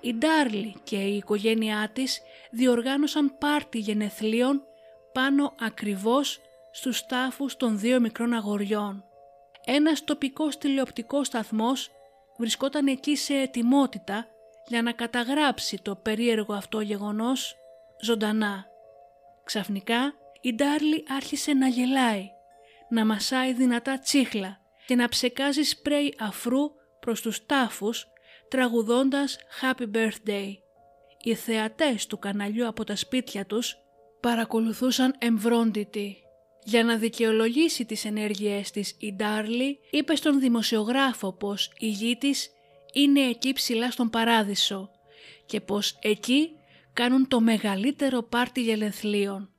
Η 0.00 0.14
Ντάρλι 0.14 0.74
και 0.84 0.96
η 0.96 1.16
οικογένειά 1.16 1.90
της 1.92 2.22
διοργάνωσαν 2.50 3.38
πάρτι 3.38 3.78
γενεθλίων 3.78 4.62
πάνω 5.12 5.54
ακριβώς 5.60 6.40
στους 6.72 7.06
τάφους 7.06 7.56
των 7.56 7.78
δύο 7.78 8.00
μικρών 8.00 8.32
αγοριών. 8.32 9.04
Ένας 9.64 10.04
τοπικός 10.04 10.58
τηλεοπτικός 10.58 11.26
σταθμός 11.26 11.90
βρισκόταν 12.38 12.86
εκεί 12.86 13.16
σε 13.16 13.34
ετοιμότητα 13.34 14.26
για 14.66 14.82
να 14.82 14.92
καταγράψει 14.92 15.78
το 15.82 15.96
περίεργο 15.96 16.54
αυτό 16.54 16.80
γεγονός 16.80 17.56
ζωντανά. 18.00 18.71
Ξαφνικά 19.44 20.14
η 20.40 20.54
Ντάρλι 20.54 21.04
άρχισε 21.08 21.52
να 21.52 21.68
γελάει, 21.68 22.28
να 22.88 23.04
μασάει 23.04 23.52
δυνατά 23.52 23.98
τσίχλα 23.98 24.60
και 24.86 24.94
να 24.94 25.08
ψεκάζει 25.08 25.62
σπρέι 25.62 26.14
αφρού 26.18 26.70
προς 27.00 27.20
τους 27.20 27.46
τάφους 27.46 28.06
τραγουδώντας 28.48 29.38
«Happy 29.60 29.86
Birthday». 29.94 30.52
Οι 31.22 31.34
θεατές 31.34 32.06
του 32.06 32.18
καναλιού 32.18 32.66
από 32.66 32.84
τα 32.84 32.96
σπίτια 32.96 33.46
τους 33.46 33.76
παρακολουθούσαν 34.20 35.14
εμβρόντιτοι. 35.18 36.16
Για 36.64 36.84
να 36.84 36.96
δικαιολογήσει 36.96 37.84
τις 37.84 38.04
ενέργειές 38.04 38.70
της 38.70 38.96
η 38.98 39.12
Ντάρλι 39.12 39.78
είπε 39.90 40.16
στον 40.16 40.40
δημοσιογράφο 40.40 41.32
πως 41.32 41.72
η 41.78 41.88
γη 41.88 42.16
της 42.16 42.50
είναι 42.92 43.20
εκεί 43.20 43.52
ψηλά 43.52 43.90
στον 43.90 44.10
παράδεισο 44.10 44.90
και 45.46 45.60
πως 45.60 45.98
εκεί 46.00 46.50
κάνουν 46.92 47.28
το 47.28 47.40
μεγαλύτερο 47.40 48.22
πάρτι 48.22 48.62
γελεθλίων. 48.62 49.50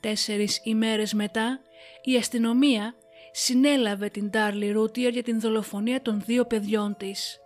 Τέσσερις 0.00 0.60
ημέρες 0.64 1.12
μετά 1.12 1.60
η 2.02 2.16
αστυνομία 2.16 2.94
συνέλαβε 3.32 4.08
την 4.08 4.30
Ντάρλι 4.30 4.70
Ρούτιερ 4.70 5.12
για 5.12 5.22
την 5.22 5.40
δολοφονία 5.40 6.02
των 6.02 6.22
δύο 6.26 6.44
παιδιών 6.44 6.96
της. 6.96 7.38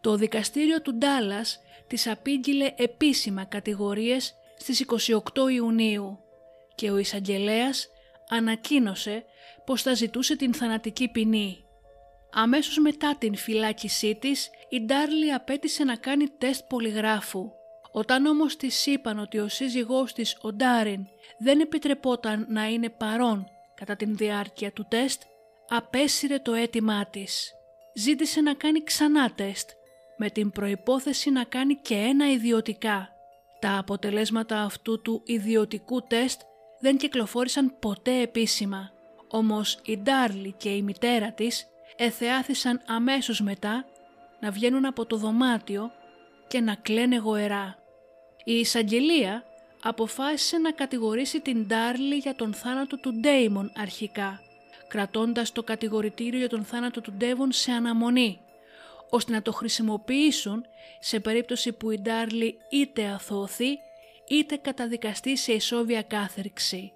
Το 0.00 0.16
δικαστήριο 0.16 0.82
του 0.82 0.94
Ντάλλας 0.94 1.60
της 1.86 2.06
απήγγειλε 2.06 2.74
επίσημα 2.76 3.44
κατηγορίες 3.44 4.34
στις 4.56 4.80
28 4.80 5.50
Ιουνίου 5.52 6.18
και 6.74 6.90
ο 6.90 6.98
εισαγγελέας 6.98 7.88
ανακοίνωσε 8.28 9.24
πως 9.64 9.82
θα 9.82 9.94
ζητούσε 9.94 10.36
την 10.36 10.54
θανατική 10.54 11.08
ποινή. 11.08 11.64
Αμέσως 12.32 12.78
μετά 12.78 13.16
την 13.18 13.36
φυλάκισή 13.36 14.14
της, 14.14 14.50
η 14.68 14.80
Ντάρλι 14.80 15.32
απέτησε 15.32 15.84
να 15.84 15.96
κάνει 15.96 16.28
τεστ 16.38 16.62
πολυγράφου. 16.68 17.50
Όταν 17.92 18.26
όμως 18.26 18.56
της 18.56 18.86
είπαν 18.86 19.18
ότι 19.18 19.38
ο 19.38 19.48
σύζυγός 19.48 20.12
της, 20.12 20.36
ο 20.40 20.52
Ντάριν, 20.52 21.06
δεν 21.38 21.60
επιτρεπόταν 21.60 22.46
να 22.48 22.66
είναι 22.66 22.88
παρόν 22.88 23.46
κατά 23.74 23.96
την 23.96 24.16
διάρκεια 24.16 24.72
του 24.72 24.86
τεστ, 24.88 25.22
απέσυρε 25.68 26.38
το 26.38 26.54
αίτημά 26.54 27.06
της. 27.06 27.52
Ζήτησε 27.94 28.40
να 28.40 28.54
κάνει 28.54 28.82
ξανά 28.82 29.32
τεστ, 29.34 29.70
με 30.16 30.30
την 30.30 30.50
προϋπόθεση 30.50 31.30
να 31.30 31.44
κάνει 31.44 31.74
και 31.74 31.94
ένα 31.94 32.30
ιδιωτικά. 32.30 33.08
Τα 33.58 33.78
αποτελέσματα 33.78 34.60
αυτού 34.60 35.02
του 35.02 35.22
ιδιωτικού 35.24 36.02
τεστ 36.02 36.40
δεν 36.80 36.96
κυκλοφόρησαν 36.96 37.78
ποτέ 37.78 38.20
επίσημα, 38.20 38.90
όμως 39.28 39.78
η 39.84 39.98
Ντάρλι 39.98 40.54
και 40.56 40.68
η 40.68 40.82
μητέρα 40.82 41.32
της 41.32 41.66
εθεάθησαν 41.96 42.82
αμέσως 42.86 43.40
μετά 43.40 43.84
να 44.40 44.50
βγαίνουν 44.50 44.84
από 44.84 45.06
το 45.06 45.16
δωμάτιο 45.16 45.90
και 46.48 46.60
να 46.60 46.74
κλαίνε 46.74 47.16
γοερά. 47.16 47.79
Η 48.44 48.52
εισαγγελία 48.52 49.44
αποφάσισε 49.82 50.58
να 50.58 50.72
κατηγορήσει 50.72 51.40
την 51.40 51.66
Ντάρλι 51.66 52.16
για 52.16 52.34
τον 52.34 52.54
θάνατο 52.54 52.98
του 52.98 53.12
Ντέιμον 53.14 53.72
αρχικά, 53.76 54.40
κρατώντας 54.88 55.52
το 55.52 55.62
κατηγορητήριο 55.62 56.38
για 56.38 56.48
τον 56.48 56.64
θάνατο 56.64 57.00
του 57.00 57.12
Ντέβον 57.12 57.52
σε 57.52 57.72
αναμονή, 57.72 58.40
ώστε 59.10 59.32
να 59.32 59.42
το 59.42 59.52
χρησιμοποιήσουν 59.52 60.64
σε 61.00 61.20
περίπτωση 61.20 61.72
που 61.72 61.90
η 61.90 61.98
Ντάρλι 62.00 62.58
είτε 62.70 63.06
αθώθη 63.06 63.78
είτε 64.28 64.56
καταδικαστεί 64.56 65.36
σε 65.36 65.52
ισόβια 65.52 66.02
κάθερξη. 66.02 66.92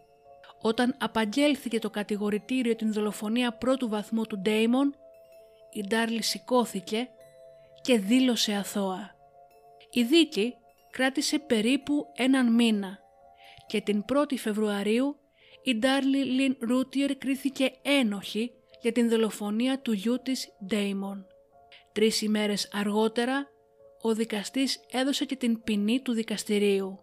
Όταν 0.61 0.95
απαγγέλθηκε 0.99 1.79
το 1.79 1.91
κατηγορητήριο 1.91 2.77
την 2.77 2.93
δολοφονία 2.93 3.53
πρώτου 3.53 3.89
βαθμού 3.89 4.27
του 4.27 4.39
Ντέιμον, 4.39 4.95
η 5.73 5.85
Ντάρλι 5.87 6.23
σηκώθηκε 6.23 7.09
και 7.81 7.99
δήλωσε 7.99 8.53
αθώα. 8.53 9.15
Η 9.91 10.03
δίκη 10.03 10.55
κράτησε 10.95 11.39
περίπου 11.39 12.07
έναν 12.17 12.55
μήνα 12.55 12.99
και 13.67 13.81
την 13.81 14.05
1η 14.13 14.37
Φεβρουαρίου 14.37 15.17
η 15.63 15.75
Ντάρλι 15.77 16.25
Λιν 16.25 16.57
Ρούτιερ 16.61 17.17
κρίθηκε 17.17 17.73
ένοχη 17.83 18.53
για 18.81 18.93
την 18.93 19.09
δολοφονία 19.09 19.81
του 19.81 19.93
γιού 19.93 20.23
της 20.23 20.49
Ντέιμον. 20.67 21.27
Τρεις 21.93 22.23
ημέρες 22.23 22.69
αργότερα 22.73 23.49
ο 24.03 24.15
δικαστής 24.15 24.81
έδωσε 24.91 25.25
και 25.25 25.37
την 25.37 25.63
ποινή 25.63 26.01
του 26.01 26.13
δικαστηρίου. 26.13 26.99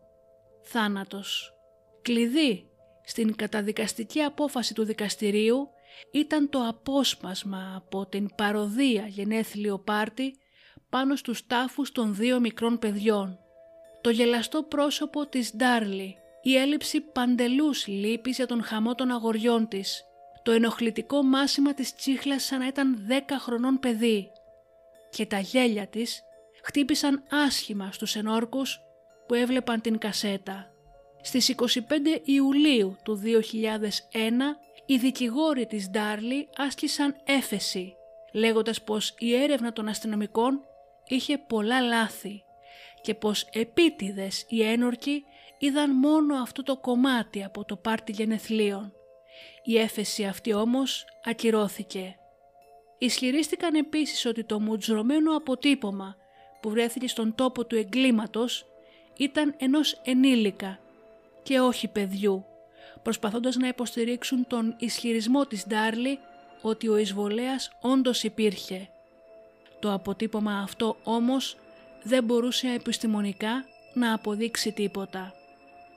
Θάνατος. 0.62 1.54
Κλειδί 2.02 2.70
στην 3.04 3.36
καταδικαστική 3.36 4.22
απόφαση 4.22 4.74
του 4.74 4.84
δικαστηρίου 4.84 5.70
ήταν 6.12 6.50
το 6.50 6.68
απόσπασμα 6.68 7.74
από 7.76 8.06
την 8.06 8.36
παροδία 8.36 9.08
γενέθλιο 9.08 9.80
πάρτι 9.80 10.36
πάνω 10.90 11.16
στους 11.16 11.48
τάφους 11.48 11.92
των 11.92 12.16
δύο 12.16 12.40
μικρών 12.40 12.80
παιδιών. 12.80 13.40
Το 14.02 14.10
γελαστό 14.10 14.64
πρόσωπο 14.64 15.26
της 15.28 15.56
Ντάρλι, 15.56 16.18
η 16.42 16.56
έλλειψη 16.56 17.02
παντελούς 17.02 17.88
λύπης 17.88 18.36
για 18.36 18.48
τον 18.48 18.64
χαμό 18.64 18.96
των 18.96 19.12
αγοριών 19.12 19.68
της, 19.68 20.06
το 20.44 20.52
ενοχλητικό 20.52 21.24
μάσιμα 21.24 21.74
της 21.74 21.96
τσίχλας 21.96 22.44
σαν 22.44 22.60
να 22.60 22.68
ήταν 22.68 22.98
δέκα 23.06 23.40
χρονών 23.40 23.80
παιδί. 23.80 24.32
Και 25.10 25.26
τα 25.26 25.40
γέλια 25.40 25.88
της 25.88 26.22
χτύπησαν 26.64 27.24
άσχημα 27.30 27.92
στους 27.92 28.16
ενόρκους 28.16 28.80
που 29.28 29.34
έβλεπαν 29.34 29.82
την 29.82 29.98
κασέτα. 29.98 30.72
Στις 31.22 31.50
25 31.50 32.22
Ιουλίου 32.24 32.98
του 33.04 33.16
2001 33.16 34.58
οι 34.86 34.98
δικηγόροι 34.98 35.66
της 35.66 35.90
Ντάρλι 35.90 36.50
άσκησαν 36.58 37.16
έφεση 37.26 37.96
λέγοντας 38.34 38.82
πως 38.82 39.16
η 39.18 39.36
έρευνα 39.36 39.74
των 39.74 39.88
αστυνομικών 39.88 40.60
είχε 41.08 41.38
πολλά 41.38 41.82
λάθη 41.82 42.44
και 43.02 43.16
πως 43.16 43.48
επίτηδες 43.52 44.46
οι 44.48 44.64
ένορκοι 44.64 45.24
είδαν 45.58 45.96
μόνο 45.96 46.36
αυτό 46.36 46.64
το 46.64 46.78
κομμάτι 46.78 47.44
από 47.44 47.66
το 47.66 47.76
πάρτι 47.76 48.12
γενεθλίων. 48.12 48.94
Η 49.64 49.78
έφεση 49.78 50.26
αυτή 50.26 50.54
όμως 50.54 51.06
ακυρώθηκε. 51.24 52.16
Ισχυρίστηκαν 52.98 53.76
επίσης 53.76 54.26
ότι 54.26 54.44
το 54.44 54.60
μουτζρωμένο 54.60 55.36
αποτύπωμα 55.36 56.16
που 56.62 56.70
βρέθηκε 56.70 57.08
στον 57.08 57.36
τόπο 57.36 57.66
του 57.66 57.76
εγκλήματος 57.76 58.66
ήταν 59.18 59.56
ενός 59.58 60.02
ενήλικα 60.04 60.80
και 61.44 61.60
όχι 61.60 61.88
παιδιού, 61.88 62.46
προσπαθώντας 63.02 63.56
να 63.56 63.68
υποστηρίξουν 63.68 64.48
τον 64.48 64.76
ισχυρισμό 64.80 65.46
της 65.46 65.68
Ντάρλι 65.68 66.20
ότι 66.62 66.88
ο 66.88 66.98
εισβολέας 66.98 67.72
όντως 67.82 68.24
υπήρχε. 68.24 68.90
Το 69.80 69.94
αποτύπωμα 69.94 70.60
αυτό 70.60 70.98
όμως 71.04 71.58
δεν 72.04 72.24
μπορούσε 72.24 72.68
επιστημονικά 72.68 73.66
να 73.94 74.14
αποδείξει 74.14 74.72
τίποτα. 74.72 75.34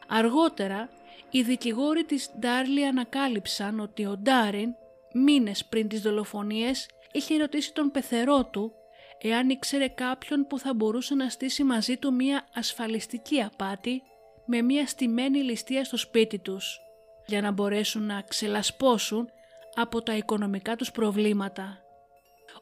Αργότερα, 0.09 0.89
οι 1.31 1.43
δικηγόροι 1.43 2.05
της 2.05 2.31
Ντάρλι 2.39 2.87
ανακάλυψαν 2.87 3.81
ότι 3.81 4.07
ο 4.07 4.17
Ντάριν, 4.17 4.75
μήνες 5.13 5.65
πριν 5.65 5.89
τις 5.89 6.01
δολοφονίες, 6.01 6.89
είχε 7.13 7.37
ρωτήσει 7.37 7.73
τον 7.73 7.91
πεθερό 7.91 8.45
του 8.45 8.73
εάν 9.21 9.49
ήξερε 9.49 9.89
κάποιον 9.89 10.47
που 10.47 10.59
θα 10.59 10.75
μπορούσε 10.75 11.15
να 11.15 11.29
στήσει 11.29 11.65
μαζί 11.65 11.97
του 11.97 12.15
μία 12.15 12.47
ασφαλιστική 12.55 13.43
απάτη 13.43 14.03
με 14.47 14.63
μία 14.63 14.87
στημένη 14.87 15.39
ληστεία 15.39 15.85
στο 15.85 15.97
σπίτι 15.97 16.39
τους, 16.39 16.81
για 17.27 17.41
να 17.41 17.51
μπορέσουν 17.51 18.07
να 18.07 18.23
ξελασπώσουν 18.23 19.29
από 19.75 20.03
τα 20.03 20.17
οικονομικά 20.17 20.77
τους 20.77 20.91
προβλήματα. 20.91 21.79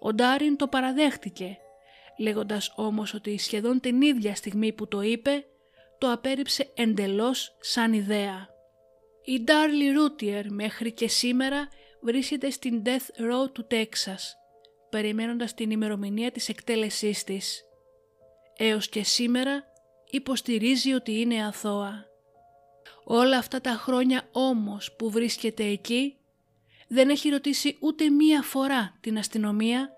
Ο 0.01 0.13
Ντάριν 0.13 0.57
το 0.57 0.67
παραδέχτηκε, 0.67 1.59
λέγοντας 2.23 2.73
όμως 2.77 3.15
ότι 3.15 3.39
σχεδόν 3.39 3.81
την 3.81 4.03
ίδια 4.03 4.35
στιγμή 4.35 4.73
που 4.73 4.89
το 4.89 5.01
είπε, 5.03 5.45
το 5.99 6.13
απέρριψε 6.13 6.71
εντελώς 6.75 7.57
σαν 7.61 7.93
ιδέα. 7.93 8.49
Η 9.25 9.41
Ντάρλι 9.41 9.91
Ρουτιερ 9.91 10.53
μέχρι 10.53 10.93
και 10.93 11.09
σήμερα 11.09 11.69
βρίσκεται 12.01 12.51
στην 12.51 12.83
Death 12.85 13.21
Row 13.21 13.53
του 13.53 13.67
Τέξας 13.67 14.37
περιμένοντας 14.93 15.55
την 15.55 15.71
ημερομηνία 15.71 16.33
της 16.33 16.49
εκτέλεσής 16.49 17.25
της. 17.25 17.65
Έως 18.57 18.89
και 18.89 19.03
σήμερα 19.03 19.65
υποστηρίζει 20.11 20.93
ότι 20.93 21.21
είναι 21.21 21.47
αθώα. 21.47 22.07
Όλα 23.05 23.39
αυτά 23.39 23.61
τα 23.61 23.71
χρόνια 23.71 24.29
όμως 24.33 24.93
που 24.99 25.11
βρίσκεται 25.11 25.65
εκεί 25.65 26.17
δεν 26.89 27.09
έχει 27.09 27.29
ρωτήσει 27.29 27.77
ούτε 27.81 28.11
μία 28.11 28.43
φορά 28.43 28.97
την 29.01 29.19
αστυνομία 29.19 29.91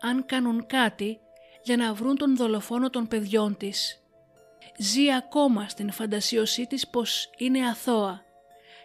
αν 0.00 0.26
κάνουν 0.26 0.66
κάτι 0.66 1.18
για 1.64 1.76
να 1.76 1.94
βρουν 1.94 2.16
τον 2.16 2.36
δολοφόνο 2.36 2.90
των 2.90 3.08
παιδιών 3.08 3.56
της. 3.56 4.02
Ζει 4.78 5.12
ακόμα 5.12 5.68
στην 5.68 5.92
φαντασίωσή 5.92 6.66
της 6.66 6.88
πως 6.88 7.30
είναι 7.36 7.68
αθώα 7.68 8.24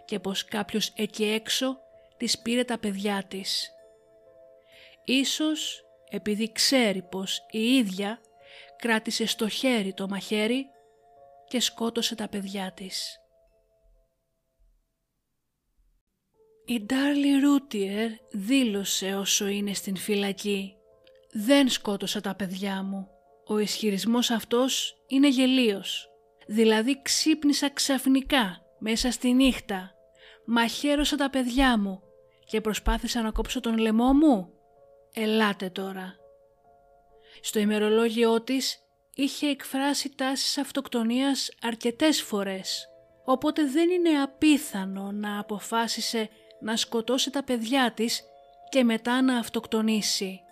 και 0.06 0.20
πως 0.20 0.46
κάποιος 0.46 0.92
εκεί 0.96 1.24
έξω 1.24 1.78
της 2.18 2.40
πήρε 2.40 2.64
τα 2.64 2.78
παιδιά 2.78 3.24
της. 3.28 3.72
Ίσως 5.06 5.84
επειδή 6.10 6.52
ξέρει 6.52 7.02
πως 7.02 7.46
η 7.50 7.76
ίδια 7.76 8.22
κράτησε 8.76 9.26
στο 9.26 9.48
χέρι 9.48 9.94
το 9.94 10.08
μαχαίρι 10.08 10.66
και 11.48 11.60
σκότωσε 11.60 12.16
τα 12.16 12.28
παιδιά 12.28 12.72
της. 12.72 13.20
Η 16.66 16.82
Ντάρλι 16.82 17.40
Ρούτιερ 17.40 18.12
δήλωσε 18.32 19.16
όσο 19.16 19.48
είναι 19.48 19.74
στην 19.74 19.98
φυλακή 19.98 20.79
«Δεν 21.46 21.70
σκότωσα 21.70 22.22
τα 22.22 22.36
παιδιά 22.36 22.84
μου. 22.84 23.08
Ο 23.48 23.58
ισχυρισμός 23.58 24.30
αυτός 24.30 24.96
είναι 25.08 25.28
γελίος. 25.28 26.10
Δηλαδή 26.48 27.02
ξύπνησα 27.02 27.70
ξαφνικά 27.70 28.62
μέσα 28.80 29.12
στη 29.12 29.34
νύχτα. 29.34 29.92
Μαχαίρωσα 30.46 31.16
τα 31.16 31.30
παιδιά 31.30 31.78
μου 31.80 32.02
και 32.46 32.62
προσπάθησα 32.62 33.22
να 33.22 33.32
κόψω 33.32 33.60
τον 33.60 33.78
λαιμό 33.78 34.14
μου. 34.14 34.54
Ελάτε 35.14 35.70
τώρα». 35.70 36.16
Στο 37.42 37.60
ημερολόγιό 37.60 38.42
της 38.42 38.80
είχε 39.16 39.48
εκφράσει 39.48 40.16
τάσεις 40.16 40.58
αυτοκτονίας 40.58 41.52
αρκετές 41.62 42.22
φορές, 42.22 42.88
οπότε 43.26 43.66
δεν 43.66 43.90
είναι 43.90 44.22
απίθανο 44.22 45.12
να 45.12 45.40
αποφάσισε 45.40 46.30
να 46.62 46.76
σκοτώσει 46.76 47.32
τα 47.32 47.44
παιδιά 47.44 47.92
της 47.92 48.24
και 48.70 48.84
μετά 48.84 49.22
να 49.22 49.38
αυτοκτονήσει. 49.38 50.44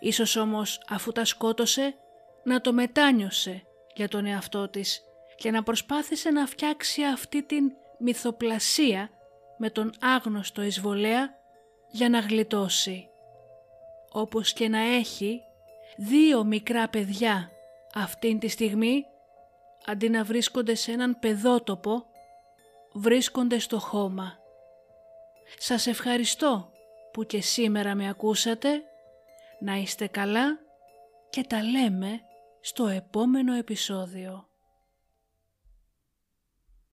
Ίσως 0.00 0.36
όμως 0.36 0.80
αφού 0.88 1.12
τα 1.12 1.24
σκότωσε 1.24 1.94
να 2.44 2.60
το 2.60 2.72
μετάνιωσε 2.72 3.62
για 3.94 4.08
τον 4.08 4.26
εαυτό 4.26 4.68
της 4.68 5.02
και 5.36 5.50
να 5.50 5.62
προσπάθησε 5.62 6.30
να 6.30 6.46
φτιάξει 6.46 7.02
αυτή 7.04 7.42
την 7.42 7.72
μυθοπλασία 7.98 9.10
με 9.56 9.70
τον 9.70 9.92
άγνωστο 10.00 10.62
εισβολέα 10.62 11.34
για 11.90 12.08
να 12.08 12.18
γλιτώσει. 12.18 13.08
Όπως 14.10 14.52
και 14.52 14.68
να 14.68 14.78
έχει 14.78 15.40
δύο 15.96 16.44
μικρά 16.44 16.88
παιδιά 16.88 17.50
αυτήν 17.94 18.38
τη 18.38 18.48
στιγμή 18.48 19.04
αντί 19.86 20.08
να 20.08 20.24
βρίσκονται 20.24 20.74
σε 20.74 20.92
έναν 20.92 21.18
παιδότοπο 21.18 22.06
βρίσκονται 22.92 23.58
στο 23.58 23.78
χώμα. 23.78 24.38
Σας 25.58 25.86
ευχαριστώ 25.86 26.70
που 27.12 27.24
και 27.24 27.40
σήμερα 27.40 27.94
με 27.94 28.08
ακούσατε. 28.08 28.82
Να 29.60 29.74
είστε 29.76 30.06
καλά 30.06 30.58
και 31.30 31.42
τα 31.42 31.62
λέμε 31.62 32.20
στο 32.60 32.86
επόμενο 32.86 33.54
επεισόδιο. 33.54 34.48